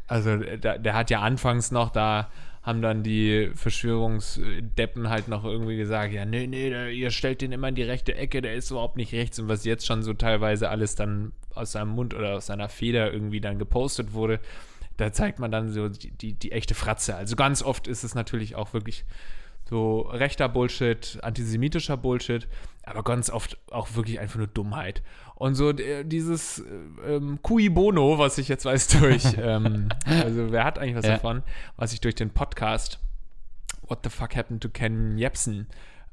Also 0.08 0.38
der, 0.38 0.78
der 0.78 0.94
hat 0.94 1.10
ja 1.10 1.22
anfangs 1.22 1.72
noch, 1.72 1.90
da 1.90 2.30
haben 2.62 2.82
dann 2.82 3.04
die 3.04 3.52
Verschwörungsdeppen 3.54 5.10
halt 5.10 5.28
noch 5.28 5.46
irgendwie 5.46 5.78
gesagt, 5.78 6.14
ja, 6.14 6.26
nee, 6.26 6.48
nee, 6.48 6.92
ihr 6.92 7.12
stellt 7.12 7.42
den 7.42 7.52
immer 7.52 7.70
in 7.70 7.76
die 7.76 7.84
rechte 7.84 8.16
Ecke, 8.16 8.42
der 8.42 8.56
ist 8.56 8.72
überhaupt 8.72 8.98
nicht 8.98 9.14
rechts 9.14 9.40
und 9.40 9.48
was 9.48 9.66
jetzt 9.66 9.86
schon 9.86 10.02
so 10.02 10.14
teilweise 10.14 10.70
alles 10.70 10.96
dann 10.96 11.32
aus 11.54 11.74
seinem 11.74 11.90
Mund 11.90 12.16
oder 12.16 12.36
aus 12.36 12.48
seiner 12.48 12.68
Feder 12.68 13.14
irgendwie 13.14 13.40
dann 13.40 13.60
gepostet 13.60 14.14
wurde, 14.14 14.40
da 14.98 15.12
zeigt 15.12 15.40
man 15.40 15.52
dann 15.52 15.70
so 15.70 15.90
die, 15.90 16.10
die, 16.10 16.34
die 16.34 16.52
echte 16.52 16.74
Fratze. 16.74 17.16
Also 17.16 17.36
ganz 17.36 17.62
oft 17.62 17.88
ist 17.88 18.04
es 18.04 18.16
natürlich 18.16 18.56
auch 18.56 18.74
wirklich 18.74 19.06
so 19.70 20.02
rechter 20.02 20.48
Bullshit, 20.50 21.18
antisemitischer 21.22 21.98
Bullshit, 21.98 22.48
aber 22.84 23.04
ganz 23.04 23.30
oft 23.30 23.58
auch 23.72 23.96
wirklich 23.96 24.20
einfach 24.20 24.38
nur 24.38 24.48
Dummheit. 24.48 25.02
Und 25.36 25.56
so 25.56 25.72
äh, 25.72 26.04
dieses 26.06 26.60
äh, 26.60 27.16
ähm, 27.16 27.40
Cui 27.42 27.70
Bono, 27.70 28.18
was 28.20 28.38
ich 28.38 28.48
jetzt 28.48 28.66
weiß 28.66 28.88
durch, 28.88 29.24
ähm, 29.38 29.90
also 30.06 30.52
wer 30.52 30.64
hat 30.64 30.80
eigentlich 30.80 30.96
was 30.96 31.06
Ja. 31.06 31.14
davon, 31.14 31.44
was 31.78 31.94
ich 31.94 32.02
durch 32.02 32.16
den 32.16 32.30
Podcast 32.30 33.00
What 33.88 34.00
the 34.04 34.10
fuck 34.10 34.36
happened 34.36 34.64
to 34.64 34.70
Ken 34.70 35.18
Jebsen 35.18 35.68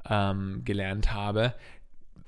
ähm, 0.09 0.61
gelernt 0.65 1.13
habe. 1.13 1.55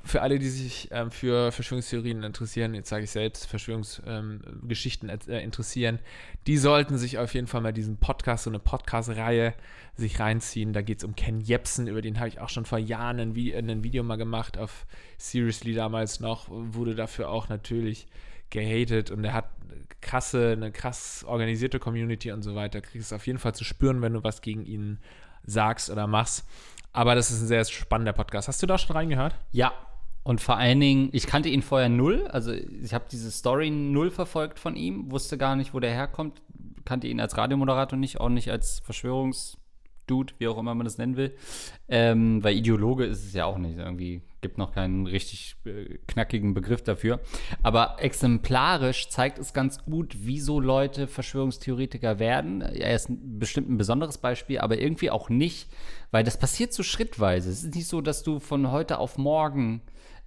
Für 0.06 0.20
alle, 0.20 0.38
die 0.38 0.48
sich 0.48 0.88
ähm, 0.92 1.10
für 1.10 1.50
Verschwörungstheorien 1.50 2.22
interessieren, 2.22 2.74
jetzt 2.74 2.90
sage 2.90 3.04
ich 3.04 3.10
selbst, 3.10 3.46
Verschwörungsgeschichten 3.46 5.08
äh, 5.08 5.40
interessieren, 5.42 5.98
die 6.46 6.58
sollten 6.58 6.98
sich 6.98 7.18
auf 7.18 7.32
jeden 7.32 7.46
Fall 7.46 7.62
mal 7.62 7.72
diesen 7.72 7.96
Podcast, 7.96 8.44
so 8.44 8.50
eine 8.50 8.58
Podcast-Reihe 8.58 9.54
sich 9.96 10.20
reinziehen. 10.20 10.74
Da 10.74 10.82
geht 10.82 10.98
es 10.98 11.04
um 11.04 11.14
Ken 11.16 11.40
Jebsen, 11.40 11.86
über 11.86 12.02
den 12.02 12.18
habe 12.18 12.28
ich 12.28 12.38
auch 12.38 12.50
schon 12.50 12.66
vor 12.66 12.78
Jahren 12.78 13.18
ein, 13.18 13.34
Vi 13.34 13.56
ein 13.56 13.82
Video 13.82 14.02
mal 14.02 14.16
gemacht, 14.16 14.58
auf 14.58 14.86
Seriously 15.16 15.72
damals 15.72 16.20
noch, 16.20 16.48
wurde 16.48 16.94
dafür 16.94 17.30
auch 17.30 17.48
natürlich 17.48 18.06
gehatet 18.50 19.10
und 19.10 19.24
er 19.24 19.32
hat 19.32 19.48
krasse, 20.02 20.52
eine 20.52 20.70
krass 20.70 21.24
organisierte 21.26 21.78
Community 21.78 22.30
und 22.30 22.42
so 22.42 22.54
weiter. 22.54 22.80
Kriegst 22.82 23.06
es 23.06 23.12
auf 23.12 23.26
jeden 23.26 23.38
Fall 23.38 23.54
zu 23.54 23.64
spüren, 23.64 24.02
wenn 24.02 24.12
du 24.12 24.22
was 24.22 24.42
gegen 24.42 24.66
ihn 24.66 24.98
sagst 25.44 25.90
oder 25.90 26.06
machst. 26.06 26.46
Aber 26.92 27.14
das 27.14 27.30
ist 27.30 27.40
ein 27.40 27.46
sehr 27.48 27.64
spannender 27.64 28.12
Podcast. 28.12 28.48
Hast 28.48 28.62
du 28.62 28.66
da 28.66 28.78
schon 28.78 28.94
reingehört? 28.94 29.34
Ja. 29.50 29.72
Und 30.24 30.40
vor 30.40 30.56
allen 30.56 30.80
Dingen, 30.80 31.10
ich 31.12 31.26
kannte 31.26 31.50
ihn 31.50 31.62
vorher 31.62 31.90
null. 31.90 32.26
Also 32.28 32.52
ich 32.52 32.94
habe 32.94 33.04
diese 33.12 33.30
Story 33.30 33.70
null 33.70 34.10
verfolgt 34.10 34.58
von 34.58 34.74
ihm, 34.74 35.10
wusste 35.10 35.36
gar 35.36 35.54
nicht, 35.54 35.74
wo 35.74 35.80
der 35.80 35.92
herkommt, 35.92 36.40
kannte 36.86 37.06
ihn 37.06 37.20
als 37.20 37.36
Radiomoderator 37.36 37.98
nicht, 37.98 38.20
auch 38.20 38.30
nicht 38.30 38.50
als 38.50 38.80
Verschwörungsdude, 38.80 40.32
wie 40.38 40.48
auch 40.48 40.56
immer 40.56 40.74
man 40.74 40.86
das 40.86 40.96
nennen 40.96 41.16
will. 41.16 41.36
Ähm, 41.88 42.42
weil 42.42 42.56
Ideologe 42.56 43.04
ist 43.04 43.22
es 43.22 43.34
ja 43.34 43.44
auch 43.44 43.58
nicht. 43.58 43.76
Irgendwie 43.78 44.22
gibt 44.40 44.56
noch 44.56 44.72
keinen 44.72 45.06
richtig 45.06 45.56
äh, 45.66 45.98
knackigen 46.06 46.54
Begriff 46.54 46.82
dafür. 46.82 47.20
Aber 47.62 47.96
exemplarisch 47.98 49.10
zeigt 49.10 49.38
es 49.38 49.52
ganz 49.52 49.84
gut, 49.84 50.16
wieso 50.20 50.58
Leute 50.58 51.06
Verschwörungstheoretiker 51.06 52.18
werden. 52.18 52.62
Er 52.62 52.94
ist 52.94 53.08
bestimmt 53.10 53.68
ein 53.68 53.76
besonderes 53.76 54.16
Beispiel, 54.16 54.58
aber 54.58 54.78
irgendwie 54.78 55.10
auch 55.10 55.28
nicht, 55.28 55.68
weil 56.12 56.24
das 56.24 56.38
passiert 56.38 56.72
so 56.72 56.82
schrittweise. 56.82 57.50
Es 57.50 57.62
ist 57.62 57.74
nicht 57.74 57.88
so, 57.88 58.00
dass 58.00 58.22
du 58.22 58.38
von 58.38 58.70
heute 58.70 58.98
auf 58.98 59.18
morgen 59.18 59.82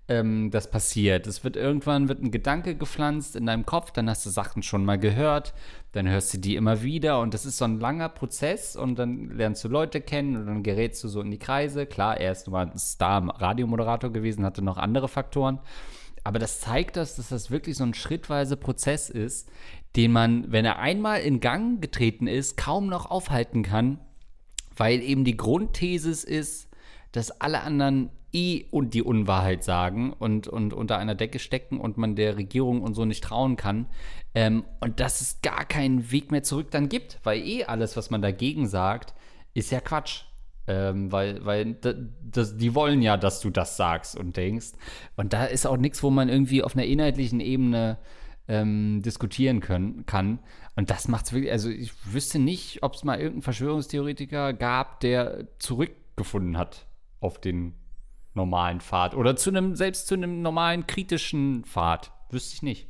ähm, 0.08 0.52
das 0.52 0.70
passiert. 0.70 1.28
Es 1.28 1.44
wird 1.44 1.56
irgendwann 1.56 2.08
wird 2.08 2.22
ein 2.22 2.32
Gedanke 2.32 2.76
gepflanzt 2.76 3.36
in 3.36 3.46
deinem 3.46 3.66
Kopf, 3.66 3.92
dann 3.92 4.10
hast 4.10 4.26
du 4.26 4.30
Sachen 4.30 4.64
schon 4.64 4.86
mal 4.86 4.98
gehört, 4.98 5.54
dann 5.92 6.08
hörst 6.08 6.34
du 6.34 6.38
die 6.38 6.56
immer 6.56 6.82
wieder 6.82 7.20
und 7.20 7.34
das 7.34 7.46
ist 7.46 7.58
so 7.58 7.66
ein 7.66 7.80
langer 7.80 8.10
Prozess 8.10 8.76
und 8.76 8.98
dann 8.98 9.30
lernst 9.32 9.64
du 9.64 9.68
Leute 9.68 10.02
kennen 10.02 10.38
und 10.38 10.46
dann 10.46 10.64
gerätst 10.64 11.04
du 11.04 11.08
so 11.08 11.22
in 11.22 11.32
die 11.32 11.40
Kreise. 11.40 11.86
Klar, 11.86 12.18
er 12.20 12.32
ist 12.32 12.48
nur 12.48 12.60
ein 12.60 12.78
Star, 12.78 13.22
Radiomoderator 13.42 14.12
gewesen, 14.12 14.46
hatte 14.46 14.62
noch 14.62 14.78
andere 14.78 15.08
Faktoren. 15.08 15.60
Aber 16.24 16.40
das 16.40 16.60
zeigt 16.60 16.98
das, 16.98 17.16
dass 17.16 17.30
das 17.30 17.52
wirklich 17.52 17.78
so 17.78 17.86
ein 17.86 17.94
schrittweise 17.94 18.58
Prozess 18.58 19.10
ist, 19.10 19.50
den 19.96 20.12
man, 20.12 20.52
wenn 20.52 20.66
er 20.66 20.80
einmal 20.80 21.22
in 21.22 21.40
Gang 21.40 21.82
getreten 21.82 22.28
ist, 22.28 22.58
kaum 22.58 22.88
noch 22.88 23.10
aufhalten 23.10 23.64
kann, 23.64 24.00
weil 24.76 25.02
eben 25.02 25.24
die 25.24 25.38
Grundthesis 25.38 26.24
ist, 26.24 26.70
dass 27.14 27.32
alle 27.42 27.62
anderen 27.62 28.12
eh 28.34 28.66
und 28.72 28.94
die 28.94 29.04
Unwahrheit 29.04 29.64
sagen 29.64 30.14
und, 30.14 30.48
und 30.48 30.74
unter 30.74 30.98
einer 30.98 31.16
Decke 31.16 31.40
stecken 31.40 31.80
und 31.80 31.98
man 31.98 32.16
der 32.16 32.38
Regierung 32.38 32.82
und 32.82 32.94
so 32.94 33.06
nicht 33.06 33.24
trauen 33.24 33.56
kann. 33.56 33.88
Ähm, 34.36 34.66
und 34.80 35.00
dass 35.00 35.22
es 35.22 35.42
gar 35.42 35.66
keinen 35.66 36.12
Weg 36.12 36.32
mehr 36.32 36.44
zurück 36.44 36.72
dann 36.72 36.90
gibt, 36.90 37.20
weil 37.24 37.42
eh 37.42 37.64
alles, 37.66 37.98
was 37.98 38.10
man 38.10 38.22
dagegen 38.22 38.68
sagt, 38.68 39.14
ist 39.54 39.72
ja 39.72 39.80
Quatsch. 39.80 40.24
Ähm, 40.70 41.12
weil 41.14 41.46
weil 41.46 41.78
das, 42.22 42.58
die 42.58 42.76
wollen 42.76 43.02
ja, 43.02 43.16
dass 43.16 43.40
du 43.40 43.50
das 43.50 43.78
sagst 43.78 44.18
und 44.18 44.36
denkst. 44.36 44.74
Und 45.16 45.32
da 45.32 45.46
ist 45.46 45.66
auch 45.66 45.78
nichts, 45.78 46.04
wo 46.04 46.10
man 46.10 46.28
irgendwie 46.28 46.62
auf 46.62 46.76
einer 46.76 46.86
inhaltlichen 46.86 47.40
Ebene 47.40 47.98
ähm, 48.50 49.02
diskutieren 49.02 49.62
können, 49.62 50.06
kann. 50.06 50.40
Und 50.76 50.90
das 50.90 51.08
macht 51.08 51.26
es 51.26 51.34
wirklich, 51.34 51.52
also 51.52 51.70
ich 51.70 51.92
wüsste 52.14 52.40
nicht, 52.40 52.84
ob 52.84 52.96
es 52.96 53.04
mal 53.04 53.16
irgendeinen 53.16 53.44
Verschwörungstheoretiker 53.44 54.54
gab, 54.54 55.00
der 55.00 55.48
zurückgefunden 55.60 56.58
hat 56.58 56.86
auf 57.20 57.40
den 57.40 57.74
normalen 58.38 58.80
Pfad. 58.80 59.16
Oder 59.16 59.36
zu 59.36 59.50
einem, 59.50 59.76
selbst 59.76 60.08
zu 60.08 60.16
einem 60.16 60.42
normalen 60.42 60.88
kritischen 60.88 61.66
Pfad. 61.66 62.14
Wüsste 62.30 62.56
ich 62.56 62.62
nicht. 62.62 62.88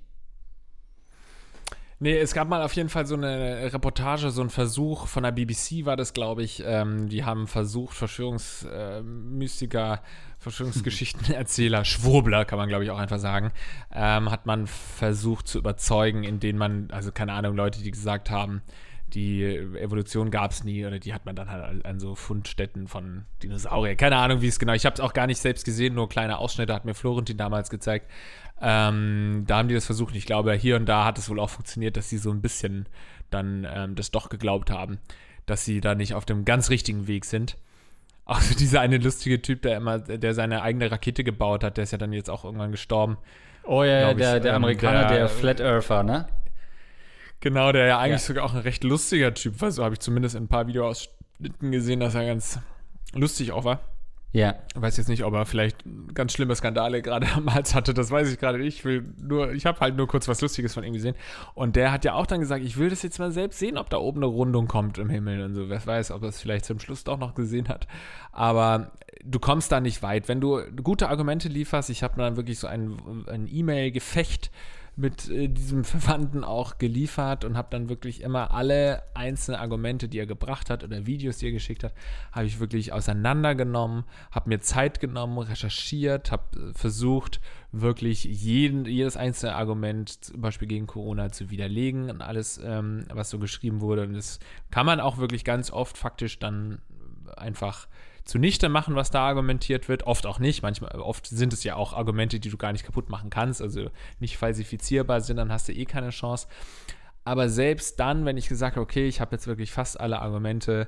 Nee, 1.99 2.15
es 2.15 2.35
gab 2.35 2.47
mal 2.47 2.61
auf 2.61 2.73
jeden 2.73 2.89
Fall 2.89 3.07
so 3.07 3.15
eine 3.15 3.73
Reportage, 3.73 4.29
so 4.29 4.43
ein 4.43 4.51
Versuch 4.51 5.07
von 5.07 5.23
der 5.23 5.31
BBC 5.31 5.85
war 5.85 5.97
das, 5.97 6.13
glaube 6.13 6.43
ich. 6.43 6.61
Ähm, 6.63 7.09
die 7.09 7.25
haben 7.25 7.47
versucht, 7.47 7.95
Verschwörungsmystiker, 7.95 10.03
Verschwörungsgeschichtenerzähler, 10.37 11.85
Schwurbler, 11.85 12.45
kann 12.45 12.59
man, 12.59 12.69
glaube 12.69 12.83
ich, 12.83 12.91
auch 12.91 12.99
einfach 12.99 13.17
sagen, 13.17 13.51
ähm, 13.91 14.29
hat 14.29 14.45
man 14.45 14.67
versucht 14.67 15.47
zu 15.47 15.57
überzeugen, 15.57 16.23
indem 16.23 16.57
man, 16.57 16.91
also 16.91 17.11
keine 17.11 17.33
Ahnung, 17.33 17.55
Leute, 17.55 17.81
die 17.81 17.89
gesagt 17.89 18.29
haben, 18.29 18.61
die 19.13 19.43
Evolution 19.43 20.31
gab 20.31 20.51
es 20.51 20.63
nie 20.63 20.85
oder 20.85 20.99
die 20.99 21.13
hat 21.13 21.25
man 21.25 21.35
dann 21.35 21.49
halt 21.49 21.85
an 21.85 21.99
so 21.99 22.15
Fundstätten 22.15 22.87
von 22.87 23.25
Dinosaurier. 23.41 23.95
Keine 23.95 24.17
Ahnung, 24.17 24.41
wie 24.41 24.47
es 24.47 24.59
genau. 24.59 24.73
Ich 24.73 24.85
habe 24.85 24.93
es 24.95 24.99
auch 24.99 25.13
gar 25.13 25.27
nicht 25.27 25.39
selbst 25.39 25.65
gesehen, 25.65 25.95
nur 25.95 26.09
kleine 26.09 26.37
Ausschnitte 26.37 26.73
hat 26.73 26.85
mir 26.85 26.93
Florentin 26.93 27.37
damals 27.37 27.69
gezeigt. 27.69 28.11
Ähm, 28.61 29.45
da 29.47 29.57
haben 29.57 29.67
die 29.69 29.75
das 29.75 29.85
versucht. 29.85 30.15
Ich 30.15 30.25
glaube, 30.25 30.53
hier 30.53 30.75
und 30.75 30.85
da 30.87 31.05
hat 31.05 31.17
es 31.17 31.29
wohl 31.29 31.39
auch 31.39 31.49
funktioniert, 31.49 31.95
dass 31.95 32.09
sie 32.09 32.17
so 32.17 32.31
ein 32.31 32.41
bisschen 32.41 32.87
dann 33.29 33.65
ähm, 33.69 33.95
das 33.95 34.11
doch 34.11 34.29
geglaubt 34.29 34.71
haben. 34.71 34.99
dass 35.47 35.65
sie 35.65 35.81
da 35.81 35.95
nicht 35.95 36.13
auf 36.13 36.25
dem 36.25 36.45
ganz 36.45 36.69
richtigen 36.69 37.07
Weg 37.07 37.25
sind. 37.25 37.57
Auch 38.25 38.41
so 38.41 38.53
dieser 38.53 38.81
eine 38.81 38.97
lustige 38.97 39.41
Typ, 39.41 39.63
der 39.63 39.77
immer, 39.77 39.97
der 39.99 40.33
seine 40.35 40.61
eigene 40.61 40.91
Rakete 40.91 41.23
gebaut 41.23 41.63
hat, 41.63 41.77
der 41.77 41.85
ist 41.85 41.91
ja 41.91 41.97
dann 41.97 42.13
jetzt 42.13 42.29
auch 42.29 42.43
irgendwann 42.45 42.71
gestorben. 42.71 43.17
Oh 43.63 43.83
ja, 43.83 44.13
der, 44.13 44.35
ich, 44.35 44.41
der 44.43 44.51
ähm, 44.51 44.57
Amerikaner, 44.57 45.07
der, 45.07 45.17
der 45.17 45.29
Flat 45.29 45.59
Earther, 45.59 46.03
ne? 46.03 46.27
Genau, 47.39 47.71
der 47.71 47.85
ja 47.85 47.99
eigentlich 47.99 48.21
ja. 48.21 48.27
sogar 48.27 48.45
auch 48.45 48.53
ein 48.53 48.61
recht 48.61 48.83
lustiger 48.83 49.33
Typ 49.33 49.61
war. 49.61 49.71
So 49.71 49.83
habe 49.83 49.93
ich 49.93 49.99
zumindest 49.99 50.35
in 50.35 50.43
ein 50.43 50.47
paar 50.47 50.67
Videoausschnitten 50.67 51.71
gesehen, 51.71 51.99
dass 51.99 52.15
er 52.15 52.25
ganz 52.25 52.59
lustig 53.13 53.51
auch 53.51 53.63
war. 53.63 53.81
Ja. 54.33 54.55
Ich 54.75 54.81
weiß 54.81 54.97
jetzt 54.97 55.07
nicht, 55.07 55.23
ob 55.23 55.33
er 55.33 55.45
vielleicht 55.45 55.83
ganz 56.13 56.33
schlimme 56.33 56.55
Skandale 56.55 57.01
gerade 57.01 57.27
am 57.35 57.53
Hals 57.53 57.73
hatte, 57.73 57.93
das 57.93 58.11
weiß 58.11 58.31
ich 58.31 58.39
gerade 58.39 58.59
nicht. 58.59 58.79
Ich 58.79 58.85
will 58.85 59.13
nur, 59.21 59.51
ich 59.53 59.65
habe 59.65 59.79
halt 59.79 59.95
nur 59.95 60.07
kurz 60.07 60.27
was 60.27 60.41
Lustiges 60.41 60.73
von 60.73 60.83
ihm 60.83 60.93
gesehen. 60.93 61.15
Und 61.53 61.75
der 61.75 61.91
hat 61.91 62.05
ja 62.05 62.13
auch 62.13 62.27
dann 62.27 62.39
gesagt, 62.39 62.63
ich 62.63 62.77
will 62.77 62.89
das 62.89 63.03
jetzt 63.03 63.19
mal 63.19 63.31
selbst 63.31 63.59
sehen, 63.59 63.77
ob 63.77 63.89
da 63.89 63.97
oben 63.97 64.19
eine 64.19 64.27
Rundung 64.27 64.67
kommt 64.67 64.97
im 64.97 65.09
Himmel 65.09 65.43
und 65.43 65.55
so. 65.55 65.69
Wer 65.69 65.85
weiß, 65.85 66.11
ob 66.11 66.23
er 66.23 66.29
es 66.29 66.41
vielleicht 66.41 66.65
zum 66.65 66.79
Schluss 66.79 67.03
doch 67.03 67.17
noch 67.17 67.35
gesehen 67.35 67.69
hat. 67.69 67.87
Aber 68.31 68.91
du 69.23 69.39
kommst 69.39 69.71
da 69.71 69.79
nicht 69.79 70.03
weit. 70.03 70.27
Wenn 70.27 70.41
du 70.41 70.61
gute 70.83 71.09
Argumente 71.09 71.47
lieferst, 71.47 71.89
ich 71.89 72.03
habe 72.03 72.17
dann 72.17 72.35
wirklich 72.35 72.59
so 72.59 72.67
ein, 72.67 72.97
ein 73.27 73.47
E-Mail-Gefecht 73.47 74.51
mit 74.97 75.29
äh, 75.29 75.47
diesem 75.47 75.83
Verwandten 75.83 76.43
auch 76.43 76.79
geliefert 76.79 77.45
und 77.45 77.55
habe 77.55 77.67
dann 77.71 77.87
wirklich 77.87 78.21
immer 78.21 78.51
alle 78.51 79.03
einzelnen 79.13 79.59
Argumente, 79.59 80.09
die 80.09 80.17
er 80.17 80.25
gebracht 80.25 80.69
hat 80.69 80.83
oder 80.83 81.05
Videos, 81.05 81.37
die 81.37 81.47
er 81.47 81.51
geschickt 81.51 81.83
hat, 81.83 81.93
habe 82.31 82.47
ich 82.47 82.59
wirklich 82.59 82.91
auseinandergenommen, 82.91 84.03
habe 84.31 84.49
mir 84.49 84.59
Zeit 84.59 84.99
genommen, 84.99 85.37
recherchiert, 85.37 86.31
habe 86.31 86.43
äh, 86.59 86.73
versucht, 86.73 87.39
wirklich 87.71 88.23
jeden, 88.23 88.85
jedes 88.85 89.17
einzelne 89.17 89.55
Argument, 89.55 90.09
zum 90.25 90.41
Beispiel 90.41 90.67
gegen 90.67 90.87
Corona, 90.87 91.31
zu 91.31 91.51
widerlegen 91.51 92.09
und 92.09 92.21
alles, 92.21 92.59
ähm, 92.63 93.05
was 93.13 93.29
so 93.29 93.37
geschrieben 93.37 93.81
wurde. 93.81 94.03
Und 94.03 94.13
das 94.13 94.39
kann 94.71 94.85
man 94.85 94.99
auch 94.99 95.17
wirklich 95.17 95.43
ganz 95.43 95.71
oft 95.71 95.97
faktisch 95.97 96.39
dann 96.39 96.81
einfach 97.35 97.87
zunichte 98.27 98.69
machen, 98.69 98.95
was 98.95 99.09
da 99.09 99.25
argumentiert 99.27 99.89
wird. 99.89 100.03
Oft 100.05 100.25
auch 100.25 100.39
nicht. 100.39 100.61
Manchmal, 100.61 100.91
oft 100.99 101.27
sind 101.27 101.53
es 101.53 101.63
ja 101.63 101.75
auch 101.75 101.93
Argumente, 101.93 102.39
die 102.39 102.49
du 102.49 102.57
gar 102.57 102.71
nicht 102.71 102.85
kaputt 102.85 103.09
machen 103.09 103.29
kannst, 103.29 103.61
also 103.61 103.89
nicht 104.19 104.37
falsifizierbar 104.37 105.21
sind, 105.21 105.37
dann 105.37 105.51
hast 105.51 105.67
du 105.67 105.73
eh 105.73 105.85
keine 105.85 106.09
Chance. 106.09 106.47
Aber 107.23 107.49
selbst 107.49 107.99
dann, 107.99 108.25
wenn 108.25 108.37
ich 108.37 108.47
gesagt 108.47 108.75
habe, 108.75 108.83
okay, 108.83 109.07
ich 109.07 109.19
habe 109.19 109.35
jetzt 109.35 109.47
wirklich 109.47 109.71
fast 109.71 109.99
alle 109.99 110.21
Argumente 110.21 110.87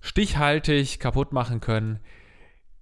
stichhaltig 0.00 1.00
kaputt 1.00 1.32
machen 1.32 1.60
können, 1.60 2.00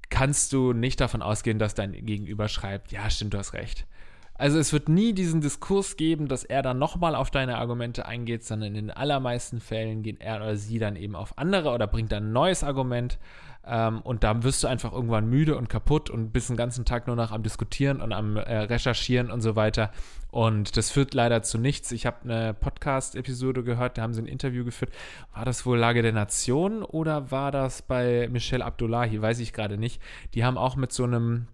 kannst 0.08 0.52
du 0.52 0.72
nicht 0.72 1.00
davon 1.00 1.22
ausgehen, 1.22 1.58
dass 1.58 1.74
dein 1.74 1.92
Gegenüber 1.92 2.48
schreibt, 2.48 2.92
ja, 2.92 3.08
stimmt, 3.08 3.34
du 3.34 3.38
hast 3.38 3.52
recht. 3.52 3.86
Also 4.34 4.58
es 4.58 4.72
wird 4.72 4.88
nie 4.88 5.12
diesen 5.12 5.42
Diskurs 5.42 5.98
geben, 5.98 6.26
dass 6.26 6.44
er 6.44 6.62
dann 6.62 6.78
nochmal 6.78 7.14
auf 7.14 7.30
deine 7.30 7.58
Argumente 7.58 8.06
eingeht, 8.06 8.42
sondern 8.42 8.74
in 8.74 8.86
den 8.86 8.90
allermeisten 8.90 9.60
Fällen 9.60 10.02
geht 10.02 10.22
er 10.22 10.36
oder 10.36 10.56
sie 10.56 10.78
dann 10.78 10.96
eben 10.96 11.14
auf 11.14 11.36
andere 11.36 11.70
oder 11.72 11.86
bringt 11.86 12.10
dann 12.10 12.28
ein 12.28 12.32
neues 12.32 12.64
Argument 12.64 13.18
ähm, 13.66 14.00
und 14.00 14.24
da 14.24 14.42
wirst 14.42 14.62
du 14.62 14.68
einfach 14.68 14.92
irgendwann 14.92 15.28
müde 15.28 15.56
und 15.56 15.68
kaputt 15.68 16.10
und 16.10 16.32
bist 16.32 16.48
den 16.48 16.56
ganzen 16.56 16.84
Tag 16.84 17.06
nur 17.06 17.16
noch 17.16 17.30
am 17.30 17.42
Diskutieren 17.42 18.00
und 18.00 18.12
am 18.12 18.36
äh, 18.36 18.58
Recherchieren 18.58 19.30
und 19.30 19.42
so 19.42 19.56
weiter. 19.56 19.90
Und 20.30 20.76
das 20.76 20.90
führt 20.90 21.12
leider 21.12 21.42
zu 21.42 21.58
nichts. 21.58 21.92
Ich 21.92 22.06
habe 22.06 22.22
eine 22.24 22.54
Podcast-Episode 22.54 23.62
gehört, 23.62 23.98
da 23.98 24.02
haben 24.02 24.14
sie 24.14 24.22
ein 24.22 24.26
Interview 24.26 24.64
geführt. 24.64 24.92
War 25.34 25.44
das 25.44 25.66
wohl 25.66 25.78
Lage 25.78 26.02
der 26.02 26.12
Nation 26.12 26.82
oder 26.82 27.30
war 27.30 27.50
das 27.50 27.82
bei 27.82 28.28
Michelle 28.30 28.64
Abdullahi? 28.64 29.20
Weiß 29.20 29.40
ich 29.40 29.52
gerade 29.52 29.76
nicht. 29.76 30.00
Die 30.34 30.44
haben 30.44 30.56
auch 30.56 30.76
mit 30.76 30.92
so 30.92 31.04
einem 31.04 31.48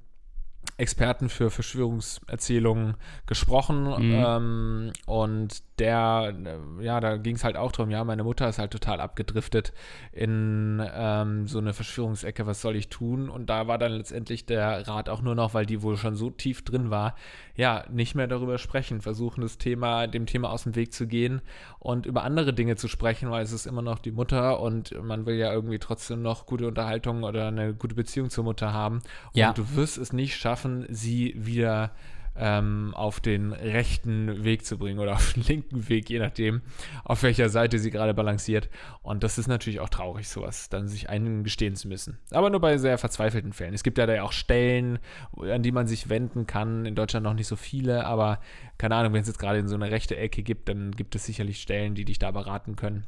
Experten 0.76 1.28
für 1.28 1.50
Verschwörungserzählungen 1.50 2.96
gesprochen 3.26 3.84
mhm. 3.84 4.24
ähm, 4.24 4.92
und 5.06 5.62
der, 5.78 6.34
ja, 6.80 7.00
da 7.00 7.16
ging 7.18 7.36
es 7.36 7.44
halt 7.44 7.56
auch 7.56 7.70
darum, 7.72 7.90
ja, 7.90 8.02
meine 8.04 8.24
Mutter 8.24 8.48
ist 8.48 8.58
halt 8.58 8.70
total 8.70 9.00
abgedriftet 9.00 9.72
in 10.12 10.82
ähm, 10.94 11.46
so 11.46 11.58
eine 11.58 11.74
Verschwörungsecke, 11.74 12.46
was 12.46 12.62
soll 12.62 12.76
ich 12.76 12.88
tun? 12.88 13.28
Und 13.28 13.50
da 13.50 13.68
war 13.68 13.76
dann 13.76 13.92
letztendlich 13.92 14.46
der 14.46 14.88
Rat 14.88 15.08
auch 15.08 15.20
nur 15.20 15.34
noch, 15.34 15.52
weil 15.52 15.66
die 15.66 15.82
wohl 15.82 15.96
schon 15.96 16.16
so 16.16 16.30
tief 16.30 16.64
drin 16.64 16.90
war, 16.90 17.14
ja, 17.56 17.84
nicht 17.90 18.14
mehr 18.14 18.26
darüber 18.26 18.58
sprechen, 18.58 19.00
versuchen 19.00 19.42
das 19.42 19.58
Thema, 19.58 20.06
dem 20.06 20.26
Thema 20.26 20.50
aus 20.50 20.64
dem 20.64 20.76
Weg 20.76 20.94
zu 20.94 21.06
gehen 21.06 21.42
und 21.78 22.06
über 22.06 22.24
andere 22.24 22.54
Dinge 22.54 22.76
zu 22.76 22.88
sprechen, 22.88 23.30
weil 23.30 23.44
es 23.44 23.52
ist 23.52 23.66
immer 23.66 23.82
noch 23.82 23.98
die 23.98 24.12
Mutter 24.12 24.60
und 24.60 24.94
man 25.02 25.26
will 25.26 25.36
ja 25.36 25.52
irgendwie 25.52 25.78
trotzdem 25.78 26.22
noch 26.22 26.46
gute 26.46 26.66
Unterhaltung 26.66 27.22
oder 27.22 27.48
eine 27.48 27.74
gute 27.74 27.94
Beziehung 27.94 28.30
zur 28.30 28.44
Mutter 28.44 28.72
haben. 28.72 28.96
Und 28.96 29.02
ja. 29.34 29.52
du 29.52 29.76
wirst 29.76 29.98
es 29.98 30.12
nicht 30.12 30.36
schaffen, 30.36 30.86
sie 30.88 31.34
wieder 31.36 31.92
ähm, 32.38 32.92
auf 32.94 33.20
den 33.20 33.52
rechten 33.52 34.44
Weg 34.44 34.64
zu 34.64 34.78
bringen 34.78 34.98
oder 34.98 35.12
auf 35.14 35.32
den 35.32 35.42
linken 35.44 35.88
Weg, 35.88 36.10
je 36.10 36.18
nachdem, 36.18 36.62
auf 37.04 37.22
welcher 37.22 37.48
Seite 37.48 37.78
sie 37.78 37.90
gerade 37.90 38.14
balanciert. 38.14 38.68
Und 39.02 39.22
das 39.22 39.38
ist 39.38 39.46
natürlich 39.46 39.80
auch 39.80 39.88
traurig, 39.88 40.28
sowas 40.28 40.68
dann 40.68 40.88
sich 40.88 41.08
eingestehen 41.08 41.76
zu 41.76 41.88
müssen. 41.88 42.18
Aber 42.30 42.50
nur 42.50 42.60
bei 42.60 42.78
sehr 42.78 42.98
verzweifelten 42.98 43.52
Fällen. 43.52 43.74
Es 43.74 43.82
gibt 43.82 43.98
ja 43.98 44.06
da 44.06 44.22
auch 44.22 44.32
Stellen, 44.32 44.98
an 45.40 45.62
die 45.62 45.72
man 45.72 45.86
sich 45.86 46.08
wenden 46.08 46.46
kann. 46.46 46.86
In 46.86 46.94
Deutschland 46.94 47.24
noch 47.24 47.34
nicht 47.34 47.48
so 47.48 47.56
viele, 47.56 48.06
aber 48.06 48.40
keine 48.78 48.96
Ahnung, 48.96 49.12
wenn 49.12 49.22
es 49.22 49.28
jetzt 49.28 49.38
gerade 49.38 49.58
in 49.58 49.68
so 49.68 49.74
eine 49.74 49.90
rechte 49.90 50.16
Ecke 50.16 50.42
gibt, 50.42 50.68
dann 50.68 50.92
gibt 50.92 51.14
es 51.14 51.24
sicherlich 51.24 51.60
Stellen, 51.60 51.94
die 51.94 52.04
dich 52.04 52.18
da 52.18 52.30
beraten 52.30 52.76
können, 52.76 53.06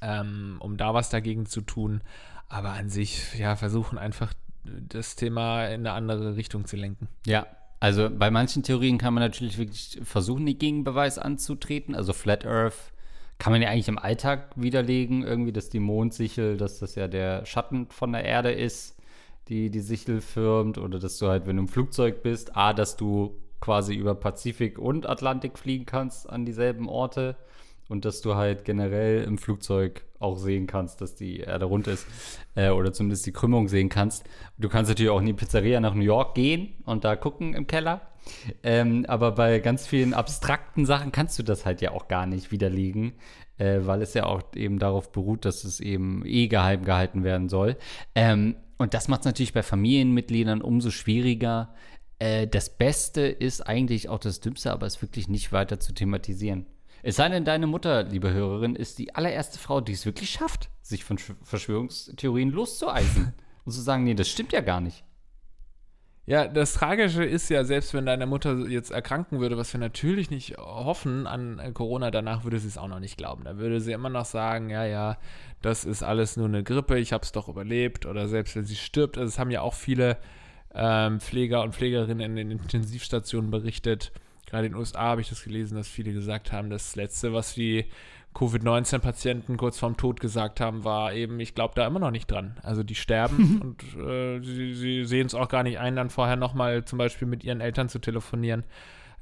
ähm, 0.00 0.56
um 0.60 0.76
da 0.76 0.94
was 0.94 1.10
dagegen 1.10 1.46
zu 1.46 1.60
tun. 1.60 2.02
Aber 2.48 2.70
an 2.70 2.88
sich, 2.90 3.34
ja, 3.34 3.56
versuchen 3.56 3.98
einfach 3.98 4.32
das 4.64 5.16
Thema 5.16 5.66
in 5.66 5.80
eine 5.86 5.92
andere 5.92 6.36
Richtung 6.36 6.66
zu 6.66 6.76
lenken. 6.76 7.08
Ja, 7.26 7.46
also 7.86 8.10
bei 8.10 8.32
manchen 8.32 8.64
Theorien 8.64 8.98
kann 8.98 9.14
man 9.14 9.22
natürlich 9.22 9.58
wirklich 9.58 10.00
versuchen, 10.02 10.44
die 10.44 10.58
Gegenbeweis 10.58 11.20
anzutreten. 11.20 11.94
Also 11.94 12.12
Flat 12.12 12.44
Earth 12.44 12.90
kann 13.38 13.52
man 13.52 13.62
ja 13.62 13.68
eigentlich 13.68 13.86
im 13.86 14.00
Alltag 14.00 14.48
widerlegen, 14.56 15.22
irgendwie, 15.22 15.52
dass 15.52 15.68
die 15.68 15.78
Mondsichel, 15.78 16.56
dass 16.56 16.80
das 16.80 16.96
ja 16.96 17.06
der 17.06 17.46
Schatten 17.46 17.86
von 17.90 18.10
der 18.10 18.24
Erde 18.24 18.50
ist, 18.50 18.96
die 19.46 19.70
die 19.70 19.78
Sichel 19.78 20.20
firmt. 20.20 20.78
Oder 20.78 20.98
dass 20.98 21.18
du 21.18 21.28
halt, 21.28 21.46
wenn 21.46 21.58
du 21.58 21.62
im 21.62 21.68
Flugzeug 21.68 22.24
bist, 22.24 22.56
A, 22.56 22.72
dass 22.72 22.96
du 22.96 23.36
quasi 23.60 23.94
über 23.94 24.16
Pazifik 24.16 24.80
und 24.80 25.08
Atlantik 25.08 25.56
fliegen 25.56 25.86
kannst 25.86 26.28
an 26.28 26.44
dieselben 26.44 26.88
Orte 26.88 27.36
und 27.88 28.04
dass 28.04 28.20
du 28.20 28.34
halt 28.34 28.64
generell 28.64 29.24
im 29.24 29.38
Flugzeug 29.38 30.04
auch 30.18 30.36
sehen 30.36 30.66
kannst, 30.66 31.00
dass 31.00 31.14
die 31.14 31.40
Erde 31.40 31.66
rund 31.66 31.86
ist 31.86 32.06
äh, 32.54 32.70
oder 32.70 32.92
zumindest 32.92 33.26
die 33.26 33.32
Krümmung 33.32 33.68
sehen 33.68 33.88
kannst. 33.88 34.24
Du 34.58 34.68
kannst 34.68 34.88
natürlich 34.88 35.10
auch 35.10 35.20
in 35.20 35.26
die 35.26 35.32
Pizzeria 35.32 35.80
nach 35.80 35.94
New 35.94 36.04
York 36.04 36.34
gehen 36.34 36.74
und 36.84 37.04
da 37.04 37.16
gucken 37.16 37.54
im 37.54 37.66
Keller. 37.66 38.00
Ähm, 38.62 39.04
aber 39.06 39.32
bei 39.32 39.60
ganz 39.60 39.86
vielen 39.86 40.14
abstrakten 40.14 40.84
Sachen 40.84 41.12
kannst 41.12 41.38
du 41.38 41.42
das 41.42 41.64
halt 41.64 41.80
ja 41.80 41.92
auch 41.92 42.08
gar 42.08 42.26
nicht 42.26 42.50
widerlegen, 42.50 43.12
äh, 43.58 43.80
weil 43.82 44.02
es 44.02 44.14
ja 44.14 44.24
auch 44.24 44.42
eben 44.54 44.78
darauf 44.78 45.12
beruht, 45.12 45.44
dass 45.44 45.64
es 45.64 45.80
eben 45.80 46.24
eh 46.26 46.48
geheim 46.48 46.84
gehalten 46.84 47.22
werden 47.22 47.48
soll. 47.48 47.76
Ähm, 48.14 48.56
und 48.78 48.94
das 48.94 49.08
macht 49.08 49.20
es 49.20 49.26
natürlich 49.26 49.52
bei 49.52 49.62
Familienmitgliedern 49.62 50.60
umso 50.60 50.90
schwieriger. 50.90 51.74
Äh, 52.18 52.46
das 52.46 52.76
Beste 52.76 53.22
ist 53.22 53.60
eigentlich 53.60 54.08
auch 54.08 54.18
das 54.18 54.40
Dümmste, 54.40 54.72
aber 54.72 54.86
es 54.86 55.00
wirklich 55.02 55.28
nicht 55.28 55.52
weiter 55.52 55.78
zu 55.78 55.92
thematisieren. 55.94 56.66
Es 57.06 57.14
sei 57.14 57.28
denn, 57.28 57.44
deine 57.44 57.68
Mutter, 57.68 58.02
liebe 58.02 58.32
Hörerin, 58.32 58.74
ist 58.74 58.98
die 58.98 59.14
allererste 59.14 59.60
Frau, 59.60 59.80
die 59.80 59.92
es 59.92 60.06
wirklich 60.06 60.28
schafft, 60.28 60.70
sich 60.82 61.04
von 61.04 61.18
Verschwörungstheorien 61.18 62.50
loszueisen 62.50 63.32
und 63.64 63.70
zu 63.70 63.80
sagen, 63.80 64.02
nee, 64.02 64.14
das 64.14 64.28
stimmt 64.28 64.52
ja 64.52 64.60
gar 64.60 64.80
nicht. 64.80 65.04
Ja, 66.24 66.48
das 66.48 66.74
Tragische 66.74 67.24
ist 67.24 67.48
ja, 67.48 67.62
selbst 67.62 67.94
wenn 67.94 68.06
deine 68.06 68.26
Mutter 68.26 68.66
jetzt 68.66 68.90
erkranken 68.90 69.38
würde, 69.38 69.56
was 69.56 69.72
wir 69.72 69.78
natürlich 69.78 70.30
nicht 70.30 70.56
hoffen 70.56 71.28
an 71.28 71.74
Corona, 71.74 72.10
danach 72.10 72.42
würde 72.42 72.58
sie 72.58 72.66
es 72.66 72.76
auch 72.76 72.88
noch 72.88 72.98
nicht 72.98 73.16
glauben. 73.16 73.44
Da 73.44 73.56
würde 73.56 73.80
sie 73.80 73.92
immer 73.92 74.08
noch 74.10 74.24
sagen, 74.24 74.68
ja, 74.68 74.84
ja, 74.84 75.16
das 75.62 75.84
ist 75.84 76.02
alles 76.02 76.36
nur 76.36 76.48
eine 76.48 76.64
Grippe, 76.64 76.98
ich 76.98 77.12
habe 77.12 77.22
es 77.22 77.30
doch 77.30 77.46
überlebt. 77.46 78.06
Oder 78.06 78.26
selbst 78.26 78.56
wenn 78.56 78.64
sie 78.64 78.74
stirbt, 78.74 79.16
also 79.16 79.28
es 79.28 79.38
haben 79.38 79.52
ja 79.52 79.60
auch 79.60 79.74
viele 79.74 80.16
ähm, 80.74 81.20
Pfleger 81.20 81.62
und 81.62 81.76
Pflegerinnen 81.76 82.18
in 82.18 82.34
den 82.34 82.50
Intensivstationen 82.50 83.52
berichtet, 83.52 84.10
gerade 84.46 84.66
in 84.66 84.72
den 84.72 84.78
USA 84.78 85.00
habe 85.00 85.20
ich 85.20 85.28
das 85.28 85.44
gelesen, 85.44 85.76
dass 85.76 85.88
viele 85.88 86.12
gesagt 86.12 86.52
haben, 86.52 86.70
das 86.70 86.96
Letzte, 86.96 87.32
was 87.32 87.54
die 87.54 87.86
Covid-19-Patienten 88.34 89.56
kurz 89.56 89.78
vorm 89.78 89.96
Tod 89.96 90.20
gesagt 90.20 90.60
haben, 90.60 90.84
war 90.84 91.14
eben, 91.14 91.40
ich 91.40 91.54
glaube 91.54 91.72
da 91.74 91.86
immer 91.86 91.98
noch 91.98 92.10
nicht 92.10 92.30
dran. 92.30 92.56
Also 92.62 92.82
die 92.82 92.94
sterben 92.94 93.60
und 93.62 93.82
äh, 93.98 94.40
sie, 94.40 94.74
sie 94.74 95.04
sehen 95.04 95.26
es 95.26 95.34
auch 95.34 95.48
gar 95.48 95.62
nicht 95.62 95.78
ein, 95.78 95.96
dann 95.96 96.10
vorher 96.10 96.36
nochmal 96.36 96.84
zum 96.84 96.98
Beispiel 96.98 97.26
mit 97.26 97.44
ihren 97.44 97.60
Eltern 97.60 97.88
zu 97.88 97.98
telefonieren, 97.98 98.64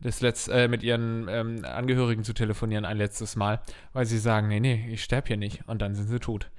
das 0.00 0.20
Letz-, 0.20 0.48
äh, 0.48 0.66
mit 0.68 0.82
ihren 0.82 1.28
ähm, 1.28 1.64
Angehörigen 1.64 2.24
zu 2.24 2.34
telefonieren 2.34 2.84
ein 2.84 2.98
letztes 2.98 3.36
Mal, 3.36 3.60
weil 3.92 4.04
sie 4.04 4.18
sagen, 4.18 4.48
nee, 4.48 4.60
nee, 4.60 4.88
ich 4.90 5.04
sterbe 5.04 5.28
hier 5.28 5.36
nicht 5.36 5.66
und 5.68 5.80
dann 5.80 5.94
sind 5.94 6.08
sie 6.08 6.18
tot. 6.18 6.50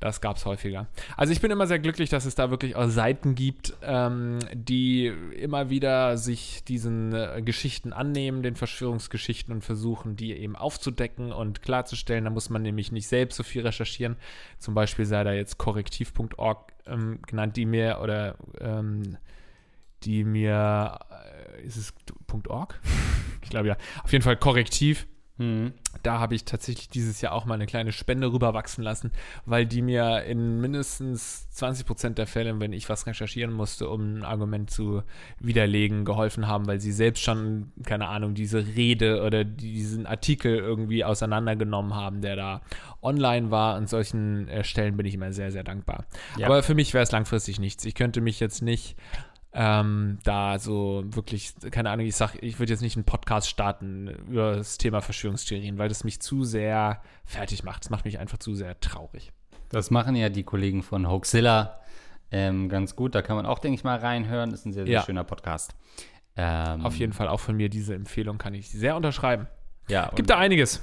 Das 0.00 0.20
gab 0.20 0.36
es 0.36 0.44
häufiger. 0.44 0.86
Also 1.16 1.32
ich 1.32 1.40
bin 1.40 1.50
immer 1.50 1.66
sehr 1.66 1.78
glücklich, 1.78 2.10
dass 2.10 2.26
es 2.26 2.34
da 2.34 2.50
wirklich 2.50 2.76
auch 2.76 2.88
Seiten 2.88 3.34
gibt, 3.34 3.74
ähm, 3.82 4.38
die 4.52 5.06
immer 5.06 5.70
wieder 5.70 6.18
sich 6.18 6.62
diesen 6.64 7.14
äh, 7.14 7.40
Geschichten 7.42 7.92
annehmen, 7.92 8.42
den 8.42 8.54
Verschwörungsgeschichten 8.54 9.54
und 9.54 9.62
versuchen, 9.62 10.16
die 10.16 10.32
eben 10.32 10.56
aufzudecken 10.56 11.32
und 11.32 11.62
klarzustellen. 11.62 12.24
Da 12.24 12.30
muss 12.30 12.50
man 12.50 12.62
nämlich 12.62 12.92
nicht 12.92 13.08
selbst 13.08 13.36
so 13.36 13.42
viel 13.42 13.62
recherchieren. 13.62 14.16
Zum 14.58 14.74
Beispiel 14.74 15.06
sei 15.06 15.24
da 15.24 15.32
jetzt 15.32 15.56
korrektiv.org 15.56 16.72
ähm, 16.86 17.20
genannt, 17.26 17.56
die 17.56 17.64
mir 17.64 18.00
oder 18.02 18.36
ähm, 18.60 19.16
die 20.02 20.24
mir, 20.24 20.98
äh, 21.56 21.62
ist 21.66 21.76
es 21.76 21.94
.org? 22.48 22.78
ich 23.42 23.50
glaube 23.50 23.68
ja, 23.68 23.76
auf 24.02 24.12
jeden 24.12 24.22
Fall 24.22 24.36
korrektiv 24.36 25.06
Mhm. 25.36 25.72
Da 26.04 26.20
habe 26.20 26.36
ich 26.36 26.44
tatsächlich 26.44 26.88
dieses 26.88 27.20
Jahr 27.20 27.32
auch 27.32 27.44
mal 27.44 27.54
eine 27.54 27.66
kleine 27.66 27.90
Spende 27.90 28.32
rüberwachsen 28.32 28.84
lassen, 28.84 29.10
weil 29.46 29.66
die 29.66 29.82
mir 29.82 30.22
in 30.24 30.60
mindestens 30.60 31.50
20 31.50 31.86
Prozent 31.86 32.18
der 32.18 32.28
Fälle, 32.28 32.58
wenn 32.60 32.72
ich 32.72 32.88
was 32.88 33.06
recherchieren 33.06 33.52
musste, 33.52 33.88
um 33.88 34.18
ein 34.18 34.24
Argument 34.24 34.70
zu 34.70 35.02
widerlegen, 35.40 36.04
geholfen 36.04 36.46
haben, 36.46 36.66
weil 36.66 36.80
sie 36.80 36.92
selbst 36.92 37.22
schon, 37.22 37.72
keine 37.84 38.08
Ahnung, 38.08 38.34
diese 38.34 38.64
Rede 38.64 39.22
oder 39.22 39.44
diesen 39.44 40.06
Artikel 40.06 40.56
irgendwie 40.56 41.04
auseinandergenommen 41.04 41.94
haben, 41.94 42.20
der 42.20 42.36
da 42.36 42.60
online 43.02 43.50
war. 43.50 43.74
An 43.74 43.88
solchen 43.88 44.46
äh, 44.48 44.62
Stellen 44.62 44.96
bin 44.96 45.06
ich 45.06 45.14
immer 45.14 45.32
sehr, 45.32 45.50
sehr 45.50 45.64
dankbar. 45.64 46.04
Ja. 46.38 46.46
Aber 46.46 46.62
für 46.62 46.74
mich 46.74 46.94
wäre 46.94 47.02
es 47.02 47.10
langfristig 47.10 47.58
nichts. 47.58 47.84
Ich 47.84 47.94
könnte 47.94 48.20
mich 48.20 48.38
jetzt 48.38 48.62
nicht 48.62 48.96
ähm, 49.54 50.18
da 50.24 50.58
so 50.58 51.04
wirklich, 51.06 51.54
keine 51.70 51.90
Ahnung, 51.90 52.06
ich 52.06 52.16
sag, 52.16 52.34
ich 52.42 52.58
würde 52.58 52.72
jetzt 52.72 52.82
nicht 52.82 52.96
einen 52.96 53.04
Podcast 53.04 53.48
starten 53.48 54.08
über 54.28 54.56
das 54.56 54.78
Thema 54.78 55.00
Verschwörungstheorien, 55.00 55.78
weil 55.78 55.88
das 55.88 56.02
mich 56.02 56.20
zu 56.20 56.42
sehr 56.42 57.00
fertig 57.24 57.62
macht. 57.62 57.84
Das 57.84 57.90
macht 57.90 58.04
mich 58.04 58.18
einfach 58.18 58.38
zu 58.38 58.54
sehr 58.54 58.78
traurig. 58.80 59.32
Das 59.68 59.90
machen 59.90 60.16
ja 60.16 60.28
die 60.28 60.42
Kollegen 60.42 60.82
von 60.82 61.08
Hoaxilla 61.08 61.78
ähm, 62.32 62.68
ganz 62.68 62.96
gut. 62.96 63.14
Da 63.14 63.22
kann 63.22 63.36
man 63.36 63.46
auch, 63.46 63.60
denke 63.60 63.76
ich 63.76 63.84
mal, 63.84 63.96
reinhören. 63.96 64.50
Das 64.50 64.60
ist 64.60 64.66
ein 64.66 64.72
sehr, 64.72 64.86
sehr 64.86 64.94
ja. 64.94 65.02
schöner 65.02 65.24
Podcast. 65.24 65.74
Ähm, 66.36 66.84
Auf 66.84 66.96
jeden 66.96 67.12
Fall 67.12 67.28
auch 67.28 67.40
von 67.40 67.56
mir 67.56 67.68
diese 67.68 67.94
Empfehlung 67.94 68.38
kann 68.38 68.54
ich 68.54 68.70
sehr 68.70 68.96
unterschreiben. 68.96 69.46
Ja. 69.88 70.10
Gibt 70.16 70.30
da 70.30 70.38
einiges. 70.38 70.82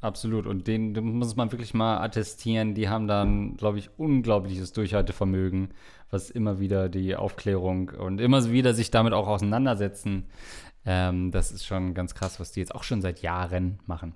Absolut. 0.00 0.46
Und 0.46 0.66
den, 0.66 0.94
den, 0.94 1.18
muss 1.18 1.34
man 1.34 1.50
wirklich 1.50 1.74
mal 1.74 1.98
attestieren. 1.98 2.74
Die 2.74 2.88
haben 2.88 3.08
dann, 3.08 3.56
glaube 3.56 3.78
ich, 3.78 3.90
unglaubliches 3.98 4.72
Durchhaltevermögen, 4.72 5.70
was 6.10 6.30
immer 6.30 6.60
wieder 6.60 6.88
die 6.88 7.16
Aufklärung 7.16 7.90
und 7.90 8.20
immer 8.20 8.48
wieder 8.50 8.74
sich 8.74 8.90
damit 8.90 9.12
auch 9.12 9.26
auseinandersetzen. 9.26 10.26
Ähm, 10.86 11.32
das 11.32 11.50
ist 11.50 11.66
schon 11.66 11.94
ganz 11.94 12.14
krass, 12.14 12.38
was 12.38 12.52
die 12.52 12.60
jetzt 12.60 12.74
auch 12.74 12.84
schon 12.84 13.02
seit 13.02 13.22
Jahren 13.22 13.80
machen. 13.86 14.14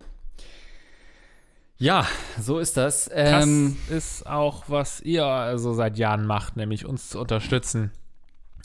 Ja, 1.78 2.06
so 2.40 2.60
ist 2.60 2.76
das. 2.76 3.10
Ähm, 3.12 3.76
das 3.88 3.96
ist 3.96 4.26
auch, 4.28 4.64
was 4.68 5.00
ihr 5.00 5.26
also 5.26 5.72
seit 5.72 5.98
Jahren 5.98 6.26
macht, 6.26 6.56
nämlich 6.56 6.86
uns 6.86 7.08
zu 7.08 7.18
unterstützen 7.20 7.90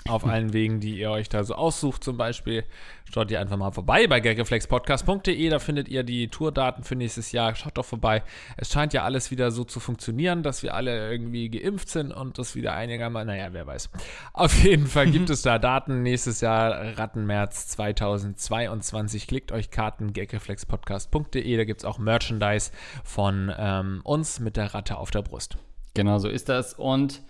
auf 0.08 0.26
allen 0.28 0.54
Wegen, 0.54 0.80
die 0.80 1.00
ihr 1.00 1.12
euch 1.12 1.30
da 1.30 1.43
so 1.43 1.56
aussucht. 1.56 2.04
Zum 2.04 2.18
Beispiel 2.18 2.64
schaut 3.12 3.32
ihr 3.32 3.39
einfach 3.39 3.58
mal 3.58 3.72
vorbei 3.72 4.08
bei 4.08 4.20
gagreflexpodcast.de. 4.20 5.50
Da 5.50 5.60
findet 5.60 5.88
ihr 5.89 6.04
die 6.04 6.28
Tourdaten 6.28 6.84
für 6.84 6.95
nächstes 6.95 7.32
Jahr. 7.32 7.56
Schaut 7.56 7.78
doch 7.78 7.86
vorbei. 7.86 8.24
Es 8.58 8.72
scheint 8.72 8.93
ja 8.93 9.04
alles 9.04 9.32
wieder 9.32 9.52
so 9.52 9.64
zu 9.64 9.80
funktionieren, 9.80 10.43
dass 10.43 10.64
wir 10.64 10.74
alle 10.74 11.10
irgendwie 11.12 11.50
geimpft 11.50 11.89
sind 11.89 12.12
und 12.12 12.38
das 12.38 12.56
wieder 12.56 12.74
einigermaßen, 12.74 13.28
naja, 13.28 13.50
wer 13.52 13.68
weiß. 13.68 13.89
Auf 14.34 14.64
jeden 14.64 14.88
Fall 14.88 15.08
gibt 15.12 15.30
es 15.30 15.41
da 15.41 15.60
Daten. 15.60 16.04
Nächstes 16.04 16.41
Jahr 16.41 16.98
Rattenmärz 16.98 17.68
2022. 17.70 19.28
Klickt 19.28 19.52
euch 19.52 19.72
Karten 19.72 20.14
gagreflexpodcast.de. 20.14 21.58
Da 21.58 21.64
gibt 21.64 21.82
es 21.82 21.86
auch 21.86 21.98
Merchandise 21.98 22.72
von 23.04 23.54
ähm, 23.58 24.02
uns 24.04 24.39
mit 24.39 24.58
der 24.58 24.74
Ratte 24.74 24.98
auf 24.98 25.12
der 25.12 25.22
Brust. 25.22 25.58
Genau 25.93 26.20
so 26.20 26.30
ist 26.30 26.50
das. 26.50 26.74
Und 26.74 27.24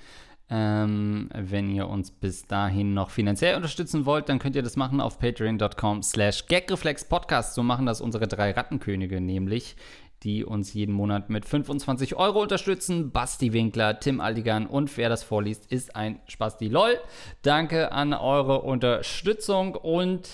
ähm, 0.50 1.30
wenn 1.34 1.70
ihr 1.70 1.90
uns 1.90 2.12
bis 2.12 2.48
dahin 2.48 2.94
noch 2.94 3.10
finanziell 3.10 3.56
unterstützen 3.56 4.06
wollt, 4.06 4.30
dann 4.30 4.40
könnt 4.40 4.56
ihr 4.56 4.64
das 4.64 4.78
machen 4.78 5.02
auf 5.02 5.20
patreon.com 5.20 6.04
slash 6.04 6.46
gagreflexpodcast. 6.48 7.54
So 7.54 7.64
machen 7.64 7.86
das 7.86 8.00
unsere 8.00 8.28
drei 8.28 8.52
Rattenkönige 8.52 9.20
nämlich, 9.20 9.76
die 10.24 10.46
uns 10.46 10.74
jeden 10.74 10.94
Monat 10.94 11.30
mit 11.30 11.46
25 11.46 12.16
Euro 12.16 12.42
unterstützen. 12.42 13.12
Basti 13.12 13.52
Winkler, 13.52 14.00
Tim 14.00 14.22
Aldigan 14.22 14.68
und 14.68 14.96
wer 14.96 15.10
das 15.10 15.24
vorliest, 15.24 15.70
ist 15.70 15.98
ein 15.98 16.22
Spasti 16.28 16.70
LOL. 16.70 16.98
Danke 17.42 17.92
an 17.92 18.14
eure 18.14 18.62
Unterstützung 18.62 19.76
und 19.76 20.30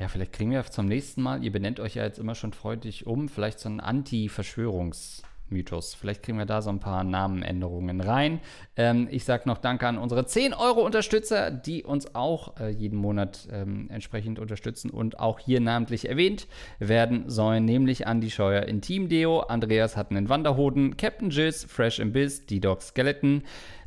ja, 0.00 0.08
vielleicht 0.08 0.32
kriegen 0.32 0.52
wir 0.52 0.64
zum 0.64 0.86
nächsten 0.86 1.20
Mal, 1.22 1.44
ihr 1.44 1.50
benennt 1.52 1.80
euch 1.80 1.96
ja 1.96 2.04
jetzt 2.04 2.20
immer 2.20 2.36
schon 2.36 2.52
freundlich 2.52 3.06
um, 3.06 3.28
vielleicht 3.28 3.58
so 3.58 3.68
ein 3.68 3.80
Anti-Verschwörungs- 3.80 5.22
Mythos. 5.50 5.94
Vielleicht 5.94 6.22
kriegen 6.22 6.38
wir 6.38 6.46
da 6.46 6.62
so 6.62 6.70
ein 6.70 6.80
paar 6.80 7.04
Namenänderungen 7.04 8.00
rein. 8.00 8.40
Ähm, 8.76 9.08
ich 9.10 9.24
sage 9.24 9.48
noch 9.48 9.58
Danke 9.58 9.86
an 9.86 9.98
unsere 9.98 10.22
10-Euro-Unterstützer, 10.22 11.50
die 11.50 11.84
uns 11.84 12.14
auch 12.14 12.58
äh, 12.60 12.68
jeden 12.70 12.98
Monat 12.98 13.48
ähm, 13.50 13.88
entsprechend 13.90 14.38
unterstützen 14.38 14.90
und 14.90 15.18
auch 15.20 15.38
hier 15.38 15.60
namentlich 15.60 16.08
erwähnt 16.08 16.46
werden 16.78 17.28
sollen, 17.28 17.64
nämlich 17.64 18.06
Andy 18.06 18.30
Scheuer 18.30 18.62
in 18.62 18.80
Team 18.80 19.08
Deo, 19.08 19.40
Andreas 19.40 19.96
Hatten 19.96 20.16
in 20.16 20.28
Wanderhoden, 20.28 20.96
Captain 20.96 21.30
Jizz, 21.30 21.64
Fresh 21.64 21.98
im 21.98 22.12
Biss, 22.12 22.46
D-Dog 22.46 22.82
Skeleton, 22.82 23.42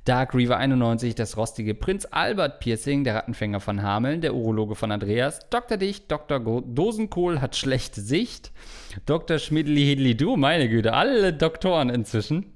Dark 0.06 0.34
Reaver 0.34 0.58
91, 0.58 1.14
das 1.14 1.38
rostige 1.38 1.76
Prinz 1.76 2.08
Albert 2.10 2.60
Piercing, 2.60 3.04
der 3.04 3.14
Rattenfänger 3.14 3.60
von 3.60 3.84
Hameln, 3.84 4.22
der 4.22 4.34
Urologe 4.34 4.74
von 4.74 4.92
Andreas, 4.92 5.48
Dr. 5.52 5.78
Dicht, 5.78 6.12
Dr. 6.12 6.40
Go 6.40 6.62
Dosenkohl 6.62 7.40
hat 7.40 7.56
schlechte 7.56 8.02
Sicht, 8.02 8.52
Dr. 9.06 9.38
Schmidli 9.38 9.82
Hidli 9.86 10.18
Du, 10.18 10.38
meine 10.38 10.70
Güte, 10.70 10.94
alle 10.94 11.34
Doktoren 11.34 11.92
inzwischen. 11.92 12.52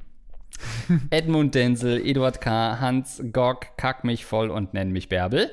Edmund 1.10 1.56
Denzel, 1.56 2.06
Eduard 2.06 2.42
K., 2.42 2.80
Hans 2.80 3.24
Gog, 3.32 3.78
Kack 3.78 4.04
mich 4.04 4.26
voll 4.26 4.50
und 4.50 4.74
nenn 4.74 4.92
mich 4.92 5.10
Bärbel. 5.10 5.52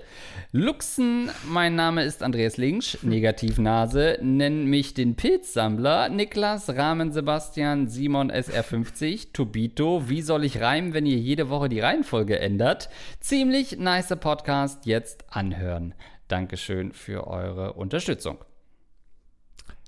Luxen, 0.52 1.30
mein 1.46 1.74
Name 1.74 2.04
ist 2.04 2.22
Andreas 2.22 2.56
Linksch, 2.56 2.98
Negativnase, 3.02 4.18
nenn 4.20 4.66
mich 4.66 4.94
den 4.94 5.16
Pilzsammler. 5.16 6.08
Niklas, 6.08 6.68
Rahmen 6.68 7.12
Sebastian, 7.12 7.88
Simon 7.88 8.30
SR50, 8.30 9.32
Tobito, 9.32 10.08
wie 10.08 10.22
soll 10.22 10.44
ich 10.44 10.60
reimen, 10.60 10.92
wenn 10.92 11.06
ihr 11.06 11.16
jede 11.16 11.48
Woche 11.48 11.68
die 11.68 11.80
Reihenfolge 11.80 12.38
ändert? 12.38 12.90
Ziemlich 13.20 13.78
nice 13.78 14.14
Podcast, 14.20 14.84
jetzt 14.86 15.24
anhören. 15.30 15.94
Dankeschön 16.28 16.92
für 16.92 17.26
eure 17.26 17.74
Unterstützung. 17.74 18.38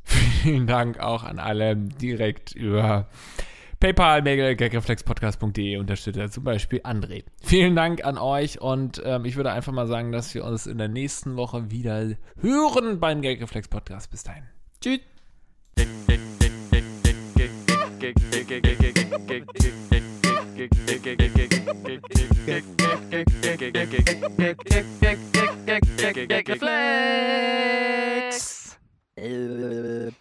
Vielen 0.05 0.67
Dank 0.67 1.01
auch 1.01 1.25
an 1.25 1.39
alle 1.39 1.77
direkt 1.77 2.53
über 2.53 3.09
PayPal, 3.85 4.23
gagreflexpodcast.de 4.23 5.77
unterstützt 5.77 6.19
da 6.19 6.31
zum 6.31 6.43
Beispiel 6.43 6.81
André. 6.85 7.23
Vielen 7.43 7.77
Dank 7.77 8.03
an 8.03 8.17
euch 8.17 8.59
und 8.59 9.03
ähm, 9.05 9.27
ich 9.27 9.37
würde 9.37 9.53
einfach 9.53 9.75
mal 9.75 9.87
sagen, 9.87 10.11
dass 10.11 10.35
wir 10.35 10.43
uns 10.47 10.67
in 10.67 10.79
der 10.79 10.89
nächsten 10.89 11.37
Woche 11.37 11.71
wieder 11.71 12.15
hören 12.41 12.99
beim 12.99 13.21
Gagreflex 13.21 13.69
Podcast. 13.69 14.11
Bis 14.11 14.23
dahin. 14.23 14.45
Tschüss. 14.81 15.01
Reflex. 29.19 30.15